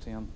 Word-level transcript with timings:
Tim. 0.00 0.28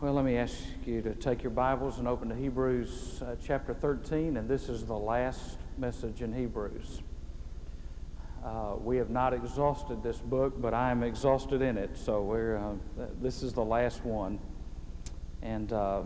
Well, 0.00 0.14
let 0.14 0.24
me 0.24 0.36
ask 0.36 0.54
you 0.86 1.02
to 1.02 1.14
take 1.14 1.42
your 1.42 1.50
Bibles 1.50 1.98
and 1.98 2.08
open 2.08 2.30
to 2.30 2.34
Hebrews 2.34 3.20
uh, 3.20 3.34
chapter 3.44 3.74
13, 3.74 4.36
and 4.36 4.48
this 4.48 4.68
is 4.68 4.86
the 4.86 4.96
last 4.96 5.58
message 5.76 6.22
in 6.22 6.32
Hebrews. 6.32 7.02
Uh, 8.44 8.76
we 8.82 8.96
have 8.96 9.10
not 9.10 9.34
exhausted 9.34 10.02
this 10.02 10.16
book, 10.18 10.60
but 10.60 10.72
I 10.72 10.90
am 10.90 11.02
exhausted 11.02 11.60
in 11.60 11.76
it, 11.76 11.98
so 11.98 12.22
we're, 12.22 12.56
uh, 12.56 12.74
this 13.20 13.42
is 13.42 13.52
the 13.52 13.64
last 13.64 14.04
one. 14.04 14.38
And 15.42 15.70
uh, 15.72 16.02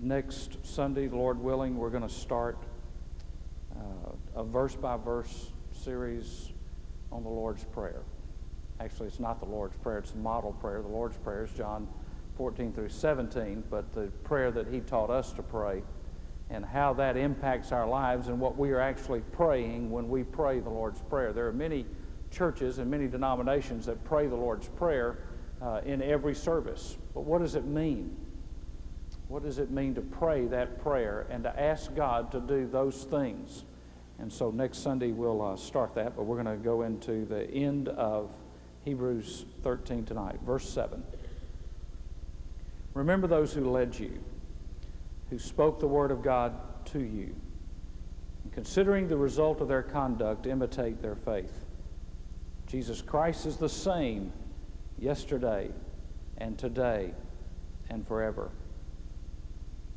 next 0.00 0.66
Sunday, 0.66 1.08
Lord 1.08 1.38
willing, 1.38 1.76
we're 1.76 1.90
going 1.90 2.02
to 2.02 2.08
start 2.08 2.58
uh, 3.76 4.40
a 4.40 4.42
verse 4.42 4.74
by 4.74 4.96
verse 4.96 5.52
series 5.72 6.50
on 7.12 7.22
the 7.22 7.30
Lord's 7.30 7.64
Prayer. 7.64 8.02
Actually, 8.80 9.08
it's 9.08 9.20
not 9.20 9.40
the 9.40 9.46
Lord's 9.46 9.76
Prayer, 9.76 9.98
it's 9.98 10.10
the 10.10 10.18
model 10.18 10.52
prayer. 10.52 10.82
The 10.82 10.88
Lord's 10.88 11.16
Prayer 11.16 11.44
is 11.44 11.50
John 11.52 11.88
14 12.36 12.72
through 12.72 12.88
17, 12.88 13.64
but 13.70 13.92
the 13.94 14.08
prayer 14.24 14.50
that 14.50 14.66
he 14.66 14.80
taught 14.80 15.10
us 15.10 15.32
to 15.32 15.42
pray 15.42 15.82
and 16.50 16.64
how 16.64 16.92
that 16.94 17.16
impacts 17.16 17.72
our 17.72 17.86
lives 17.86 18.28
and 18.28 18.38
what 18.38 18.58
we 18.58 18.70
are 18.72 18.80
actually 18.80 19.20
praying 19.32 19.90
when 19.90 20.08
we 20.08 20.22
pray 20.22 20.60
the 20.60 20.70
Lord's 20.70 21.00
Prayer. 21.02 21.32
There 21.32 21.46
are 21.46 21.52
many 21.52 21.86
churches 22.30 22.78
and 22.78 22.90
many 22.90 23.06
denominations 23.06 23.86
that 23.86 24.02
pray 24.04 24.26
the 24.26 24.36
Lord's 24.36 24.68
Prayer 24.68 25.18
uh, 25.62 25.80
in 25.84 26.02
every 26.02 26.34
service. 26.34 26.98
But 27.14 27.22
what 27.22 27.40
does 27.40 27.54
it 27.54 27.64
mean? 27.64 28.16
What 29.28 29.44
does 29.44 29.58
it 29.58 29.70
mean 29.70 29.94
to 29.94 30.02
pray 30.02 30.46
that 30.46 30.82
prayer 30.82 31.26
and 31.30 31.44
to 31.44 31.60
ask 31.60 31.94
God 31.94 32.30
to 32.32 32.40
do 32.40 32.66
those 32.66 33.04
things? 33.04 33.64
And 34.18 34.32
so 34.32 34.50
next 34.50 34.78
Sunday 34.78 35.12
we'll 35.12 35.40
uh, 35.40 35.56
start 35.56 35.94
that, 35.94 36.14
but 36.16 36.24
we're 36.24 36.42
going 36.42 36.58
to 36.58 36.62
go 36.62 36.82
into 36.82 37.24
the 37.24 37.48
end 37.50 37.88
of 37.88 38.34
Hebrews 38.84 39.46
13 39.62 40.04
tonight, 40.04 40.38
verse 40.44 40.68
7. 40.68 41.02
Remember 42.92 43.26
those 43.26 43.52
who 43.52 43.70
led 43.70 43.98
you, 43.98 44.18
who 45.30 45.38
spoke 45.38 45.80
the 45.80 45.86
word 45.86 46.10
of 46.10 46.22
God 46.22 46.52
to 46.86 47.00
you. 47.00 47.34
And 48.44 48.52
considering 48.52 49.08
the 49.08 49.16
result 49.16 49.60
of 49.60 49.68
their 49.68 49.82
conduct, 49.82 50.46
imitate 50.46 51.00
their 51.00 51.16
faith. 51.16 51.64
Jesus 52.66 53.00
Christ 53.00 53.46
is 53.46 53.56
the 53.56 53.68
same 53.68 54.32
yesterday 54.98 55.70
and 56.38 56.58
today 56.58 57.12
and 57.88 58.06
forever. 58.06 58.50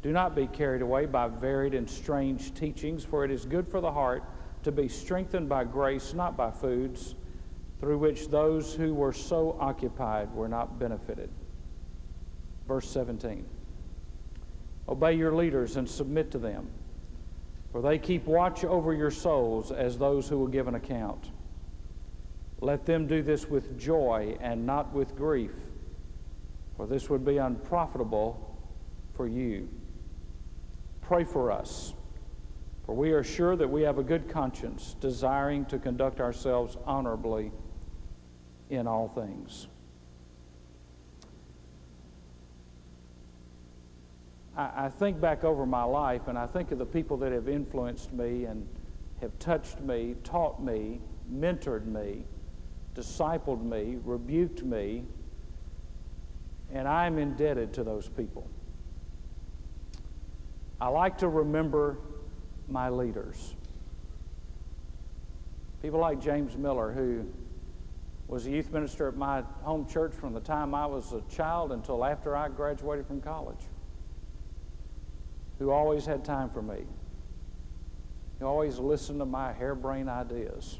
Do 0.01 0.11
not 0.11 0.35
be 0.35 0.47
carried 0.47 0.81
away 0.81 1.05
by 1.05 1.27
varied 1.27 1.73
and 1.73 1.89
strange 1.89 2.53
teachings, 2.53 3.03
for 3.03 3.25
it 3.25 3.31
is 3.31 3.45
good 3.45 3.67
for 3.67 3.81
the 3.81 3.91
heart 3.91 4.23
to 4.63 4.71
be 4.71 4.87
strengthened 4.87 5.49
by 5.49 5.63
grace, 5.63 6.13
not 6.13 6.37
by 6.37 6.51
foods, 6.51 7.15
through 7.79 7.97
which 7.97 8.29
those 8.29 8.73
who 8.73 8.93
were 8.93 9.13
so 9.13 9.55
occupied 9.59 10.33
were 10.33 10.47
not 10.47 10.79
benefited. 10.79 11.29
Verse 12.67 12.89
17 12.89 13.45
Obey 14.89 15.13
your 15.13 15.35
leaders 15.35 15.75
and 15.75 15.87
submit 15.87 16.31
to 16.31 16.37
them, 16.37 16.67
for 17.71 17.81
they 17.81 17.99
keep 17.99 18.25
watch 18.25 18.63
over 18.63 18.93
your 18.93 19.11
souls 19.11 19.71
as 19.71 19.97
those 19.97 20.27
who 20.27 20.37
will 20.37 20.47
give 20.47 20.67
an 20.67 20.75
account. 20.75 21.29
Let 22.59 22.85
them 22.85 23.05
do 23.05 23.21
this 23.21 23.47
with 23.47 23.77
joy 23.77 24.37
and 24.39 24.65
not 24.65 24.93
with 24.93 25.15
grief, 25.15 25.51
for 26.75 26.87
this 26.87 27.09
would 27.09 27.25
be 27.25 27.37
unprofitable 27.37 28.57
for 29.13 29.27
you. 29.27 29.67
Pray 31.01 31.23
for 31.23 31.51
us, 31.51 31.93
for 32.85 32.95
we 32.95 33.11
are 33.11 33.23
sure 33.23 33.55
that 33.55 33.69
we 33.69 33.83
have 33.83 33.97
a 33.97 34.03
good 34.03 34.27
conscience, 34.27 34.95
desiring 34.99 35.65
to 35.65 35.77
conduct 35.77 36.19
ourselves 36.19 36.77
honorably 36.85 37.51
in 38.69 38.87
all 38.87 39.07
things. 39.09 39.67
I, 44.55 44.85
I 44.85 44.89
think 44.89 45.21
back 45.21 45.43
over 45.43 45.65
my 45.65 45.83
life 45.83 46.27
and 46.27 46.37
I 46.37 46.47
think 46.47 46.71
of 46.71 46.79
the 46.79 46.85
people 46.85 47.17
that 47.17 47.31
have 47.31 47.47
influenced 47.47 48.11
me 48.11 48.45
and 48.45 48.67
have 49.21 49.37
touched 49.39 49.79
me, 49.81 50.15
taught 50.23 50.61
me, 50.61 50.99
mentored 51.31 51.85
me, 51.85 52.23
discipled 52.95 53.63
me, 53.63 53.97
rebuked 54.03 54.63
me, 54.63 55.03
and 56.73 56.87
I'm 56.87 57.17
indebted 57.17 57.73
to 57.73 57.83
those 57.83 58.09
people. 58.09 58.47
I 60.79 60.89
like 60.89 61.17
to 61.19 61.27
remember 61.27 61.97
my 62.67 62.89
leaders. 62.89 63.55
People 65.81 65.99
like 65.99 66.19
James 66.19 66.57
Miller, 66.57 66.91
who 66.91 67.25
was 68.27 68.45
a 68.45 68.51
youth 68.51 68.71
minister 68.71 69.07
at 69.07 69.15
my 69.15 69.43
home 69.61 69.85
church 69.85 70.13
from 70.13 70.33
the 70.33 70.39
time 70.39 70.75
I 70.75 70.85
was 70.85 71.13
a 71.13 71.21
child 71.33 71.71
until 71.71 72.03
after 72.03 72.35
I 72.35 72.49
graduated 72.49 73.07
from 73.07 73.21
college 73.21 73.61
who 75.59 75.71
always 75.71 76.05
had 76.05 76.23
time 76.23 76.49
for 76.49 76.61
me, 76.61 76.83
who 78.39 78.45
always 78.45 78.77
listened 78.77 79.19
to 79.19 79.25
my 79.25 79.51
harebrained 79.53 80.09
ideas, 80.09 80.79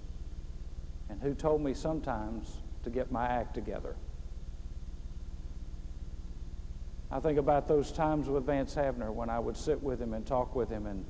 and 1.10 1.22
who 1.22 1.34
told 1.34 1.62
me 1.62 1.74
sometimes 1.74 2.62
to 2.84 2.90
get 2.90 3.12
my 3.12 3.26
act 3.26 3.54
together. 3.54 3.96
I 7.10 7.20
think 7.20 7.40
about 7.40 7.68
those 7.68 7.92
times 7.92 8.28
with 8.28 8.46
Vance 8.46 8.76
Havner 8.76 9.12
when 9.14 9.30
I 9.30 9.40
would 9.40 9.56
sit 9.56 9.82
with 9.82 10.02
him 10.02 10.14
and 10.14 10.26
talk 10.26 10.54
with 10.54 10.70
him 10.70 10.86
and 10.86 11.06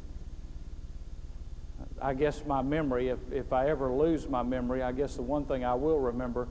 I 2.01 2.13
guess 2.13 2.43
my 2.45 2.61
memory, 2.61 3.09
if, 3.09 3.19
if 3.31 3.53
I 3.53 3.69
ever 3.69 3.91
lose 3.91 4.27
my 4.27 4.43
memory, 4.43 4.83
I 4.83 4.91
guess 4.91 5.15
the 5.15 5.23
one 5.23 5.45
thing 5.45 5.65
I 5.65 5.73
will 5.73 5.99
remember 5.99 6.47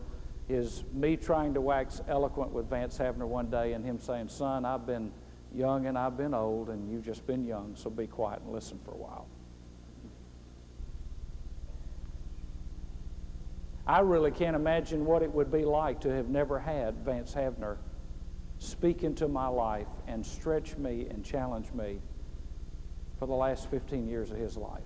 is 0.48 0.84
me 0.92 1.16
trying 1.16 1.54
to 1.54 1.60
wax 1.60 2.00
eloquent 2.08 2.52
with 2.52 2.68
Vance 2.68 2.98
Havner 2.98 3.26
one 3.26 3.50
day 3.50 3.72
and 3.72 3.84
him 3.84 3.98
saying, 3.98 4.28
Son, 4.28 4.64
I've 4.64 4.86
been 4.86 5.12
young 5.54 5.86
and 5.86 5.96
I've 5.96 6.16
been 6.16 6.34
old, 6.34 6.68
and 6.68 6.90
you've 6.90 7.04
just 7.04 7.26
been 7.26 7.44
young, 7.44 7.74
so 7.76 7.90
be 7.90 8.06
quiet 8.06 8.40
and 8.42 8.52
listen 8.52 8.78
for 8.84 8.92
a 8.92 8.96
while. 8.96 9.26
I 13.86 14.00
really 14.00 14.32
can't 14.32 14.56
imagine 14.56 15.06
what 15.06 15.22
it 15.22 15.32
would 15.32 15.52
be 15.52 15.64
like 15.64 16.00
to 16.00 16.08
have 16.08 16.28
never 16.28 16.58
had 16.58 16.96
Vance 17.04 17.34
Havner 17.34 17.76
speak 18.58 19.04
into 19.04 19.28
my 19.28 19.46
life 19.46 19.86
and 20.08 20.26
stretch 20.26 20.76
me 20.76 21.06
and 21.08 21.24
challenge 21.24 21.72
me 21.72 22.00
for 23.18 23.26
the 23.26 23.34
last 23.34 23.70
15 23.70 24.08
years 24.08 24.30
of 24.30 24.38
his 24.38 24.56
life. 24.56 24.82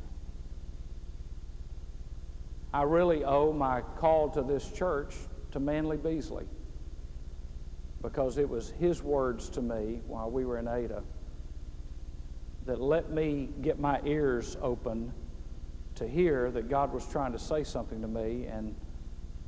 I 2.73 2.83
really 2.83 3.25
owe 3.25 3.53
my 3.53 3.83
call 3.97 4.29
to 4.31 4.43
this 4.43 4.71
church 4.71 5.15
to 5.53 5.61
Manley 5.61 5.97
Beasley 5.97 6.47
because 8.03 8.39
it 8.39 8.49
was 8.49 8.71
his 8.79 9.03
words 9.03 9.49
to 9.51 9.63
me 9.63 10.01
while 10.07 10.31
we 10.31 10.45
were 10.45 10.59
in 10.59 10.69
Ada 10.69 11.03
that 12.67 12.81
let 12.81 13.11
me 13.11 13.49
get 13.63 13.79
my 13.79 14.01
ears 14.05 14.57
open 14.63 15.13
to 15.97 16.07
hear 16.07 16.51
that 16.51 16.69
God 16.69 16.93
was 16.93 17.07
trying 17.07 17.33
to 17.33 17.39
say 17.39 17.65
something 17.65 18.01
to 18.01 18.09
me. 18.09 18.47
And 18.47 18.75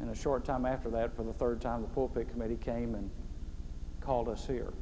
in 0.01 0.09
a 0.09 0.15
short 0.15 0.45
time 0.45 0.67
after 0.67 0.91
that, 0.91 1.15
for 1.15 1.23
the 1.23 1.33
third 1.33 1.61
time, 1.61 1.83
the 1.83 1.89
pulpit 1.89 2.31
committee 2.31 2.57
came 2.57 2.95
and 2.95 3.11
called 4.01 4.29
us 4.29 4.47
here. 4.47 4.73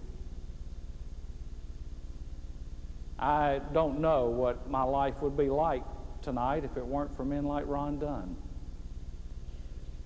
I 3.19 3.61
don't 3.75 4.01
know 4.01 4.27
what 4.27 4.71
my 4.71 4.83
life 4.83 5.21
would 5.21 5.37
be 5.37 5.51
like 5.51 5.84
tonight 6.23 6.65
if 6.65 6.77
it 6.77 6.87
weren't 6.87 7.15
for 7.17 7.25
men 7.25 7.45
like 7.45 7.65
Ron 7.67 7.99
Dunn, 7.99 8.37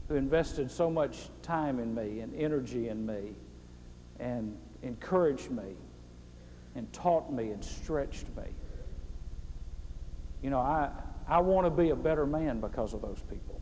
who 0.09 0.17
invested 0.17 0.71
so 0.71 0.91
much 0.91 1.29
time 1.43 1.79
in 1.79 1.95
me 1.95 2.21
and 2.21 2.35
energy 2.35 2.89
in 2.89 3.07
me 3.07 3.35
and 4.21 4.57
encouraged 4.83 5.51
me 5.51 5.77
and 6.75 6.93
taught 6.93 7.33
me 7.33 7.51
and 7.51 7.65
stretched 7.65 8.27
me. 8.37 8.45
You 10.43 10.51
know, 10.51 10.61
I, 10.61 10.91
I 11.27 11.41
want 11.41 11.67
to 11.67 11.71
be 11.71 11.91
a 11.91 11.97
better 11.97 12.27
man 12.27 12.61
because 12.61 12.93
of 12.93 13.01
those 13.01 13.23
people. 13.31 13.61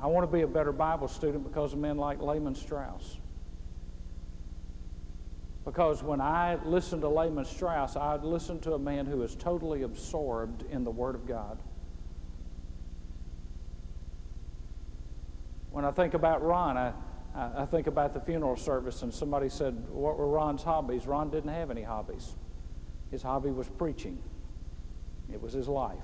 I 0.00 0.06
want 0.06 0.28
to 0.28 0.34
be 0.34 0.42
a 0.42 0.48
better 0.48 0.72
Bible 0.72 1.08
student 1.08 1.44
because 1.44 1.74
of 1.74 1.78
men 1.78 1.98
like 1.98 2.22
Lehman 2.22 2.54
Strauss. 2.54 3.18
Because 5.64 6.02
when 6.02 6.20
I 6.20 6.58
listened 6.64 7.02
to 7.02 7.08
Lehman 7.08 7.44
Strauss, 7.44 7.96
I 7.96 8.16
listened 8.16 8.62
to 8.62 8.74
a 8.74 8.78
man 8.78 9.06
who 9.06 9.22
is 9.22 9.34
totally 9.34 9.82
absorbed 9.82 10.64
in 10.70 10.84
the 10.84 10.90
Word 10.90 11.14
of 11.14 11.26
God. 11.26 11.58
When 15.70 15.84
I 15.84 15.90
think 15.90 16.14
about 16.14 16.42
Ron, 16.42 16.76
I, 16.76 16.92
I, 17.34 17.64
think 17.66 17.86
about 17.86 18.14
the 18.14 18.20
funeral 18.20 18.56
service, 18.56 19.02
and 19.02 19.12
somebody 19.12 19.48
said, 19.48 19.88
What 19.90 20.18
were 20.18 20.26
Ron's 20.26 20.62
hobbies? 20.62 21.06
Ron 21.06 21.30
didn't 21.30 21.52
have 21.52 21.70
any 21.70 21.82
hobbies. 21.82 22.34
His 23.10 23.22
hobby 23.22 23.50
was 23.50 23.68
preaching, 23.68 24.18
it 25.32 25.40
was 25.40 25.52
his 25.52 25.68
life. 25.68 25.98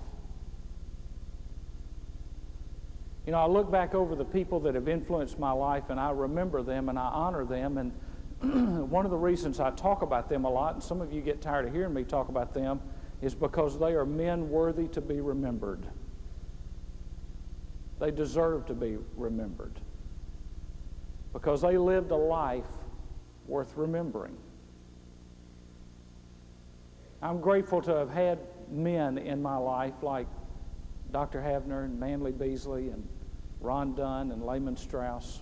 You 3.25 3.32
know, 3.32 3.38
I 3.38 3.47
look 3.47 3.73
back 3.73 3.93
over 3.93 4.14
the 4.14 4.25
people 4.25 4.61
that 4.61 4.76
have 4.76 4.87
influenced 4.87 5.37
my 5.37 5.50
life, 5.50 5.85
and 5.88 5.99
I 5.99 6.11
remember 6.12 6.62
them 6.62 6.88
and 6.88 6.97
I 6.97 7.09
honor 7.09 7.44
them. 7.44 7.76
And 7.76 7.93
one 8.41 9.05
of 9.05 9.11
the 9.11 9.17
reasons 9.17 9.61
I 9.61 9.71
talk 9.71 10.03
about 10.03 10.29
them 10.29 10.44
a 10.44 10.50
lot, 10.50 10.75
and 10.75 10.83
some 10.83 11.00
of 11.00 11.12
you 11.12 11.21
get 11.23 11.41
tired 11.41 11.67
of 11.67 11.73
hearing 11.73 11.94
me 11.94 12.05
talk 12.05 12.29
about 12.29 12.55
them, 12.55 12.81
is 13.23 13.35
because 13.35 13.79
they 13.79 13.94
are 13.94 14.05
men 14.05 14.50
worthy 14.50 14.88
to 14.88 15.00
be 15.00 15.21
remembered. 15.21 15.87
They 17.99 18.11
deserve 18.11 18.67
to 18.67 18.75
be 18.75 18.99
remembered. 19.17 19.81
because 21.33 21.61
they 21.61 21.77
lived 21.77 22.11
a 22.12 22.17
life 22.17 22.65
worth 23.47 23.77
remembering. 23.77 24.37
I'm 27.21 27.41
grateful 27.41 27.83
to 27.83 27.94
have 27.94 28.11
had 28.11 28.38
men 28.71 29.19
in 29.19 29.43
my 29.43 29.56
life 29.59 30.03
like 30.03 30.27
Dr. 31.12 31.41
Havner 31.41 31.85
and 31.85 32.00
Manley 32.00 32.33
Beasley 32.33 32.88
and 32.88 33.06
Ron 33.61 33.94
Dunn 33.94 34.33
and 34.33 34.47
Lehman 34.47 34.77
Strauss 34.77 35.41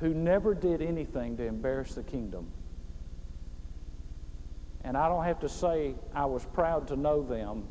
who 0.00 0.12
never 0.12 0.54
did 0.54 0.82
anything 0.82 1.36
to 1.36 1.44
embarrass 1.44 1.94
the 1.94 2.02
kingdom. 2.02 2.46
And 4.84 4.96
I 4.96 5.08
don't 5.08 5.24
have 5.24 5.40
to 5.40 5.48
say 5.48 5.94
I 6.14 6.26
was 6.26 6.44
proud 6.44 6.88
to 6.88 6.96
know 6.96 7.22
them 7.22 7.64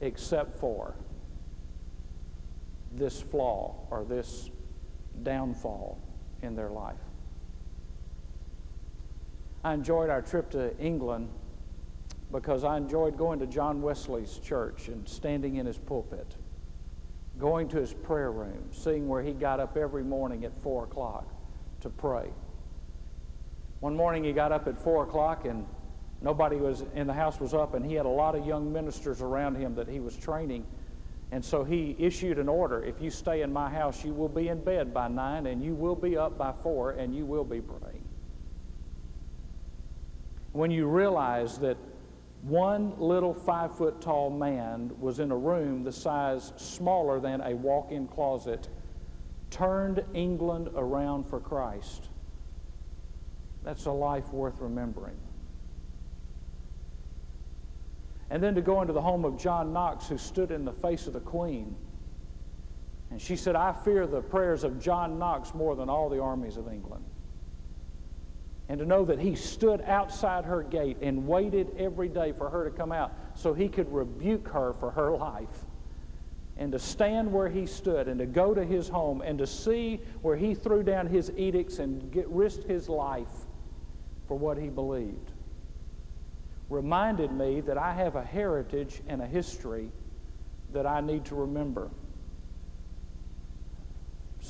except 0.00 0.58
for 0.58 0.94
this 2.92 3.20
flaw 3.20 3.74
or 3.90 4.04
this 4.04 4.50
downfall 5.22 5.98
in 6.42 6.56
their 6.56 6.70
life. 6.70 6.96
I 9.62 9.74
enjoyed 9.74 10.10
our 10.10 10.22
trip 10.22 10.50
to 10.50 10.76
England 10.78 11.28
because 12.32 12.64
I 12.64 12.76
enjoyed 12.76 13.16
going 13.16 13.38
to 13.40 13.46
John 13.46 13.82
Wesley's 13.82 14.38
church 14.38 14.88
and 14.88 15.08
standing 15.08 15.56
in 15.56 15.66
his 15.66 15.78
pulpit, 15.78 16.36
going 17.40 17.68
to 17.68 17.78
his 17.78 17.92
prayer 17.92 18.30
room, 18.30 18.68
seeing 18.70 19.08
where 19.08 19.22
he 19.22 19.32
got 19.32 19.58
up 19.60 19.76
every 19.76 20.04
morning 20.04 20.44
at 20.44 20.52
4 20.62 20.84
o'clock 20.84 21.26
to 21.80 21.88
pray. 21.88 22.28
One 23.80 23.96
morning 23.96 24.24
he 24.24 24.32
got 24.32 24.52
up 24.52 24.68
at 24.68 24.78
4 24.78 25.04
o'clock 25.04 25.46
and 25.46 25.66
nobody 26.20 26.56
was 26.56 26.84
in 26.94 27.06
the 27.06 27.14
house 27.14 27.40
was 27.40 27.54
up 27.54 27.74
and 27.74 27.84
he 27.84 27.94
had 27.94 28.06
a 28.06 28.10
lot 28.10 28.34
of 28.34 28.46
young 28.46 28.72
ministers 28.72 29.22
around 29.22 29.56
him 29.56 29.74
that 29.74 29.88
he 29.88 30.00
was 30.00 30.16
training 30.16 30.66
and 31.32 31.44
so 31.44 31.62
he 31.62 31.94
issued 31.98 32.38
an 32.38 32.48
order 32.48 32.82
if 32.82 33.00
you 33.00 33.10
stay 33.10 33.42
in 33.42 33.52
my 33.52 33.70
house, 33.70 34.04
you 34.04 34.12
will 34.12 34.28
be 34.28 34.48
in 34.48 34.62
bed 34.62 34.92
by 34.92 35.08
nine, 35.08 35.46
and 35.46 35.62
you 35.62 35.74
will 35.74 35.94
be 35.94 36.16
up 36.16 36.36
by 36.36 36.52
four, 36.52 36.92
and 36.92 37.14
you 37.14 37.24
will 37.24 37.44
be 37.44 37.60
praying. 37.60 38.04
When 40.52 40.72
you 40.72 40.88
realize 40.88 41.58
that 41.58 41.76
one 42.42 42.98
little 42.98 43.34
five 43.34 43.76
foot 43.76 44.00
tall 44.00 44.30
man 44.30 44.92
was 44.98 45.18
in 45.18 45.30
a 45.30 45.36
room 45.36 45.84
the 45.84 45.92
size 45.92 46.52
smaller 46.56 47.20
than 47.20 47.40
a 47.42 47.54
walk 47.54 47.92
in 47.92 48.06
closet, 48.06 48.68
turned 49.50 50.02
England 50.14 50.68
around 50.74 51.24
for 51.24 51.40
Christ, 51.40 52.08
that's 53.62 53.84
a 53.86 53.92
life 53.92 54.32
worth 54.32 54.58
remembering 54.60 55.16
and 58.30 58.40
then 58.40 58.54
to 58.54 58.62
go 58.62 58.80
into 58.80 58.92
the 58.92 59.02
home 59.02 59.24
of 59.24 59.36
John 59.36 59.72
Knox, 59.72 60.08
who 60.08 60.16
stood 60.16 60.52
in 60.52 60.64
the 60.64 60.72
face 60.72 61.08
of 61.08 61.12
the 61.12 61.20
Queen. 61.20 61.74
And 63.10 63.20
she 63.20 63.34
said, 63.34 63.56
I 63.56 63.72
fear 63.72 64.06
the 64.06 64.22
prayers 64.22 64.62
of 64.62 64.80
John 64.80 65.18
Knox 65.18 65.52
more 65.52 65.74
than 65.74 65.90
all 65.90 66.08
the 66.08 66.20
armies 66.20 66.56
of 66.56 66.68
England. 66.68 67.04
And 68.70 68.78
to 68.78 68.86
know 68.86 69.04
that 69.04 69.18
he 69.18 69.34
stood 69.34 69.82
outside 69.82 70.44
her 70.44 70.62
gate 70.62 70.98
and 71.02 71.26
waited 71.26 71.72
every 71.76 72.08
day 72.08 72.30
for 72.30 72.48
her 72.48 72.64
to 72.64 72.70
come 72.70 72.92
out 72.92 73.12
so 73.34 73.52
he 73.52 73.68
could 73.68 73.92
rebuke 73.92 74.46
her 74.48 74.72
for 74.72 74.92
her 74.92 75.10
life. 75.10 75.66
And 76.56 76.70
to 76.70 76.78
stand 76.78 77.32
where 77.32 77.48
he 77.48 77.66
stood 77.66 78.06
and 78.06 78.20
to 78.20 78.26
go 78.26 78.54
to 78.54 78.64
his 78.64 78.88
home 78.88 79.22
and 79.22 79.38
to 79.38 79.46
see 79.46 80.00
where 80.22 80.36
he 80.36 80.54
threw 80.54 80.84
down 80.84 81.08
his 81.08 81.32
edicts 81.36 81.80
and 81.80 82.12
get, 82.12 82.28
risked 82.28 82.64
his 82.64 82.88
life 82.88 83.46
for 84.28 84.38
what 84.38 84.56
he 84.56 84.68
believed 84.68 85.32
reminded 86.70 87.32
me 87.32 87.60
that 87.60 87.76
I 87.76 87.92
have 87.92 88.14
a 88.14 88.22
heritage 88.22 89.02
and 89.08 89.20
a 89.20 89.26
history 89.26 89.90
that 90.72 90.86
I 90.86 91.00
need 91.00 91.26
to 91.26 91.34
remember. 91.34 91.90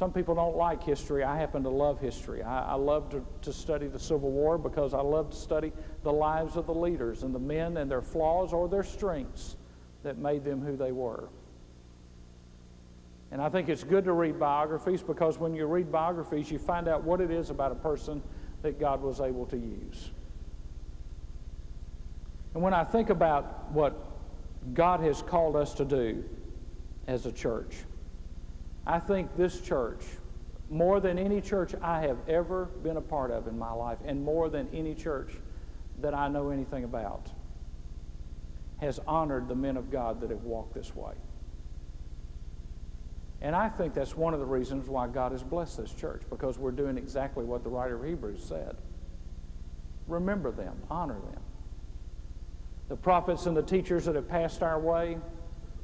Some 0.00 0.14
people 0.14 0.34
don't 0.34 0.56
like 0.56 0.82
history. 0.82 1.24
I 1.24 1.36
happen 1.36 1.62
to 1.64 1.68
love 1.68 2.00
history. 2.00 2.42
I, 2.42 2.70
I 2.70 2.74
love 2.74 3.10
to, 3.10 3.22
to 3.42 3.52
study 3.52 3.86
the 3.86 3.98
Civil 3.98 4.30
War 4.30 4.56
because 4.56 4.94
I 4.94 5.02
love 5.02 5.28
to 5.28 5.36
study 5.36 5.72
the 6.04 6.10
lives 6.10 6.56
of 6.56 6.64
the 6.64 6.72
leaders 6.72 7.22
and 7.22 7.34
the 7.34 7.38
men 7.38 7.76
and 7.76 7.90
their 7.90 8.00
flaws 8.00 8.54
or 8.54 8.66
their 8.66 8.82
strengths 8.82 9.56
that 10.02 10.16
made 10.16 10.42
them 10.42 10.62
who 10.62 10.74
they 10.74 10.90
were. 10.90 11.28
And 13.30 13.42
I 13.42 13.50
think 13.50 13.68
it's 13.68 13.84
good 13.84 14.04
to 14.04 14.14
read 14.14 14.38
biographies 14.38 15.02
because 15.02 15.36
when 15.36 15.54
you 15.54 15.66
read 15.66 15.92
biographies, 15.92 16.50
you 16.50 16.58
find 16.58 16.88
out 16.88 17.04
what 17.04 17.20
it 17.20 17.30
is 17.30 17.50
about 17.50 17.70
a 17.70 17.74
person 17.74 18.22
that 18.62 18.80
God 18.80 19.02
was 19.02 19.20
able 19.20 19.44
to 19.48 19.58
use. 19.58 20.12
And 22.54 22.62
when 22.62 22.72
I 22.72 22.84
think 22.84 23.10
about 23.10 23.70
what 23.72 24.02
God 24.72 25.00
has 25.00 25.20
called 25.20 25.56
us 25.56 25.74
to 25.74 25.84
do 25.84 26.24
as 27.06 27.26
a 27.26 27.32
church, 27.32 27.84
I 28.86 28.98
think 28.98 29.36
this 29.36 29.60
church, 29.60 30.02
more 30.68 31.00
than 31.00 31.18
any 31.18 31.40
church 31.40 31.74
I 31.82 32.02
have 32.02 32.18
ever 32.28 32.66
been 32.82 32.96
a 32.96 33.02
part 33.02 33.30
of 33.30 33.46
in 33.46 33.58
my 33.58 33.72
life, 33.72 33.98
and 34.04 34.24
more 34.24 34.48
than 34.48 34.68
any 34.72 34.94
church 34.94 35.32
that 36.00 36.14
I 36.14 36.28
know 36.28 36.50
anything 36.50 36.84
about, 36.84 37.30
has 38.78 38.98
honored 39.06 39.48
the 39.48 39.54
men 39.54 39.76
of 39.76 39.90
God 39.90 40.20
that 40.20 40.30
have 40.30 40.42
walked 40.42 40.74
this 40.74 40.94
way. 40.94 41.12
And 43.42 43.54
I 43.54 43.68
think 43.68 43.94
that's 43.94 44.16
one 44.16 44.34
of 44.34 44.40
the 44.40 44.46
reasons 44.46 44.88
why 44.88 45.06
God 45.06 45.32
has 45.32 45.42
blessed 45.42 45.78
this 45.78 45.92
church, 45.92 46.22
because 46.30 46.58
we're 46.58 46.70
doing 46.70 46.96
exactly 46.98 47.44
what 47.44 47.62
the 47.64 47.70
writer 47.70 47.96
of 47.96 48.04
Hebrews 48.04 48.42
said. 48.42 48.76
Remember 50.06 50.50
them, 50.50 50.76
honor 50.90 51.18
them 51.20 51.42
the 52.90 52.96
prophets 52.96 53.46
and 53.46 53.56
the 53.56 53.62
teachers 53.62 54.04
that 54.04 54.16
have 54.16 54.28
passed 54.28 54.64
our 54.64 54.78
way 54.78 55.16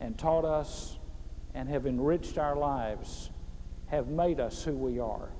and 0.00 0.18
taught 0.18 0.44
us 0.44 0.95
and 1.56 1.70
have 1.70 1.86
enriched 1.86 2.36
our 2.38 2.54
lives 2.54 3.30
have 3.86 4.08
made 4.08 4.38
us 4.38 4.62
who 4.62 4.72
we 4.72 5.00
are. 5.00 5.30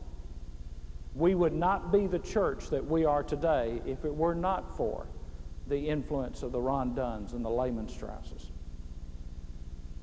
We 1.14 1.34
would 1.34 1.52
not 1.52 1.92
be 1.92 2.06
the 2.06 2.18
church 2.18 2.70
that 2.70 2.84
we 2.84 3.04
are 3.04 3.22
today 3.22 3.80
if 3.86 4.04
it 4.04 4.14
were 4.14 4.34
not 4.34 4.76
for 4.76 5.06
the 5.68 5.88
influence 5.88 6.42
of 6.42 6.52
the 6.52 6.60
Ron 6.60 6.94
Dunns 6.94 7.34
and 7.34 7.44
the 7.44 7.50
Lehman 7.50 7.88
Strausses. 7.88 8.50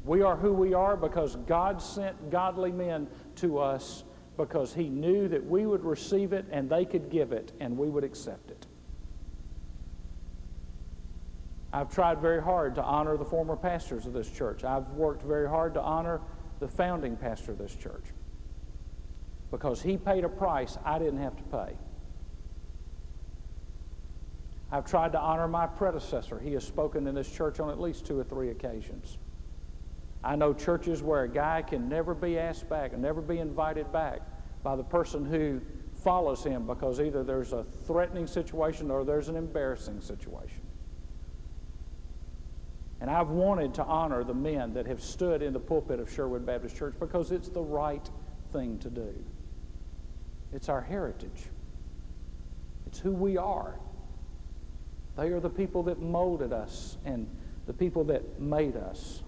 We 0.05 0.21
are 0.21 0.35
who 0.35 0.53
we 0.53 0.73
are 0.73 0.95
because 0.95 1.35
God 1.47 1.81
sent 1.81 2.29
godly 2.29 2.71
men 2.71 3.07
to 3.37 3.57
us 3.57 4.03
because 4.37 4.73
He 4.73 4.89
knew 4.89 5.27
that 5.29 5.45
we 5.45 5.65
would 5.65 5.83
receive 5.83 6.33
it 6.33 6.45
and 6.51 6.69
they 6.69 6.85
could 6.85 7.09
give 7.09 7.31
it 7.31 7.53
and 7.59 7.77
we 7.77 7.89
would 7.89 8.03
accept 8.03 8.51
it. 8.51 8.52
I've 11.73 11.89
tried 11.89 12.19
very 12.19 12.41
hard 12.41 12.75
to 12.75 12.83
honor 12.83 13.17
the 13.17 13.25
former 13.25 13.55
pastors 13.55 14.05
of 14.05 14.13
this 14.13 14.29
church. 14.29 14.63
I've 14.63 14.87
worked 14.89 15.23
very 15.23 15.49
hard 15.49 15.73
to 15.73 15.81
honor 15.81 16.21
the 16.59 16.67
founding 16.67 17.17
pastor 17.17 17.51
of 17.51 17.57
this 17.57 17.75
church 17.75 18.05
because 19.49 19.81
he 19.81 19.97
paid 19.97 20.23
a 20.23 20.29
price 20.29 20.77
I 20.85 20.99
didn't 20.99 21.19
have 21.19 21.35
to 21.35 21.43
pay. 21.43 21.77
I've 24.71 24.85
tried 24.85 25.11
to 25.13 25.19
honor 25.19 25.47
my 25.47 25.65
predecessor. 25.65 26.39
He 26.39 26.53
has 26.53 26.63
spoken 26.63 27.07
in 27.07 27.15
this 27.15 27.29
church 27.29 27.59
on 27.59 27.69
at 27.69 27.79
least 27.79 28.05
two 28.05 28.19
or 28.19 28.23
three 28.23 28.49
occasions. 28.49 29.17
I 30.23 30.35
know 30.35 30.53
churches 30.53 31.01
where 31.03 31.23
a 31.23 31.29
guy 31.29 31.63
can 31.63 31.89
never 31.89 32.13
be 32.13 32.37
asked 32.39 32.69
back 32.69 32.93
and 32.93 33.01
never 33.01 33.21
be 33.21 33.39
invited 33.39 33.91
back 33.91 34.21
by 34.63 34.75
the 34.75 34.83
person 34.83 35.25
who 35.25 35.59
follows 36.03 36.43
him 36.43 36.65
because 36.65 36.99
either 36.99 37.23
there's 37.23 37.51
a 37.51 37.63
threatening 37.85 38.27
situation 38.27 38.89
or 38.89 39.03
there's 39.03 39.27
an 39.27 39.35
embarrassing 39.35 40.01
situation. 40.01 40.62
And 43.03 43.11
I've 43.11 43.31
wanted 43.31 43.73
to 43.73 43.83
honor 43.83 44.23
the 44.23 44.33
men 44.33 44.75
that 44.75 44.87
have 44.87 45.01
stood 45.01 45.41
in 45.41 45.51
the 45.51 45.59
pulpit 45.59 45.99
of 45.99 46.09
Sherwood 46.09 46.45
Baptist 46.45 46.77
Church 46.77 46.95
because 47.01 47.33
it's 47.33 47.49
the 47.49 47.61
right 47.61 48.09
thing 48.53 48.79
to 48.79 48.89
do. 48.89 49.13
It's 50.53 50.69
our 50.69 50.79
heritage, 50.79 51.49
it's 52.87 52.99
who 52.99 53.11
we 53.11 53.35
are. 53.35 53.77
They 55.17 55.33
are 55.33 55.41
the 55.41 55.49
people 55.49 55.83
that 55.83 55.99
molded 55.99 56.53
us 56.53 56.97
and 57.03 57.27
the 57.65 57.73
people 57.73 58.05
that 58.05 58.39
made 58.39 58.77
us. 58.77 59.21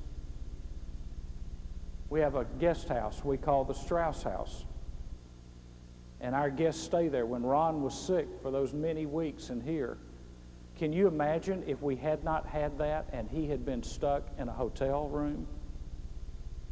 We 2.09 2.21
have 2.21 2.35
a 2.35 2.45
guest 2.45 2.87
house 2.87 3.25
we 3.25 3.35
call 3.35 3.65
the 3.65 3.73
Strauss 3.73 4.23
House. 4.23 4.63
And 6.21 6.33
our 6.33 6.49
guests 6.49 6.81
stay 6.81 7.09
there. 7.09 7.25
When 7.25 7.43
Ron 7.43 7.81
was 7.81 7.93
sick 7.93 8.27
for 8.41 8.51
those 8.51 8.71
many 8.73 9.05
weeks 9.05 9.49
in 9.49 9.59
here, 9.59 9.97
can 10.75 10.91
you 10.91 11.07
imagine 11.07 11.63
if 11.67 11.81
we 11.81 11.95
had 11.95 12.23
not 12.23 12.45
had 12.47 12.77
that 12.79 13.07
and 13.13 13.29
he 13.29 13.47
had 13.47 13.65
been 13.65 13.81
stuck 13.81 14.29
in 14.37 14.49
a 14.49 14.53
hotel 14.53 15.07
room, 15.07 15.47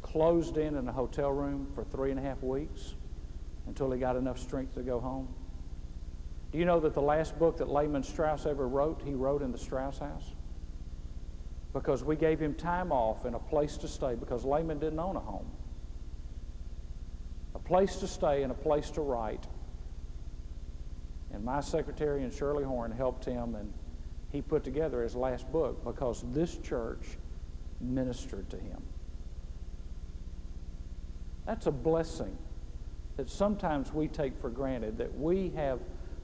closed 0.02 0.58
in 0.58 0.76
in 0.76 0.86
a 0.86 0.92
hotel 0.92 1.32
room 1.32 1.66
for 1.74 1.84
three 1.84 2.10
and 2.10 2.20
a 2.20 2.22
half 2.22 2.42
weeks 2.42 2.94
until 3.66 3.90
he 3.90 3.98
got 3.98 4.16
enough 4.16 4.38
strength 4.38 4.74
to 4.74 4.82
go 4.82 5.00
home? 5.00 5.28
Do 6.52 6.58
you 6.58 6.66
know 6.66 6.80
that 6.80 6.92
the 6.92 7.02
last 7.02 7.38
book 7.38 7.56
that 7.56 7.70
Lehman 7.70 8.02
Strauss 8.02 8.44
ever 8.46 8.68
wrote, 8.68 9.02
he 9.04 9.14
wrote 9.14 9.42
in 9.42 9.52
the 9.52 9.58
Strauss 9.58 9.98
house? 9.98 10.34
Because 11.72 12.04
we 12.04 12.14
gave 12.14 12.38
him 12.38 12.54
time 12.54 12.92
off 12.92 13.24
and 13.24 13.34
a 13.34 13.40
place 13.40 13.78
to 13.78 13.88
stay 13.88 14.14
because 14.14 14.44
Lehman 14.44 14.78
didn't 14.78 15.00
own 15.00 15.16
a 15.16 15.20
home. 15.20 15.50
A 17.54 17.58
place 17.58 17.96
to 17.96 18.06
stay 18.06 18.42
and 18.42 18.52
a 18.52 18.54
place 18.54 18.90
to 18.90 19.00
write. 19.00 19.48
And 21.32 21.42
my 21.42 21.60
secretary 21.60 22.22
and 22.22 22.32
Shirley 22.32 22.62
Horn 22.62 22.92
helped 22.92 23.24
him 23.24 23.56
and 23.56 23.72
he 24.34 24.42
put 24.42 24.64
together 24.64 25.02
his 25.02 25.14
last 25.14 25.50
book 25.52 25.84
because 25.84 26.24
this 26.32 26.58
church 26.58 27.16
ministered 27.80 28.50
to 28.50 28.56
him. 28.56 28.82
That's 31.46 31.66
a 31.66 31.70
blessing 31.70 32.36
that 33.16 33.30
sometimes 33.30 33.92
we 33.92 34.08
take 34.08 34.36
for 34.40 34.50
granted 34.50 34.98
that 34.98 35.16
we 35.16 35.50
have 35.50 35.78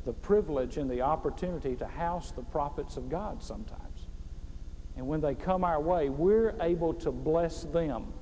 the 0.05 0.13
privilege 0.13 0.77
and 0.77 0.91
the 0.91 1.03
opportunity 1.03 1.77
to 1.77 1.87
house 1.87 2.33
the 2.33 2.43
prophets 2.43 2.97
of 2.97 3.09
God 3.09 3.45
sometimes. 3.45 4.07
And 4.97 5.07
when 5.07 5.21
they 5.21 5.37
come 5.37 5.63
our 5.63 5.81
way, 5.81 6.09
we're 6.09 6.57
able 6.61 6.95
to 6.95 7.13
bless 7.13 7.63
them. 7.63 8.13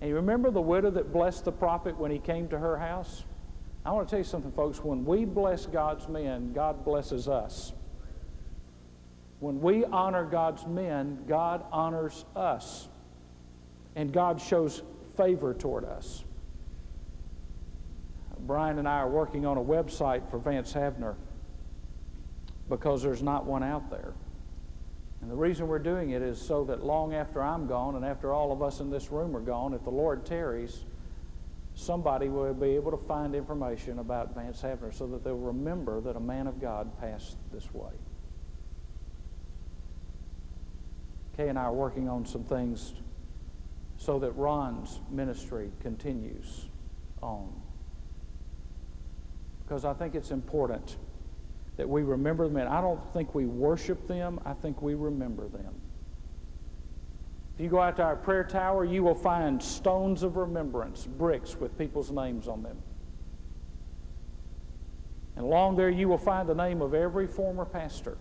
And 0.00 0.08
you 0.08 0.14
remember 0.14 0.52
the 0.52 0.62
widow 0.62 0.90
that 0.92 1.12
blessed 1.12 1.46
the 1.46 1.52
prophet 1.52 1.98
when 1.98 2.12
he 2.12 2.20
came 2.20 2.46
to 2.48 2.58
her 2.60 2.78
house? 2.78 3.24
I 3.84 3.90
want 3.90 4.06
to 4.06 4.10
tell 4.10 4.20
you 4.20 4.24
something, 4.24 4.52
folks. 4.52 4.84
When 4.84 5.04
we 5.04 5.24
bless 5.24 5.66
God's 5.66 6.06
men, 6.06 6.52
God 6.52 6.84
blesses 6.84 7.26
us. 7.26 7.72
When 9.44 9.60
we 9.60 9.84
honor 9.84 10.24
God's 10.24 10.66
men, 10.66 11.18
God 11.28 11.66
honors 11.70 12.24
us. 12.34 12.88
And 13.94 14.10
God 14.10 14.40
shows 14.40 14.80
favor 15.18 15.52
toward 15.52 15.84
us. 15.84 16.24
Brian 18.38 18.78
and 18.78 18.88
I 18.88 19.00
are 19.00 19.08
working 19.10 19.44
on 19.44 19.58
a 19.58 19.62
website 19.62 20.30
for 20.30 20.38
Vance 20.38 20.72
Havner 20.72 21.16
because 22.70 23.02
there's 23.02 23.22
not 23.22 23.44
one 23.44 23.62
out 23.62 23.90
there. 23.90 24.14
And 25.20 25.30
the 25.30 25.36
reason 25.36 25.68
we're 25.68 25.78
doing 25.78 26.12
it 26.12 26.22
is 26.22 26.40
so 26.40 26.64
that 26.64 26.82
long 26.82 27.12
after 27.12 27.42
I'm 27.42 27.66
gone 27.66 27.96
and 27.96 28.04
after 28.04 28.32
all 28.32 28.50
of 28.50 28.62
us 28.62 28.80
in 28.80 28.88
this 28.88 29.12
room 29.12 29.36
are 29.36 29.40
gone, 29.40 29.74
if 29.74 29.84
the 29.84 29.90
Lord 29.90 30.24
tarries, 30.24 30.86
somebody 31.74 32.30
will 32.30 32.54
be 32.54 32.70
able 32.76 32.92
to 32.92 33.06
find 33.06 33.34
information 33.34 33.98
about 33.98 34.34
Vance 34.34 34.62
Havner 34.62 34.94
so 34.94 35.06
that 35.08 35.22
they'll 35.22 35.36
remember 35.36 36.00
that 36.00 36.16
a 36.16 36.20
man 36.20 36.46
of 36.46 36.62
God 36.62 36.98
passed 36.98 37.36
this 37.52 37.74
way. 37.74 37.92
Kay 41.36 41.48
and 41.48 41.58
I 41.58 41.62
are 41.64 41.72
working 41.72 42.08
on 42.08 42.24
some 42.24 42.44
things 42.44 42.94
so 43.96 44.18
that 44.18 44.32
Ron's 44.32 45.00
ministry 45.10 45.70
continues 45.80 46.66
on. 47.22 47.52
Because 49.64 49.84
I 49.84 49.94
think 49.94 50.14
it's 50.14 50.30
important 50.30 50.96
that 51.76 51.88
we 51.88 52.02
remember 52.02 52.46
them. 52.46 52.56
And 52.56 52.68
I 52.68 52.80
don't 52.80 53.00
think 53.12 53.34
we 53.34 53.46
worship 53.46 54.06
them, 54.06 54.40
I 54.44 54.52
think 54.52 54.82
we 54.82 54.94
remember 54.94 55.48
them. 55.48 55.74
If 57.54 57.60
you 57.60 57.68
go 57.68 57.80
out 57.80 57.96
to 57.96 58.02
our 58.02 58.16
prayer 58.16 58.44
tower, 58.44 58.84
you 58.84 59.02
will 59.02 59.14
find 59.14 59.62
stones 59.62 60.22
of 60.22 60.36
remembrance, 60.36 61.06
bricks 61.06 61.56
with 61.56 61.78
people's 61.78 62.10
names 62.10 62.48
on 62.48 62.62
them. 62.62 62.76
And 65.36 65.44
along 65.44 65.76
there, 65.76 65.88
you 65.88 66.08
will 66.08 66.18
find 66.18 66.48
the 66.48 66.54
name 66.54 66.82
of 66.82 66.94
every 66.94 67.26
former 67.26 67.64
pastor. 67.64 68.18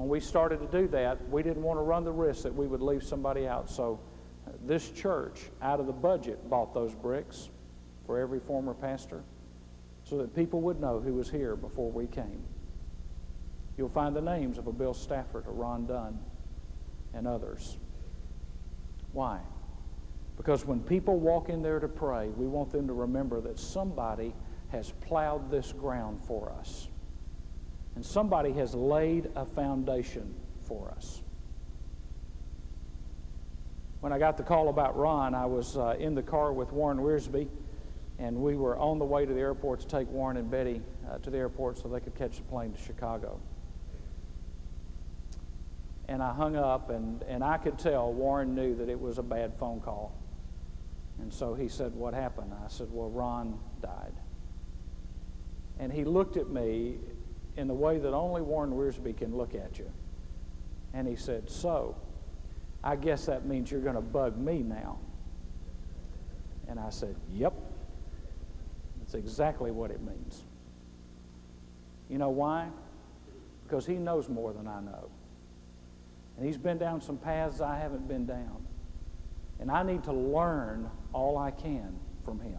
When 0.00 0.08
we 0.08 0.18
started 0.18 0.60
to 0.60 0.80
do 0.80 0.88
that, 0.92 1.28
we 1.28 1.42
didn't 1.42 1.62
want 1.62 1.78
to 1.78 1.82
run 1.82 2.04
the 2.04 2.10
risk 2.10 2.44
that 2.44 2.54
we 2.54 2.66
would 2.66 2.80
leave 2.80 3.02
somebody 3.02 3.46
out. 3.46 3.68
So 3.68 4.00
uh, 4.46 4.52
this 4.64 4.88
church, 4.88 5.50
out 5.60 5.78
of 5.78 5.86
the 5.86 5.92
budget, 5.92 6.48
bought 6.48 6.72
those 6.72 6.94
bricks 6.94 7.50
for 8.06 8.18
every 8.18 8.40
former 8.40 8.72
pastor 8.72 9.22
so 10.04 10.16
that 10.16 10.34
people 10.34 10.62
would 10.62 10.80
know 10.80 11.00
who 11.00 11.12
was 11.12 11.28
here 11.28 11.54
before 11.54 11.90
we 11.90 12.06
came. 12.06 12.42
You'll 13.76 13.90
find 13.90 14.16
the 14.16 14.22
names 14.22 14.56
of 14.56 14.68
a 14.68 14.72
Bill 14.72 14.94
Stafford, 14.94 15.44
a 15.46 15.50
Ron 15.50 15.84
Dunn, 15.84 16.18
and 17.12 17.28
others. 17.28 17.76
Why? 19.12 19.40
Because 20.38 20.64
when 20.64 20.80
people 20.80 21.20
walk 21.20 21.50
in 21.50 21.60
there 21.60 21.78
to 21.78 21.88
pray, 21.88 22.30
we 22.30 22.46
want 22.46 22.72
them 22.72 22.86
to 22.86 22.94
remember 22.94 23.42
that 23.42 23.58
somebody 23.58 24.32
has 24.68 24.92
plowed 25.02 25.50
this 25.50 25.72
ground 25.72 26.22
for 26.26 26.50
us. 26.58 26.88
And 27.94 28.04
somebody 28.04 28.52
has 28.52 28.74
laid 28.74 29.30
a 29.34 29.44
foundation 29.44 30.34
for 30.66 30.90
us. 30.96 31.22
When 34.00 34.12
I 34.12 34.18
got 34.18 34.36
the 34.36 34.42
call 34.42 34.68
about 34.68 34.96
Ron, 34.96 35.34
I 35.34 35.46
was 35.46 35.76
uh, 35.76 35.96
in 35.98 36.14
the 36.14 36.22
car 36.22 36.52
with 36.52 36.72
Warren 36.72 36.98
Wiersbe, 36.98 37.48
and 38.18 38.36
we 38.36 38.56
were 38.56 38.78
on 38.78 38.98
the 38.98 39.04
way 39.04 39.26
to 39.26 39.34
the 39.34 39.40
airport 39.40 39.80
to 39.80 39.86
take 39.86 40.08
Warren 40.08 40.36
and 40.36 40.50
Betty 40.50 40.80
uh, 41.10 41.18
to 41.18 41.30
the 41.30 41.36
airport 41.36 41.78
so 41.78 41.88
they 41.88 42.00
could 42.00 42.14
catch 42.14 42.36
the 42.36 42.42
plane 42.44 42.72
to 42.72 42.80
Chicago 42.80 43.40
and 46.10 46.24
I 46.24 46.34
hung 46.34 46.56
up, 46.56 46.90
and, 46.90 47.22
and 47.22 47.44
I 47.44 47.56
could 47.56 47.78
tell 47.78 48.12
Warren 48.12 48.52
knew 48.52 48.74
that 48.74 48.88
it 48.88 49.00
was 49.00 49.18
a 49.18 49.22
bad 49.22 49.54
phone 49.60 49.78
call. 49.80 50.12
And 51.20 51.32
so 51.32 51.54
he 51.54 51.68
said, 51.68 51.94
What 51.94 52.14
happened? 52.14 52.52
I 52.52 52.66
said, 52.66 52.88
Well, 52.90 53.10
Ron 53.10 53.60
died. 53.80 54.12
And 55.78 55.92
he 55.92 56.04
looked 56.04 56.36
at 56.36 56.50
me 56.50 56.96
in 57.60 57.68
the 57.68 57.74
way 57.74 57.98
that 57.98 58.12
only 58.14 58.40
Warren 58.40 58.72
Wiersbe 58.72 59.16
can 59.16 59.36
look 59.36 59.54
at 59.54 59.78
you. 59.78 59.92
And 60.94 61.06
he 61.06 61.14
said, 61.14 61.50
So, 61.50 61.94
I 62.82 62.96
guess 62.96 63.26
that 63.26 63.46
means 63.46 63.70
you're 63.70 63.82
going 63.82 63.94
to 63.94 64.00
bug 64.00 64.38
me 64.38 64.62
now. 64.62 64.98
And 66.66 66.80
I 66.80 66.88
said, 66.88 67.14
Yep. 67.32 67.52
That's 68.98 69.14
exactly 69.14 69.70
what 69.70 69.90
it 69.90 70.00
means. 70.00 70.44
You 72.08 72.18
know 72.18 72.30
why? 72.30 72.68
Because 73.64 73.86
he 73.86 73.94
knows 73.94 74.28
more 74.28 74.52
than 74.52 74.66
I 74.66 74.80
know. 74.80 75.10
And 76.36 76.46
he's 76.46 76.56
been 76.56 76.78
down 76.78 77.00
some 77.00 77.18
paths 77.18 77.60
I 77.60 77.76
haven't 77.76 78.08
been 78.08 78.24
down. 78.24 78.64
And 79.58 79.70
I 79.70 79.82
need 79.82 80.02
to 80.04 80.12
learn 80.12 80.90
all 81.12 81.36
I 81.36 81.50
can 81.50 81.94
from 82.24 82.40
him. 82.40 82.58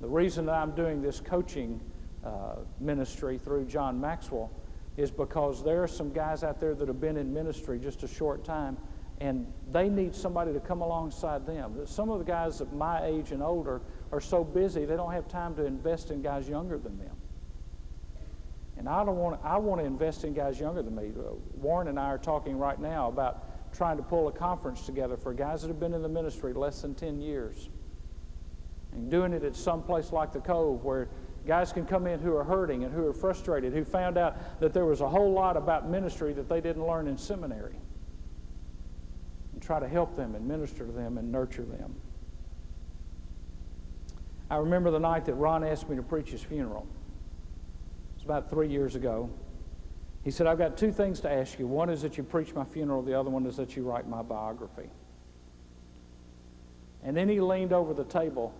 The 0.00 0.08
reason 0.08 0.46
that 0.46 0.54
I'm 0.54 0.72
doing 0.72 1.00
this 1.00 1.20
coaching 1.20 1.80
uh, 2.24 2.56
ministry 2.80 3.38
through 3.38 3.66
John 3.66 4.00
Maxwell 4.00 4.50
is 4.96 5.10
because 5.10 5.62
there 5.62 5.82
are 5.82 5.88
some 5.88 6.12
guys 6.12 6.42
out 6.42 6.58
there 6.58 6.74
that 6.74 6.88
have 6.88 7.00
been 7.00 7.16
in 7.16 7.32
ministry 7.32 7.78
just 7.78 8.02
a 8.02 8.08
short 8.08 8.44
time 8.44 8.76
and 9.20 9.52
they 9.72 9.88
need 9.88 10.14
somebody 10.14 10.52
to 10.52 10.60
come 10.60 10.80
alongside 10.80 11.44
them. 11.44 11.74
Some 11.86 12.08
of 12.08 12.18
the 12.18 12.24
guys 12.24 12.60
at 12.60 12.72
my 12.72 13.04
age 13.04 13.32
and 13.32 13.42
older 13.42 13.80
are 14.12 14.20
so 14.20 14.44
busy 14.44 14.84
they 14.84 14.96
don't 14.96 15.12
have 15.12 15.28
time 15.28 15.54
to 15.56 15.64
invest 15.64 16.10
in 16.10 16.22
guys 16.22 16.48
younger 16.48 16.78
than 16.78 16.98
them. 16.98 17.16
And 18.76 18.88
I 18.88 19.04
don't 19.04 19.16
want 19.16 19.40
I 19.44 19.56
want 19.56 19.80
to 19.80 19.84
invest 19.84 20.24
in 20.24 20.34
guys 20.34 20.60
younger 20.60 20.82
than 20.82 20.94
me. 20.94 21.10
Uh, 21.18 21.34
Warren 21.56 21.88
and 21.88 21.98
I 21.98 22.06
are 22.06 22.18
talking 22.18 22.56
right 22.56 22.78
now 22.78 23.08
about 23.08 23.72
trying 23.72 23.96
to 23.96 24.04
pull 24.04 24.28
a 24.28 24.32
conference 24.32 24.86
together 24.86 25.16
for 25.16 25.34
guys 25.34 25.62
that 25.62 25.68
have 25.68 25.80
been 25.80 25.94
in 25.94 26.02
the 26.02 26.08
ministry 26.08 26.52
less 26.52 26.80
than 26.80 26.94
10 26.94 27.20
years. 27.20 27.68
And 28.92 29.10
doing 29.10 29.32
it 29.32 29.42
at 29.42 29.56
some 29.56 29.82
place 29.82 30.12
like 30.12 30.32
the 30.32 30.40
Cove 30.40 30.84
where 30.84 31.08
guys 31.48 31.72
can 31.72 31.86
come 31.86 32.06
in 32.06 32.20
who 32.20 32.36
are 32.36 32.44
hurting 32.44 32.84
and 32.84 32.92
who 32.92 33.06
are 33.06 33.12
frustrated, 33.14 33.72
who 33.72 33.82
found 33.82 34.18
out 34.18 34.60
that 34.60 34.74
there 34.74 34.84
was 34.84 35.00
a 35.00 35.08
whole 35.08 35.32
lot 35.32 35.56
about 35.56 35.88
ministry 35.88 36.34
that 36.34 36.46
they 36.46 36.60
didn't 36.60 36.86
learn 36.86 37.08
in 37.08 37.16
seminary. 37.16 37.74
And 39.54 39.62
try 39.62 39.80
to 39.80 39.88
help 39.88 40.14
them 40.14 40.34
and 40.34 40.46
minister 40.46 40.84
to 40.84 40.92
them 40.92 41.16
and 41.16 41.32
nurture 41.32 41.64
them. 41.64 41.94
I 44.50 44.56
remember 44.56 44.90
the 44.90 45.00
night 45.00 45.24
that 45.24 45.34
Ron 45.34 45.64
asked 45.64 45.88
me 45.88 45.96
to 45.96 46.02
preach 46.02 46.30
his 46.30 46.42
funeral 46.42 46.86
It 48.12 48.16
was 48.16 48.24
about 48.24 48.50
three 48.50 48.68
years 48.68 48.94
ago. 48.94 49.30
He 50.24 50.30
said, 50.30 50.46
I've 50.46 50.58
got 50.58 50.76
two 50.76 50.92
things 50.92 51.20
to 51.20 51.32
ask 51.32 51.58
you. 51.58 51.66
One 51.66 51.88
is 51.88 52.02
that 52.02 52.18
you 52.18 52.24
preach 52.24 52.54
my 52.54 52.64
funeral, 52.64 53.00
the 53.00 53.18
other 53.18 53.30
one 53.30 53.46
is 53.46 53.56
that 53.56 53.74
you 53.74 53.84
write 53.84 54.06
my 54.06 54.20
biography. 54.20 54.90
And 57.02 57.16
then 57.16 57.26
he 57.26 57.40
leaned 57.40 57.72
over 57.72 57.94
the 57.94 58.04
table 58.04 58.52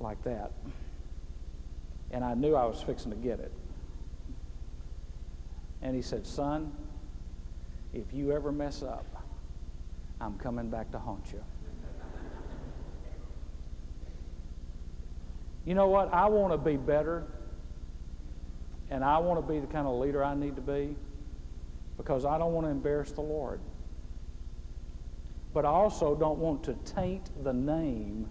like 0.00 0.22
that. 0.24 0.52
And 2.10 2.24
I 2.24 2.34
knew 2.34 2.54
I 2.54 2.64
was 2.64 2.82
fixing 2.82 3.10
to 3.10 3.16
get 3.16 3.40
it. 3.40 3.52
And 5.82 5.94
he 5.94 6.02
said, 6.02 6.26
Son, 6.26 6.72
if 7.92 8.12
you 8.12 8.32
ever 8.32 8.52
mess 8.52 8.82
up, 8.82 9.06
I'm 10.20 10.36
coming 10.38 10.68
back 10.68 10.90
to 10.92 10.98
haunt 10.98 11.32
you. 11.32 11.42
You 15.64 15.74
know 15.74 15.88
what? 15.88 16.12
I 16.12 16.26
want 16.26 16.52
to 16.52 16.58
be 16.58 16.76
better, 16.76 17.24
and 18.90 19.04
I 19.04 19.18
want 19.18 19.46
to 19.46 19.52
be 19.52 19.60
the 19.60 19.66
kind 19.66 19.86
of 19.86 19.98
leader 19.98 20.24
I 20.24 20.34
need 20.34 20.56
to 20.56 20.62
be 20.62 20.96
because 21.96 22.24
I 22.24 22.38
don't 22.38 22.52
want 22.52 22.66
to 22.66 22.70
embarrass 22.70 23.12
the 23.12 23.20
Lord. 23.20 23.60
But 25.52 25.64
I 25.64 25.68
also 25.68 26.14
don't 26.14 26.38
want 26.38 26.64
to 26.64 26.74
taint 26.84 27.30
the 27.44 27.52
name 27.52 28.28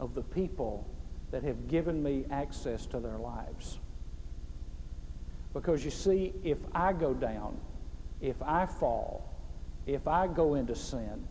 of 0.00 0.14
the 0.14 0.22
people 0.22 0.86
that 1.34 1.42
have 1.42 1.66
given 1.66 2.00
me 2.00 2.24
access 2.30 2.86
to 2.86 3.00
their 3.00 3.18
lives. 3.18 3.80
Because 5.52 5.84
you 5.84 5.90
see, 5.90 6.32
if 6.44 6.58
I 6.72 6.92
go 6.92 7.12
down, 7.12 7.58
if 8.20 8.40
I 8.40 8.66
fall, 8.66 9.34
if 9.84 10.06
I 10.06 10.28
go 10.28 10.54
into 10.54 10.76
sin, 10.76 11.26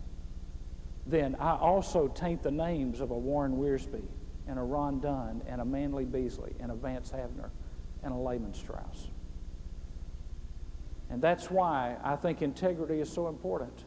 then 1.07 1.37
I 1.39 1.55
also 1.55 2.09
taint 2.09 2.43
the 2.43 2.51
names 2.51 2.99
of 2.99 3.11
a 3.11 3.17
Warren 3.17 3.55
Wiersbe 3.55 4.01
and 4.45 4.59
a 4.59 4.61
Ron 4.61 4.99
Dunn 4.99 5.41
and 5.47 5.61
a 5.61 5.65
Manley 5.65 6.03
Beasley 6.03 6.51
and 6.59 6.69
a 6.69 6.75
Vance 6.75 7.09
Havner 7.09 7.49
and 8.03 8.13
a 8.13 8.17
Lehman 8.17 8.53
Strauss. 8.53 9.07
And 11.11 11.21
that's 11.21 11.49
why 11.49 11.95
I 12.03 12.17
think 12.17 12.41
integrity 12.41 12.99
is 12.99 13.09
so 13.09 13.29
important. 13.29 13.85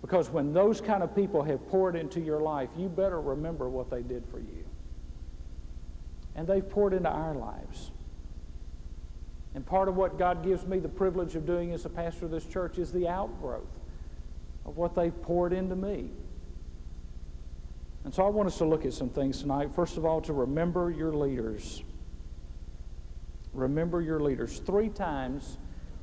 Because 0.00 0.28
when 0.28 0.52
those 0.52 0.80
kind 0.80 1.04
of 1.04 1.14
people 1.14 1.44
have 1.44 1.68
poured 1.68 1.94
into 1.94 2.18
your 2.18 2.40
life, 2.40 2.70
you 2.76 2.88
better 2.88 3.20
remember 3.20 3.68
what 3.68 3.90
they 3.90 4.02
did 4.02 4.24
for 4.28 4.40
you. 4.40 4.67
And 6.38 6.46
they've 6.46 6.66
poured 6.66 6.92
into 6.92 7.08
our 7.08 7.34
lives. 7.34 7.90
And 9.56 9.66
part 9.66 9.88
of 9.88 9.96
what 9.96 10.20
God 10.20 10.44
gives 10.44 10.64
me 10.64 10.78
the 10.78 10.88
privilege 10.88 11.34
of 11.34 11.44
doing 11.44 11.72
as 11.72 11.84
a 11.84 11.88
pastor 11.88 12.26
of 12.26 12.30
this 12.30 12.46
church 12.46 12.78
is 12.78 12.92
the 12.92 13.08
outgrowth 13.08 13.80
of 14.64 14.76
what 14.76 14.94
they've 14.94 15.20
poured 15.22 15.52
into 15.52 15.74
me. 15.74 16.10
And 18.04 18.14
so 18.14 18.24
I 18.24 18.28
want 18.28 18.46
us 18.46 18.56
to 18.58 18.64
look 18.64 18.84
at 18.86 18.92
some 18.92 19.08
things 19.08 19.40
tonight. 19.40 19.74
First 19.74 19.96
of 19.96 20.06
all, 20.06 20.20
to 20.20 20.32
remember 20.32 20.92
your 20.92 21.12
leaders. 21.12 21.82
Remember 23.52 24.00
your 24.00 24.20
leaders. 24.20 24.60
Three 24.60 24.90
times 24.90 25.58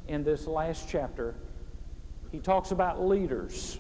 in 0.09 0.25
this 0.25 0.47
last 0.47 0.89
chapter, 0.89 1.33
he 2.33 2.39
talks 2.39 2.71
about 2.71 3.07
leaders. 3.07 3.79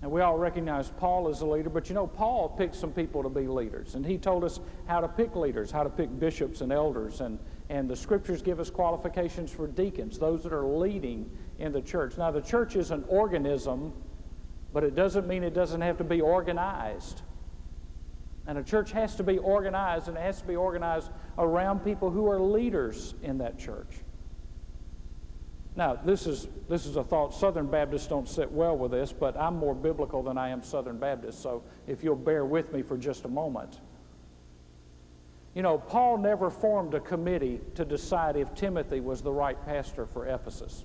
And 0.00 0.10
we 0.10 0.20
all 0.20 0.38
recognize 0.38 0.90
Paul 0.90 1.28
as 1.28 1.40
a 1.40 1.46
leader, 1.46 1.68
but 1.68 1.88
you 1.88 1.94
know, 1.94 2.06
Paul 2.06 2.48
picked 2.48 2.76
some 2.76 2.92
people 2.92 3.22
to 3.24 3.28
be 3.28 3.48
leaders. 3.48 3.96
And 3.96 4.06
he 4.06 4.16
told 4.16 4.44
us 4.44 4.60
how 4.86 5.00
to 5.00 5.08
pick 5.08 5.34
leaders, 5.34 5.72
how 5.72 5.82
to 5.82 5.90
pick 5.90 6.20
bishops 6.20 6.60
and 6.60 6.70
elders. 6.70 7.20
And, 7.20 7.38
and 7.68 7.90
the 7.90 7.96
scriptures 7.96 8.40
give 8.40 8.60
us 8.60 8.70
qualifications 8.70 9.50
for 9.50 9.66
deacons, 9.66 10.16
those 10.18 10.44
that 10.44 10.52
are 10.52 10.66
leading 10.66 11.28
in 11.58 11.72
the 11.72 11.82
church. 11.82 12.16
Now, 12.16 12.30
the 12.30 12.40
church 12.40 12.76
is 12.76 12.92
an 12.92 13.04
organism, 13.08 13.92
but 14.72 14.84
it 14.84 14.94
doesn't 14.94 15.26
mean 15.26 15.42
it 15.42 15.54
doesn't 15.54 15.80
have 15.80 15.98
to 15.98 16.04
be 16.04 16.20
organized. 16.20 17.22
And 18.46 18.56
a 18.56 18.62
church 18.62 18.92
has 18.92 19.16
to 19.16 19.24
be 19.24 19.38
organized, 19.38 20.06
and 20.06 20.16
it 20.16 20.20
has 20.20 20.40
to 20.40 20.46
be 20.46 20.56
organized 20.56 21.10
around 21.38 21.80
people 21.80 22.10
who 22.10 22.30
are 22.30 22.40
leaders 22.40 23.14
in 23.22 23.38
that 23.38 23.58
church. 23.58 23.98
Now, 25.78 25.94
this 25.94 26.26
is, 26.26 26.48
this 26.68 26.86
is 26.86 26.96
a 26.96 27.04
thought. 27.04 27.32
Southern 27.32 27.68
Baptists 27.68 28.08
don't 28.08 28.28
sit 28.28 28.50
well 28.50 28.76
with 28.76 28.90
this, 28.90 29.12
but 29.12 29.36
I'm 29.36 29.56
more 29.56 29.76
biblical 29.76 30.24
than 30.24 30.36
I 30.36 30.48
am 30.48 30.60
Southern 30.60 30.98
Baptist, 30.98 31.40
so 31.40 31.62
if 31.86 32.02
you'll 32.02 32.16
bear 32.16 32.44
with 32.44 32.72
me 32.72 32.82
for 32.82 32.96
just 32.98 33.24
a 33.24 33.28
moment. 33.28 33.78
You 35.54 35.62
know, 35.62 35.78
Paul 35.78 36.18
never 36.18 36.50
formed 36.50 36.94
a 36.94 37.00
committee 37.00 37.60
to 37.76 37.84
decide 37.84 38.36
if 38.36 38.52
Timothy 38.56 38.98
was 38.98 39.22
the 39.22 39.30
right 39.30 39.56
pastor 39.66 40.04
for 40.04 40.26
Ephesus. 40.26 40.84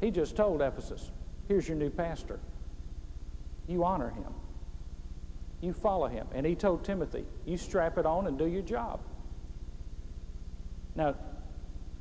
He 0.00 0.10
just 0.10 0.34
told 0.34 0.62
Ephesus, 0.62 1.10
here's 1.46 1.68
your 1.68 1.76
new 1.76 1.90
pastor. 1.90 2.40
You 3.68 3.84
honor 3.84 4.08
him. 4.08 4.32
You 5.60 5.74
follow 5.74 6.06
him. 6.06 6.26
And 6.32 6.46
he 6.46 6.54
told 6.54 6.84
Timothy, 6.84 7.26
you 7.44 7.58
strap 7.58 7.98
it 7.98 8.06
on 8.06 8.28
and 8.28 8.38
do 8.38 8.46
your 8.46 8.62
job. 8.62 9.00
Now, 10.96 11.16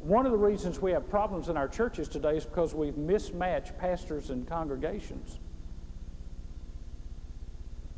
one 0.03 0.25
of 0.25 0.31
the 0.31 0.38
reasons 0.38 0.79
we 0.79 0.91
have 0.91 1.10
problems 1.10 1.48
in 1.50 1.58
our 1.58 1.67
churches 1.67 2.08
today 2.08 2.38
is 2.38 2.46
because 2.46 2.74
we've 2.74 2.98
mismatched 2.98 3.77
pastors 3.77 4.29
and 4.29 4.48
congregations. 4.48 5.39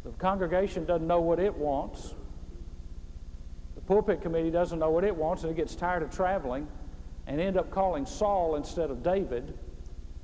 The 0.04 0.12
congregation 0.12 0.86
doesn't 0.86 1.08
know 1.08 1.22
what 1.22 1.40
it 1.40 1.56
wants. 1.56 2.14
The 3.76 3.82
pulpit 3.82 4.22
committee 4.22 4.52
doesn't 4.52 4.80
know 4.80 4.90
what 4.90 5.06
it 5.06 5.16
wants, 5.16 5.44
and 5.44 5.52
it 5.52 5.56
gets 5.56 5.76
tired 5.76 6.04
of 6.04 6.12
traveling 6.12 6.68
and 7.26 7.40
end 7.40 7.58
up 7.58 7.72
calling 7.72 8.06
Saul 8.06 8.56
instead 8.56 8.92
of 8.92 9.02
David, 9.02 9.58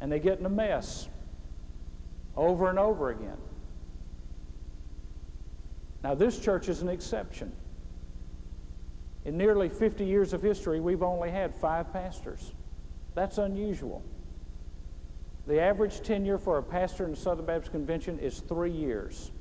and 0.02 0.12
they 0.12 0.20
get 0.20 0.40
in 0.40 0.46
a 0.46 0.50
mess 0.50 1.08
over 2.36 2.70
and 2.70 2.78
over 2.78 3.10
again. 3.10 3.38
Now, 6.04 6.16
this 6.16 6.40
church 6.40 6.68
is 6.70 6.82
an 6.82 6.90
exception. 6.90 7.52
In 9.26 9.38
nearly 9.38 9.70
50 9.70 10.06
years 10.06 10.34
of 10.34 10.42
history, 10.42 10.80
we've 10.80 11.04
only 11.04 11.32
had 11.32 11.54
five 11.56 11.92
pastors. 11.92 12.54
That's 13.16 13.38
unusual. 13.38 14.04
The 15.48 15.60
average 15.60 16.02
tenure 16.02 16.38
for 16.38 16.58
a 16.58 16.64
pastor 16.64 17.06
in 17.06 17.12
the 17.12 17.18
Southern 17.18 17.46
Baptist 17.46 17.72
Convention 17.72 18.20
is 18.20 18.40
three 18.40 18.72
years. 18.72 19.32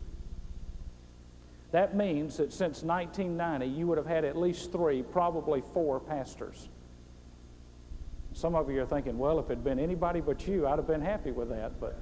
That 1.71 1.95
means 1.95 2.39
that 2.39 2.53
since 2.53 2.83
1990, 2.83 3.67
you 3.67 3.87
would 3.87 3.99
have 3.99 4.07
had 4.07 4.25
at 4.25 4.37
least 4.37 4.73
three, 4.73 5.03
probably 5.03 5.63
four 5.75 6.01
pastors. 6.01 6.69
Some 8.33 8.55
of 8.55 8.71
you 8.71 8.81
are 8.83 8.87
thinking, 8.87 9.19
well, 9.19 9.39
if 9.39 9.47
it 9.47 9.57
had 9.57 9.65
been 9.65 9.79
anybody 9.79 10.21
but 10.21 10.47
you, 10.47 10.67
I'd 10.67 10.79
have 10.79 10.87
been 10.87 11.03
happy 11.03 11.31
with 11.31 11.51
that. 11.51 11.79
But, 11.79 11.99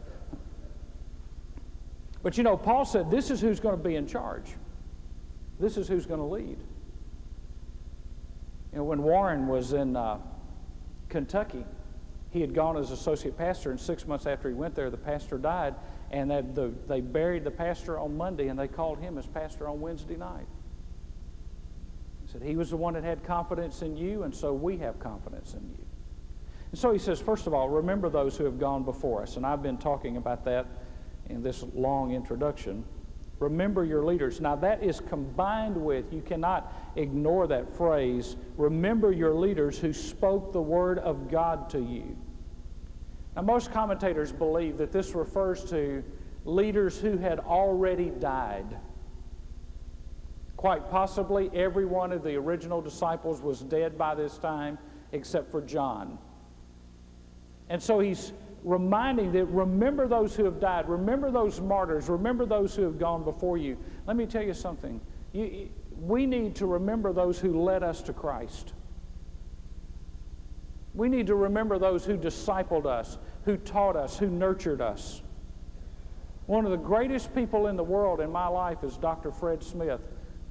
but 2.22 2.36
you 2.36 2.44
know, 2.44 2.56
Paul 2.56 2.84
said 2.84 3.10
this 3.10 3.30
is 3.30 3.40
who's 3.40 3.58
going 3.58 3.76
to 3.76 3.82
be 3.82 3.96
in 3.96 4.06
charge, 4.06 4.54
this 5.58 5.76
is 5.76 5.88
who's 5.88 6.06
going 6.06 6.20
to 6.20 6.26
lead. 6.26 6.58
You 8.76 8.82
know, 8.82 8.88
when 8.88 9.02
Warren 9.04 9.46
was 9.46 9.72
in 9.72 9.96
uh, 9.96 10.18
Kentucky, 11.08 11.64
he 12.28 12.42
had 12.42 12.52
gone 12.52 12.76
as 12.76 12.90
associate 12.90 13.38
pastor, 13.38 13.70
and 13.70 13.80
six 13.80 14.06
months 14.06 14.26
after 14.26 14.50
he 14.50 14.54
went 14.54 14.74
there, 14.74 14.90
the 14.90 14.98
pastor 14.98 15.38
died, 15.38 15.74
and 16.10 16.30
the, 16.30 16.74
they 16.86 17.00
buried 17.00 17.44
the 17.44 17.50
pastor 17.50 17.98
on 17.98 18.18
Monday, 18.18 18.48
and 18.48 18.58
they 18.58 18.68
called 18.68 18.98
him 18.98 19.16
as 19.16 19.26
pastor 19.26 19.66
on 19.66 19.80
Wednesday 19.80 20.18
night. 20.18 20.44
He 22.20 22.30
said, 22.30 22.42
He 22.42 22.54
was 22.54 22.68
the 22.68 22.76
one 22.76 22.92
that 22.92 23.02
had 23.02 23.24
confidence 23.24 23.80
in 23.80 23.96
you, 23.96 24.24
and 24.24 24.34
so 24.34 24.52
we 24.52 24.76
have 24.76 25.00
confidence 25.00 25.54
in 25.54 25.62
you. 25.70 25.86
And 26.70 26.78
so 26.78 26.92
he 26.92 26.98
says, 26.98 27.18
first 27.18 27.46
of 27.46 27.54
all, 27.54 27.70
remember 27.70 28.10
those 28.10 28.36
who 28.36 28.44
have 28.44 28.58
gone 28.58 28.82
before 28.82 29.22
us. 29.22 29.38
And 29.38 29.46
I've 29.46 29.62
been 29.62 29.78
talking 29.78 30.18
about 30.18 30.44
that 30.44 30.66
in 31.30 31.42
this 31.42 31.64
long 31.74 32.12
introduction. 32.12 32.84
Remember 33.38 33.84
your 33.84 34.04
leaders. 34.04 34.40
Now, 34.40 34.56
that 34.56 34.82
is 34.82 35.00
combined 35.00 35.76
with, 35.76 36.12
you 36.12 36.22
cannot 36.22 36.72
ignore 36.96 37.46
that 37.48 37.76
phrase, 37.76 38.36
remember 38.56 39.12
your 39.12 39.34
leaders 39.34 39.78
who 39.78 39.92
spoke 39.92 40.52
the 40.52 40.62
word 40.62 40.98
of 40.98 41.30
God 41.30 41.68
to 41.70 41.78
you. 41.78 42.16
Now, 43.34 43.42
most 43.42 43.70
commentators 43.72 44.32
believe 44.32 44.78
that 44.78 44.92
this 44.92 45.14
refers 45.14 45.64
to 45.64 46.02
leaders 46.46 46.98
who 46.98 47.18
had 47.18 47.40
already 47.40 48.08
died. 48.08 48.78
Quite 50.56 50.90
possibly, 50.90 51.50
every 51.52 51.84
one 51.84 52.12
of 52.12 52.22
the 52.22 52.36
original 52.36 52.80
disciples 52.80 53.42
was 53.42 53.60
dead 53.60 53.98
by 53.98 54.14
this 54.14 54.38
time 54.38 54.78
except 55.12 55.50
for 55.50 55.60
John. 55.60 56.18
And 57.68 57.82
so 57.82 58.00
he's 58.00 58.32
reminding 58.66 59.30
that 59.30 59.46
remember 59.46 60.08
those 60.08 60.34
who 60.34 60.44
have 60.44 60.58
died, 60.58 60.88
remember 60.88 61.30
those 61.30 61.60
martyrs, 61.60 62.08
remember 62.08 62.44
those 62.44 62.74
who 62.74 62.82
have 62.82 62.98
gone 62.98 63.22
before 63.22 63.56
you. 63.56 63.78
Let 64.06 64.16
me 64.16 64.26
tell 64.26 64.42
you 64.42 64.54
something. 64.54 65.00
You, 65.32 65.70
we 66.00 66.26
need 66.26 66.56
to 66.56 66.66
remember 66.66 67.12
those 67.12 67.38
who 67.38 67.62
led 67.62 67.84
us 67.84 68.02
to 68.02 68.12
Christ. 68.12 68.72
We 70.94 71.08
need 71.08 71.28
to 71.28 71.36
remember 71.36 71.78
those 71.78 72.04
who 72.04 72.18
discipled 72.18 72.86
us, 72.86 73.18
who 73.44 73.56
taught 73.56 73.94
us, 73.94 74.18
who 74.18 74.28
nurtured 74.28 74.80
us. 74.80 75.22
One 76.46 76.64
of 76.64 76.72
the 76.72 76.76
greatest 76.76 77.32
people 77.36 77.68
in 77.68 77.76
the 77.76 77.84
world 77.84 78.20
in 78.20 78.32
my 78.32 78.48
life 78.48 78.82
is 78.82 78.96
Dr. 78.96 79.30
Fred 79.30 79.62
Smith, 79.62 80.00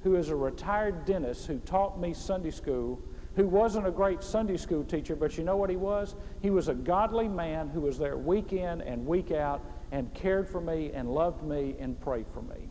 who 0.02 0.16
is 0.16 0.30
a 0.30 0.36
retired 0.36 1.04
dentist 1.04 1.46
who 1.46 1.58
taught 1.58 2.00
me 2.00 2.14
Sunday 2.14 2.50
school 2.50 2.98
who 3.36 3.46
wasn't 3.46 3.86
a 3.86 3.90
great 3.90 4.22
Sunday 4.22 4.56
school 4.56 4.82
teacher, 4.82 5.14
but 5.14 5.36
you 5.36 5.44
know 5.44 5.58
what 5.58 5.68
he 5.68 5.76
was? 5.76 6.16
He 6.40 6.50
was 6.50 6.68
a 6.68 6.74
godly 6.74 7.28
man 7.28 7.68
who 7.68 7.80
was 7.82 7.98
there 7.98 8.16
week 8.16 8.54
in 8.54 8.80
and 8.80 9.06
week 9.06 9.30
out 9.30 9.62
and 9.92 10.12
cared 10.14 10.48
for 10.48 10.60
me 10.60 10.90
and 10.94 11.08
loved 11.12 11.42
me 11.42 11.76
and 11.78 12.00
prayed 12.00 12.26
for 12.32 12.40
me. 12.40 12.70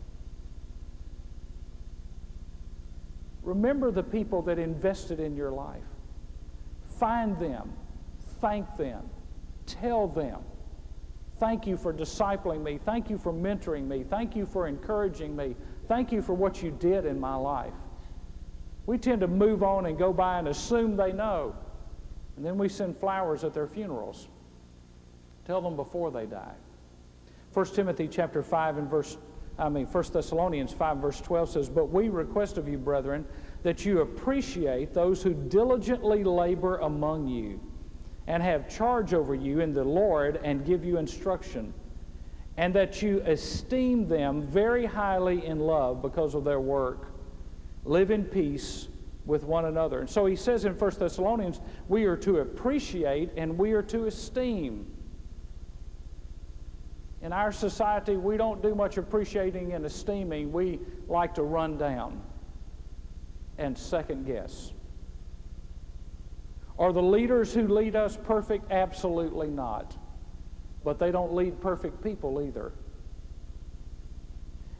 Remember 3.42 3.92
the 3.92 4.02
people 4.02 4.42
that 4.42 4.58
invested 4.58 5.20
in 5.20 5.36
your 5.36 5.52
life. 5.52 5.84
Find 6.98 7.38
them, 7.38 7.72
thank 8.40 8.76
them, 8.76 9.08
tell 9.66 10.08
them. 10.08 10.40
Thank 11.38 11.66
you 11.66 11.76
for 11.76 11.92
discipling 11.92 12.64
me. 12.64 12.80
Thank 12.84 13.08
you 13.08 13.18
for 13.18 13.32
mentoring 13.32 13.86
me. 13.86 14.02
Thank 14.02 14.34
you 14.34 14.46
for 14.46 14.66
encouraging 14.66 15.36
me. 15.36 15.54
Thank 15.86 16.10
you 16.10 16.22
for 16.22 16.32
what 16.32 16.62
you 16.62 16.70
did 16.72 17.04
in 17.04 17.20
my 17.20 17.36
life. 17.36 17.74
We 18.86 18.98
tend 18.98 19.20
to 19.20 19.26
move 19.26 19.62
on 19.62 19.86
and 19.86 19.98
go 19.98 20.12
by 20.12 20.38
and 20.38 20.48
assume 20.48 20.96
they 20.96 21.12
know. 21.12 21.54
And 22.36 22.44
then 22.44 22.56
we 22.56 22.68
send 22.68 22.96
flowers 22.96 23.44
at 23.44 23.52
their 23.52 23.66
funerals. 23.66 24.28
Tell 25.44 25.60
them 25.60 25.76
before 25.76 26.10
they 26.10 26.26
die. 26.26 26.54
1 27.52 27.66
Timothy 27.66 28.08
chapter 28.08 28.42
5 28.42 28.78
and 28.78 28.90
verse 28.90 29.16
I 29.58 29.70
mean 29.70 29.86
1 29.86 30.04
Thessalonians 30.12 30.72
5 30.72 30.98
verse 30.98 31.20
12 31.22 31.48
says, 31.48 31.68
"But 31.70 31.86
we 31.86 32.10
request 32.10 32.58
of 32.58 32.68
you, 32.68 32.76
brethren, 32.76 33.24
that 33.62 33.86
you 33.86 34.02
appreciate 34.02 34.92
those 34.92 35.22
who 35.22 35.32
diligently 35.32 36.24
labor 36.24 36.76
among 36.76 37.26
you 37.26 37.58
and 38.26 38.42
have 38.42 38.68
charge 38.68 39.14
over 39.14 39.34
you 39.34 39.60
in 39.60 39.72
the 39.72 39.84
Lord 39.84 40.40
and 40.44 40.64
give 40.66 40.84
you 40.84 40.98
instruction, 40.98 41.72
and 42.58 42.74
that 42.74 43.00
you 43.00 43.22
esteem 43.24 44.08
them 44.08 44.42
very 44.42 44.84
highly 44.84 45.46
in 45.46 45.60
love 45.60 46.02
because 46.02 46.34
of 46.34 46.44
their 46.44 46.60
work." 46.60 47.06
Live 47.86 48.10
in 48.10 48.24
peace 48.24 48.88
with 49.24 49.44
one 49.44 49.64
another. 49.64 50.00
And 50.00 50.10
so 50.10 50.26
he 50.26 50.36
says 50.36 50.64
in 50.64 50.78
1 50.78 50.90
Thessalonians, 50.98 51.60
we 51.88 52.04
are 52.04 52.16
to 52.18 52.38
appreciate 52.38 53.30
and 53.36 53.56
we 53.56 53.72
are 53.72 53.82
to 53.82 54.06
esteem. 54.06 54.86
In 57.22 57.32
our 57.32 57.50
society, 57.50 58.16
we 58.16 58.36
don't 58.36 58.62
do 58.62 58.74
much 58.74 58.98
appreciating 58.98 59.72
and 59.72 59.84
esteeming. 59.84 60.52
We 60.52 60.80
like 61.08 61.34
to 61.34 61.42
run 61.42 61.78
down 61.78 62.22
and 63.58 63.76
second 63.76 64.26
guess. 64.26 64.72
Are 66.78 66.92
the 66.92 67.02
leaders 67.02 67.54
who 67.54 67.66
lead 67.66 67.96
us 67.96 68.18
perfect? 68.22 68.70
Absolutely 68.70 69.48
not. 69.48 69.96
But 70.84 70.98
they 70.98 71.10
don't 71.10 71.34
lead 71.34 71.60
perfect 71.60 72.02
people 72.02 72.40
either. 72.42 72.72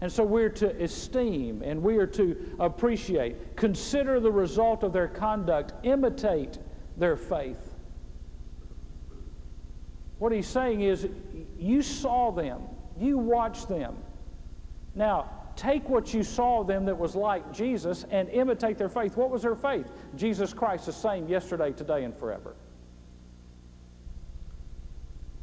And 0.01 0.13
so 0.13 0.23
we're 0.25 0.51
to 0.51 0.83
esteem 0.83 1.63
and 1.63 1.83
we 1.83 1.97
are 1.97 2.07
to 2.09 2.55
appreciate, 2.59 3.57
consider 3.57 4.21
the 4.21 4.31
result 4.31 4.83
of 4.83 4.93
their 4.93 5.09
conduct, 5.09 5.73
imitate 5.85 6.59
their 6.97 7.17
faith. 7.17 7.75
What 10.19 10.33
he's 10.33 10.47
saying 10.47 10.83
is, 10.83 11.09
you 11.59 11.83
saw 11.83 12.31
them, 12.31 12.63
you 12.99 13.19
watched 13.19 13.69
them, 13.69 13.97
Now, 14.95 15.31
take 15.57 15.89
what 15.89 16.13
you 16.13 16.23
saw 16.23 16.63
them 16.63 16.85
that 16.87 16.99
was 16.99 17.15
like 17.15 17.53
Jesus 17.53 18.05
and 18.11 18.29
imitate 18.29 18.79
their 18.79 18.89
faith. 18.89 19.17
What 19.17 19.31
was 19.31 19.43
their 19.43 19.55
faith? 19.55 19.91
Jesus 20.15 20.53
Christ, 20.53 20.87
the 20.87 20.93
same 20.93 21.29
yesterday, 21.29 21.73
today, 21.73 22.05
and 22.05 22.15
forever. 22.17 22.55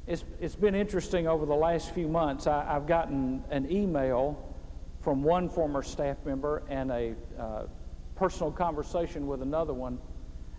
It's, 0.05 0.25
it's 0.41 0.55
been 0.55 0.75
interesting 0.75 1.27
over 1.27 1.45
the 1.45 1.55
last 1.55 1.93
few 1.93 2.07
months. 2.07 2.45
I, 2.45 2.65
have 2.65 2.87
gotten 2.87 3.43
an 3.49 3.71
email 3.71 4.53
from 4.99 5.23
one 5.23 5.49
former 5.49 5.81
staff 5.81 6.17
member 6.25 6.63
and 6.69 6.91
a 6.91 7.15
uh, 7.39 7.63
personal 8.15 8.51
conversation 8.51 9.27
with 9.27 9.41
another 9.41 9.73
one, 9.73 9.99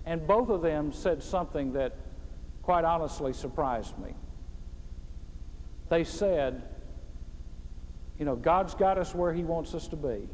and 0.06 0.26
both 0.26 0.48
of 0.48 0.62
them 0.62 0.92
said 0.92 1.22
something 1.22 1.72
that 1.74 1.94
quite 2.62 2.84
honestly 2.84 3.34
surprised 3.34 3.98
me. 3.98 4.14
They 5.90 6.04
said, 6.04 6.62
you 8.18 8.24
know, 8.24 8.36
God's 8.36 8.74
got 8.74 8.96
us 8.96 9.14
where 9.14 9.32
He 9.32 9.44
wants 9.44 9.74
us 9.74 9.88
to 9.88 9.96
be, 9.96 10.26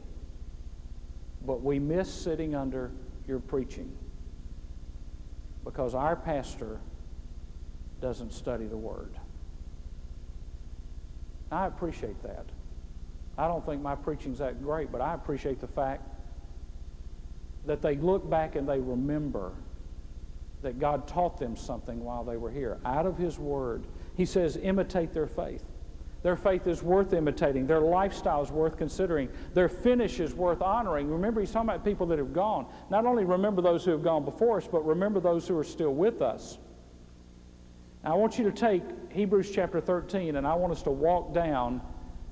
but 1.44 1.62
we 1.62 1.80
miss 1.80 2.12
sitting 2.12 2.54
under 2.54 2.92
your 3.26 3.40
preaching 3.40 3.96
because 5.64 5.94
our 5.94 6.14
pastor 6.14 6.80
doesn't 8.00 8.32
study 8.32 8.66
the 8.66 8.76
Word. 8.76 9.12
I 11.52 11.66
appreciate 11.66 12.22
that. 12.22 12.46
I 13.36 13.48
don't 13.48 13.64
think 13.64 13.82
my 13.82 13.94
preaching's 13.94 14.38
that 14.38 14.62
great, 14.62 14.92
but 14.92 15.00
I 15.00 15.14
appreciate 15.14 15.60
the 15.60 15.68
fact 15.68 16.02
that 17.66 17.82
they 17.82 17.96
look 17.96 18.28
back 18.28 18.56
and 18.56 18.68
they 18.68 18.78
remember 18.78 19.52
that 20.62 20.78
God 20.78 21.06
taught 21.08 21.38
them 21.38 21.56
something 21.56 22.04
while 22.04 22.22
they 22.24 22.36
were 22.36 22.50
here. 22.50 22.78
Out 22.84 23.06
of 23.06 23.16
His 23.16 23.38
Word, 23.38 23.84
He 24.16 24.26
says, 24.26 24.58
imitate 24.62 25.12
their 25.12 25.26
faith. 25.26 25.64
Their 26.22 26.36
faith 26.36 26.66
is 26.66 26.82
worth 26.82 27.14
imitating. 27.14 27.66
Their 27.66 27.80
lifestyle 27.80 28.42
is 28.42 28.50
worth 28.50 28.76
considering. 28.76 29.30
Their 29.54 29.70
finish 29.70 30.20
is 30.20 30.34
worth 30.34 30.60
honoring. 30.60 31.10
Remember, 31.10 31.40
he's 31.40 31.50
talking 31.50 31.70
about 31.70 31.82
people 31.82 32.06
that 32.06 32.18
have 32.18 32.34
gone. 32.34 32.66
Not 32.90 33.06
only 33.06 33.24
remember 33.24 33.62
those 33.62 33.86
who 33.86 33.90
have 33.92 34.02
gone 34.02 34.24
before 34.24 34.58
us, 34.58 34.68
but 34.70 34.84
remember 34.84 35.18
those 35.18 35.48
who 35.48 35.56
are 35.56 35.64
still 35.64 35.94
with 35.94 36.20
us. 36.20 36.58
Now, 38.02 38.12
I 38.12 38.14
want 38.16 38.38
you 38.38 38.44
to 38.44 38.52
take 38.52 38.82
Hebrews 39.10 39.50
chapter 39.50 39.80
13, 39.80 40.36
and 40.36 40.46
I 40.46 40.54
want 40.54 40.72
us 40.72 40.82
to 40.82 40.90
walk 40.90 41.34
down 41.34 41.82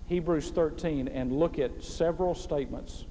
Hebrews 0.06 0.50
13 0.50 1.08
and 1.08 1.32
look 1.32 1.58
at 1.58 1.84
several 1.84 2.34
statements. 2.34 3.04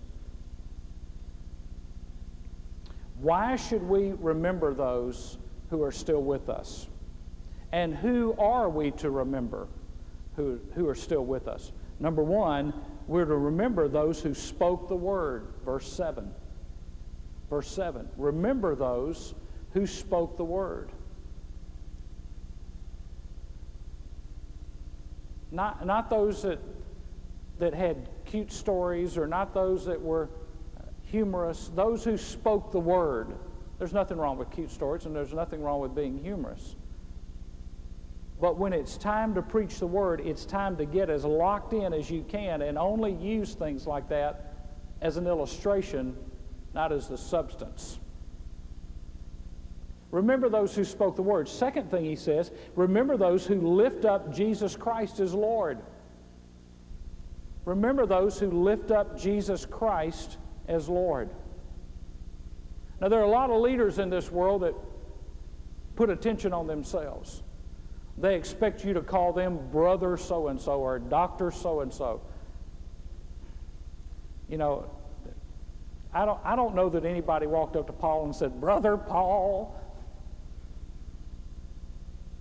Why 3.20 3.56
should 3.56 3.84
we 3.84 4.14
remember 4.14 4.74
those 4.74 5.38
who 5.70 5.84
are 5.84 5.92
still 5.92 6.24
with 6.24 6.50
us? 6.50 6.88
And 7.72 7.94
who 7.94 8.36
are 8.40 8.70
we 8.70 8.92
to 8.92 9.10
remember 9.10 9.68
who, 10.36 10.60
who 10.74 10.88
are 10.88 10.96
still 10.96 11.26
with 11.26 11.48
us? 11.48 11.72
Number 12.00 12.24
one, 12.24 12.74
we're 13.08 13.26
to 13.26 13.36
remember 13.36 13.88
those 13.88 14.22
who 14.22 14.34
spoke 14.34 14.88
the 14.88 14.96
word, 14.96 15.48
verse 15.66 15.92
7. 15.92 16.32
Verse 17.50 17.70
7. 17.70 18.08
Remember 18.18 18.76
those 18.76 19.34
who 19.74 19.86
spoke 19.86 20.38
the 20.38 20.44
word. 20.44 20.92
Not, 25.52 25.86
not 25.86 26.10
those 26.10 26.42
that, 26.44 26.60
that 27.60 27.74
had 27.74 28.10
cute 28.26 28.52
stories 28.52 29.18
or 29.18 29.28
not 29.28 29.54
those 29.54 29.86
that 29.86 30.02
were 30.02 30.30
humorous, 31.04 31.72
those 31.74 32.04
who 32.04 32.18
spoke 32.18 32.72
the 32.72 32.80
word. 32.80 33.36
There's 33.80 33.94
nothing 33.94 34.18
wrong 34.18 34.38
with 34.38 34.50
cute 34.52 34.72
stories 34.72 35.06
and 35.06 35.16
there's 35.16 35.34
nothing 35.34 35.62
wrong 35.62 35.80
with 35.80 35.96
being 35.96 36.18
humorous. 36.18 36.76
But 38.40 38.58
when 38.58 38.74
it's 38.74 38.98
time 38.98 39.34
to 39.36 39.42
preach 39.42 39.80
the 39.80 39.88
word, 39.88 40.22
it's 40.22 40.46
time 40.46 40.78
to 40.78 40.86
get 40.86 41.10
as 41.10 41.26
locked 41.26 41.74
in 41.74 41.94
as 41.94 42.10
you 42.12 42.24
can 42.28 42.62
and 42.62 42.78
only 42.78 43.14
use 43.14 43.54
things 43.56 43.88
like 43.88 44.10
that 44.10 44.54
as 45.02 45.18
an 45.18 45.26
illustration, 45.26 46.16
not 46.74 46.92
as 46.92 47.08
the 47.08 47.18
substance. 47.18 48.00
Remember 50.12 50.48
those 50.50 50.74
who 50.74 50.86
spoke 50.86 51.16
the 51.16 51.22
word. 51.22 51.50
Second 51.50 51.92
thing 51.92 52.06
he 52.06 52.16
says, 52.16 52.52
remember 52.76 53.18
those 53.18 53.46
who 53.46 53.56
lift 53.56 54.06
up 54.06 54.34
Jesus 54.34 54.76
Christ 54.76 55.20
as 55.20 55.34
Lord. 55.34 55.80
Remember 57.66 58.06
those 58.06 58.40
who 58.40 58.50
lift 58.50 58.92
up 58.92 59.20
Jesus 59.20 59.66
Christ 59.66 60.38
as 60.68 60.88
Lord. 60.88 61.30
Now, 63.02 63.10
there 63.10 63.20
are 63.20 63.26
a 63.26 63.30
lot 63.30 63.50
of 63.50 63.62
leaders 63.62 64.00
in 64.00 64.10
this 64.10 64.32
world 64.32 64.62
that 64.62 64.74
put 65.96 66.10
attention 66.10 66.54
on 66.54 66.66
themselves. 66.68 67.44
They 68.18 68.36
expect 68.36 68.86
you 68.86 68.94
to 68.94 69.02
call 69.02 69.34
them 69.34 69.60
brother 69.72 70.16
so 70.18 70.48
and 70.48 70.60
so 70.60 70.80
or 70.80 70.98
doctor 70.98 71.52
so 71.52 71.82
and 71.82 71.94
so. 71.94 72.22
You 74.48 74.58
know, 74.58 74.90
I 76.14 76.26
don't, 76.26 76.40
I 76.44 76.56
don't 76.56 76.74
know 76.74 76.90
that 76.90 77.06
anybody 77.06 77.46
walked 77.46 77.76
up 77.76 77.88
to 77.88 77.94
Paul 77.94 78.24
and 78.24 78.36
said, 78.36 78.60
Brother 78.60 78.96
Paul. 78.96 79.76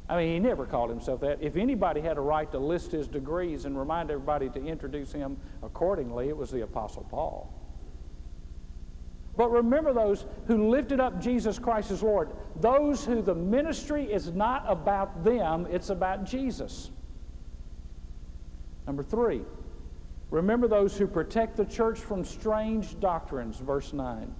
I 0.09 0.17
mean, 0.17 0.33
he 0.35 0.39
never 0.39 0.67
called 0.67 0.91
himself 0.91 1.21
that. 1.21 1.39
If 1.41 1.57
anybody 1.57 2.01
had 2.01 2.17
a 2.17 2.21
right 2.21 2.51
to 2.53 2.59
list 2.59 2.93
his 2.93 3.09
degrees 3.09 3.65
and 3.65 3.77
remind 3.77 4.11
everybody 4.11 4.49
to 4.51 4.65
introduce 4.65 5.13
him 5.13 5.37
accordingly, 5.63 6.29
it 6.29 6.37
was 6.37 6.51
the 6.51 6.63
Apostle 6.63 7.05
Paul. 7.11 7.53
But 9.37 9.51
remember 9.51 9.93
those 9.93 10.25
who 10.47 10.71
lifted 10.71 11.01
up 11.01 11.21
Jesus 11.21 11.59
Christ 11.59 11.91
as 11.91 12.03
Lord, 12.03 12.31
those 12.61 13.05
who 13.05 13.21
the 13.21 13.35
ministry 13.35 14.11
is 14.11 14.33
not 14.33 14.65
about 14.67 15.25
them, 15.25 15.67
it's 15.71 15.91
about 15.91 16.25
Jesus. 16.25 16.91
Number 18.87 19.03
three, 19.03 19.43
remember 20.31 20.69
those 20.69 20.97
who 20.97 21.07
protect 21.07 21.57
the 21.57 21.67
church 21.67 21.99
from 21.99 22.25
strange 22.25 22.99
doctrines, 23.01 23.59
verse 23.59 23.93
9. 23.93 24.35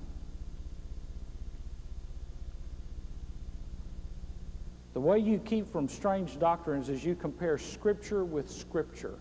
The 4.97 5.01
way 5.01 5.19
you 5.19 5.39
keep 5.39 5.71
from 5.71 5.91
strange 5.91 6.39
doctrines 6.39 6.89
is 6.89 7.05
you 7.05 7.15
compare 7.15 7.59
Scripture 7.59 8.25
with 8.25 8.51
Scripture. 8.51 9.19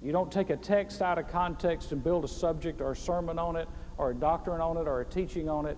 You 0.00 0.10
don't 0.10 0.32
take 0.32 0.48
a 0.48 0.56
text 0.56 1.02
out 1.02 1.18
of 1.18 1.28
context 1.28 1.92
and 1.92 2.02
build 2.02 2.24
a 2.24 2.28
subject 2.28 2.80
or 2.80 2.92
a 2.92 2.96
sermon 2.96 3.38
on 3.38 3.56
it 3.56 3.68
or 3.98 4.12
a 4.12 4.14
doctrine 4.14 4.62
on 4.62 4.78
it 4.78 4.88
or 4.88 5.02
a 5.02 5.04
teaching 5.04 5.50
on 5.50 5.66
it. 5.66 5.76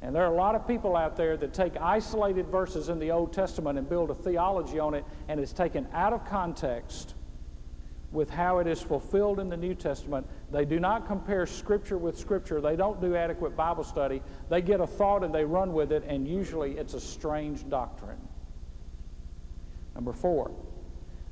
And 0.00 0.12
there 0.12 0.24
are 0.24 0.32
a 0.32 0.36
lot 0.36 0.56
of 0.56 0.66
people 0.66 0.96
out 0.96 1.16
there 1.16 1.36
that 1.36 1.54
take 1.54 1.76
isolated 1.80 2.48
verses 2.48 2.88
in 2.88 2.98
the 2.98 3.12
Old 3.12 3.32
Testament 3.32 3.78
and 3.78 3.88
build 3.88 4.10
a 4.10 4.14
theology 4.14 4.80
on 4.80 4.94
it, 4.94 5.04
and 5.28 5.38
it's 5.38 5.52
taken 5.52 5.86
out 5.92 6.12
of 6.12 6.24
context 6.24 7.14
with 8.12 8.28
how 8.28 8.58
it 8.58 8.66
is 8.66 8.80
fulfilled 8.80 9.40
in 9.40 9.48
the 9.48 9.56
New 9.56 9.74
Testament. 9.74 10.26
They 10.50 10.64
do 10.64 10.78
not 10.78 11.06
compare 11.06 11.46
Scripture 11.46 11.96
with 11.98 12.18
Scripture. 12.18 12.60
They 12.60 12.76
don't 12.76 13.00
do 13.00 13.16
adequate 13.16 13.56
Bible 13.56 13.84
study. 13.84 14.22
They 14.50 14.60
get 14.60 14.80
a 14.80 14.86
thought 14.86 15.24
and 15.24 15.34
they 15.34 15.44
run 15.44 15.72
with 15.72 15.92
it, 15.92 16.04
and 16.06 16.28
usually 16.28 16.76
it's 16.76 16.94
a 16.94 17.00
strange 17.00 17.68
doctrine. 17.68 18.18
Number 19.94 20.12
four, 20.12 20.50